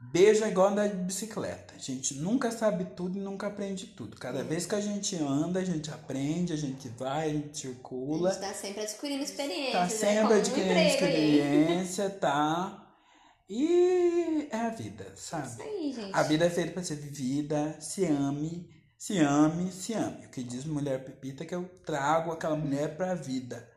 Beijo 0.01 0.45
é 0.45 0.49
igual 0.49 0.69
andar 0.69 0.89
de 0.89 0.97
bicicleta. 0.97 1.75
A 1.75 1.79
gente 1.79 2.15
nunca 2.15 2.51
sabe 2.53 2.85
tudo 2.97 3.19
e 3.19 3.21
nunca 3.21 3.49
aprende 3.49 3.87
tudo. 3.87 4.17
Cada 4.17 4.45
vez 4.45 4.65
que 4.65 4.75
a 4.77 4.81
gente 4.81 5.17
anda, 5.17 5.59
a 5.59 5.65
gente 5.65 5.91
aprende, 5.91 6.53
a 6.53 6.57
gente 6.57 6.89
vai, 6.91 7.31
a 7.31 7.33
gente 7.33 7.51
A 7.51 7.55
circula. 7.55 8.31
gente 8.33 8.41
tá 8.41 8.55
sempre 8.55 8.83
adquirindo 8.83 9.25
experiências. 9.25 9.73
Tá 9.73 9.83
né? 9.83 9.89
sempre 9.89 10.35
um 10.35 10.39
adquirindo 10.39 10.79
experiência, 10.81 12.11
tá? 12.11 12.85
E 13.51 14.47
é 14.53 14.57
a 14.57 14.69
vida, 14.71 15.07
Isso 15.15 15.29
sabe? 15.31 15.63
aí, 15.63 15.93
gente. 15.93 16.15
A 16.15 16.23
vida 16.23 16.45
é 16.45 16.51
feita 16.51 16.73
pra 16.73 16.83
ser 16.85 16.97
vivida, 16.97 17.77
se 17.81 18.05
ame, 18.05 18.69
se 18.97 19.19
ame, 19.19 19.73
se 19.73 19.95
ame. 19.95 20.27
O 20.27 20.31
que 20.31 20.43
diz 20.43 20.65
mulher 20.65 21.03
Pepita 21.05 21.43
é 21.43 21.47
que 21.47 21.55
eu 21.55 21.69
trago 21.85 22.31
aquela 22.31 22.57
mulher 22.57 22.97
pra 22.97 23.15
vida. 23.15 23.69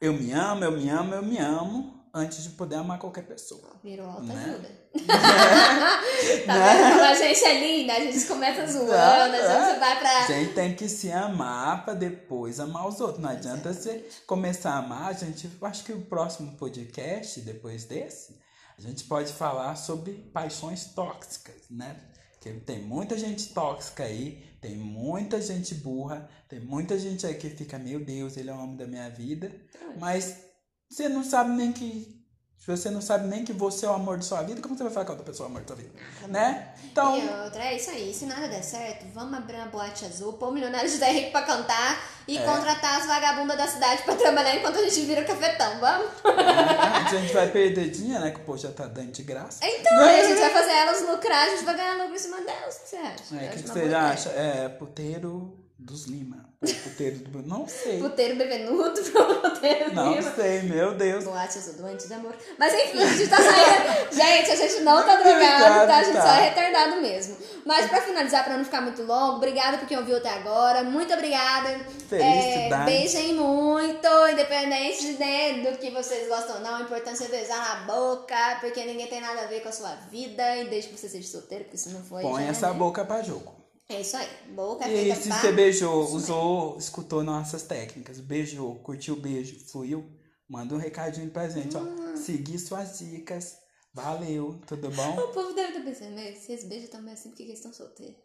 Eu 0.00 0.12
me 0.12 0.32
amo, 0.32 0.64
eu 0.64 0.72
me 0.72 0.88
amo, 0.88 1.14
eu 1.14 1.22
me 1.22 1.36
amo, 1.38 1.97
antes 2.14 2.42
de 2.42 2.50
poder 2.50 2.76
amar 2.76 2.98
qualquer 2.98 3.26
pessoa. 3.26 3.78
Virou 3.82 4.06
alta 4.06 4.22
Né? 4.22 4.44
ajuda. 4.44 4.88
tá 6.46 6.54
vendo 6.54 6.92
como 6.92 7.04
a 7.04 7.14
gente 7.14 7.44
é 7.44 7.60
linda? 7.60 7.92
A 7.94 8.00
gente 8.00 8.26
começa 8.26 8.66
zoando, 8.66 9.36
a 9.36 9.68
gente 9.68 9.80
vai 9.80 9.98
pra. 9.98 10.18
A 10.18 10.26
gente 10.26 10.54
tem 10.54 10.74
que 10.74 10.88
se 10.88 11.10
amar 11.12 11.84
pra 11.84 11.94
depois 11.94 12.60
amar 12.60 12.88
os 12.88 13.00
outros. 13.00 13.20
Não 13.20 13.30
adianta 13.30 13.72
você 13.72 14.08
começar 14.26 14.72
a 14.72 14.78
amar. 14.78 15.08
A 15.08 15.12
gente, 15.12 15.50
acho 15.62 15.84
que 15.84 15.92
o 15.92 16.02
próximo 16.02 16.56
podcast, 16.56 17.40
depois 17.40 17.84
desse, 17.84 18.38
a 18.76 18.80
gente 18.80 19.04
pode 19.04 19.32
falar 19.32 19.76
sobre 19.76 20.12
paixões 20.32 20.86
tóxicas, 20.86 21.62
né? 21.70 21.96
Porque 22.32 22.52
tem 22.60 22.80
muita 22.82 23.18
gente 23.18 23.52
tóxica 23.52 24.04
aí, 24.04 24.44
tem 24.60 24.76
muita 24.76 25.40
gente 25.40 25.74
burra, 25.74 26.28
tem 26.48 26.60
muita 26.60 26.96
gente 26.98 27.26
aí 27.26 27.34
que 27.34 27.50
fica, 27.50 27.78
meu 27.78 27.98
Deus, 28.04 28.36
ele 28.36 28.48
é 28.48 28.52
o 28.52 28.58
homem 28.58 28.76
da 28.76 28.86
minha 28.86 29.10
vida, 29.10 29.50
mas 29.98 30.47
você 30.90 31.08
não 31.08 31.22
sabe 31.24 31.50
nem 31.50 31.72
que. 31.72 32.16
Se 32.58 32.76
você 32.76 32.90
não 32.90 33.00
sabe 33.00 33.26
nem 33.28 33.46
que 33.46 33.52
você 33.52 33.86
é 33.86 33.88
o 33.88 33.94
amor 33.94 34.18
de 34.18 34.26
sua 34.26 34.42
vida, 34.42 34.60
como 34.60 34.76
você 34.76 34.82
vai 34.84 34.92
falar 34.92 35.06
que 35.06 35.10
a 35.12 35.14
outra 35.14 35.24
pessoa 35.30 35.46
é 35.46 35.48
o 35.48 35.50
amor 35.52 35.62
de 35.62 35.68
sua 35.68 35.76
vida? 35.76 35.90
Né? 36.26 36.74
Então. 36.84 37.16
E 37.16 37.26
outra, 37.44 37.64
é 37.64 37.76
isso 37.76 37.88
aí. 37.90 38.12
Se 38.12 38.26
nada 38.26 38.46
der 38.46 38.62
certo, 38.62 39.06
vamos 39.14 39.38
abrir 39.38 39.56
uma 39.56 39.66
boate 39.68 40.04
azul, 40.04 40.34
pôr 40.34 40.48
o 40.48 40.52
Milionário 40.52 40.86
José 40.90 41.08
Henrique 41.08 41.30
pra 41.30 41.42
cantar 41.44 41.98
e 42.26 42.36
É. 42.36 42.42
contratar 42.44 43.00
as 43.00 43.06
vagabundas 43.06 43.56
da 43.56 43.66
cidade 43.66 44.02
pra 44.02 44.14
trabalhar 44.16 44.54
enquanto 44.56 44.76
a 44.76 44.82
gente 44.82 45.00
vira 45.06 45.24
cafetão, 45.24 45.78
vamos? 45.80 46.08
a 46.24 47.08
gente 47.16 47.32
vai 47.32 47.48
perder 47.48 47.90
dinheiro, 47.90 48.22
né? 48.22 48.32
Que 48.32 48.40
o 48.40 48.44
povo 48.44 48.58
já 48.58 48.70
tá 48.70 48.86
dando 48.86 49.12
de 49.12 49.22
graça. 49.22 49.60
Então, 49.64 49.98
aí 50.00 50.20
a 50.20 50.24
gente 50.28 50.38
vai 50.40 50.50
fazer 50.50 50.72
elas 50.72 51.00
lucrar, 51.08 51.46
a 51.46 51.50
gente 51.50 51.64
vai 51.64 51.74
ganhar 51.74 51.94
lucro 51.94 52.14
em 52.14 52.18
cima 52.18 52.40
delas. 52.42 52.76
O 52.76 52.80
que 52.82 52.88
você 52.88 52.96
acha? 52.96 53.34
É, 53.34 53.46
o 53.46 53.50
que, 53.52 53.62
que 53.62 53.68
você 53.68 53.78
ideia. 53.84 53.98
acha? 53.98 54.28
É, 54.30 54.68
puteiro 54.68 55.56
dos 55.78 56.06
Lima. 56.06 56.48
Ou 56.60 56.68
Puteiro 56.68 57.18
do. 57.18 57.42
Não 57.46 57.68
sei. 57.68 58.00
Puteiro 58.00 58.34
bebenudo 58.34 59.00
pro 59.00 59.40
puteiro 59.40 59.94
Não 59.94 60.12
Lima. 60.12 60.34
sei, 60.34 60.62
meu 60.62 60.92
Deus. 60.94 61.24
Boate 61.24 61.58
azul, 61.58 61.74
doente 61.74 62.08
de 62.08 62.14
amor. 62.14 62.34
Mas 62.58 62.74
enfim, 62.74 63.00
a 63.00 63.06
gente 63.06 63.30
tá 63.30 63.36
saindo. 63.36 64.10
gente, 64.12 64.50
a 64.50 64.56
gente 64.56 64.80
não 64.80 65.04
tá 65.04 65.14
drogado, 65.16 65.86
tá? 65.86 65.98
A 65.98 66.02
gente 66.02 66.16
tá. 66.16 66.22
só 66.22 66.28
é 66.28 66.48
retardado 66.48 67.00
mesmo. 67.00 67.36
Mas 67.64 67.86
pra 67.88 68.02
finalizar, 68.02 68.44
pra 68.44 68.56
não 68.56 68.64
ficar 68.64 68.80
muito 68.80 69.02
longo, 69.04 69.36
obrigada 69.36 69.78
por 69.78 69.86
quem 69.86 69.96
ouviu 69.98 70.16
até 70.16 70.30
agora. 70.30 70.82
Muito 70.82 71.14
obrigada. 71.14 71.68
É, 71.68 71.80
Felicidade. 72.08 72.84
beijem 72.84 73.34
muito, 73.34 74.08
independente 74.32 75.12
de, 75.12 75.18
né, 75.18 75.70
do 75.70 75.78
que 75.78 75.90
vocês 75.90 76.26
gostam 76.26 76.56
ou 76.56 76.60
não. 76.62 76.80
O 76.80 76.82
importante 76.82 77.22
é 77.22 77.28
beijar 77.28 77.56
na 77.56 77.94
boca, 77.94 78.58
porque 78.60 78.84
ninguém 78.84 79.06
tem 79.06 79.20
nada 79.20 79.42
a 79.42 79.46
ver 79.46 79.60
com 79.60 79.68
a 79.68 79.72
sua 79.72 79.94
vida. 80.10 80.56
E 80.56 80.68
desde 80.68 80.90
que 80.90 80.98
você 80.98 81.08
seja 81.08 81.28
solteiro, 81.28 81.64
porque 81.64 81.78
se 81.78 81.90
não 81.90 82.02
for. 82.02 82.20
Põe 82.20 82.44
já, 82.44 82.50
essa 82.50 82.68
né? 82.68 82.74
boca 82.74 83.04
pra 83.04 83.22
jogo. 83.22 83.57
É 83.88 84.00
isso 84.02 84.16
aí. 84.16 84.28
Boca 84.54 84.84
é 84.84 84.92
E 84.92 85.04
feita 85.04 85.20
se 85.22 85.28
pra... 85.28 85.40
você 85.40 85.52
beijou, 85.52 86.04
usou, 86.14 86.76
escutou 86.78 87.22
nossas 87.24 87.62
técnicas, 87.62 88.20
beijou, 88.20 88.74
curtiu 88.76 89.14
o 89.14 89.20
beijo, 89.20 89.58
fluiu, 89.66 90.04
manda 90.48 90.74
um 90.74 90.78
recadinho 90.78 91.30
pra 91.30 91.48
gente, 91.48 91.74
ó. 91.76 91.80
Hum. 91.80 92.16
Seguir 92.16 92.58
suas 92.58 92.98
dicas. 92.98 93.56
Valeu, 93.94 94.60
tudo 94.66 94.90
bom? 94.90 95.18
O 95.18 95.28
povo 95.28 95.54
deve 95.54 95.68
estar 95.72 95.80
pensando, 95.82 96.14
"Meu, 96.14 96.36
se 96.36 96.52
eles 96.52 96.64
beijam 96.64 96.88
também 96.90 97.14
assim, 97.14 97.30
porque 97.30 97.42
eles 97.44 97.54
estão 97.54 97.72
solteiros. 97.72 98.16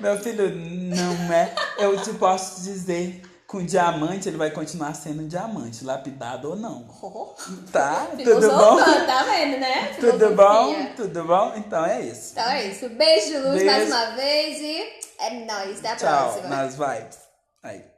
Meu 0.00 0.18
filho, 0.18 0.50
não 0.56 1.32
é. 1.32 1.54
Eu 1.78 2.00
te 2.02 2.12
posso 2.14 2.62
dizer, 2.62 3.22
com 3.48 3.64
diamante 3.64 4.28
ele 4.28 4.36
vai 4.36 4.50
continuar 4.50 4.94
sendo 4.94 5.26
diamante, 5.26 5.82
lapidado 5.82 6.50
ou 6.50 6.56
não. 6.56 6.86
Oh, 7.02 7.34
Tá? 7.72 8.06
Tudo 8.22 8.46
bom? 8.50 8.76
Tá 9.06 9.22
vendo, 9.24 9.58
né? 9.58 9.94
Tudo 9.98 10.34
bom? 10.34 10.74
Tudo 10.94 11.24
bom? 11.24 11.54
Então 11.56 11.82
é 11.84 12.02
isso. 12.02 12.32
Então 12.32 12.44
é 12.50 12.66
isso. 12.66 12.90
Beijo 12.90 13.26
de 13.28 13.38
luz 13.38 13.54
Beijo. 13.54 13.64
mais 13.64 13.88
uma 13.88 14.16
vez 14.16 14.60
e 14.60 14.82
é 15.18 15.30
nóis. 15.46 15.78
Até 15.78 15.88
a 15.92 15.96
Tchau, 15.96 16.32
próxima. 16.32 16.48
nas 16.56 16.76
vibes. 16.76 17.18
Aí. 17.62 17.97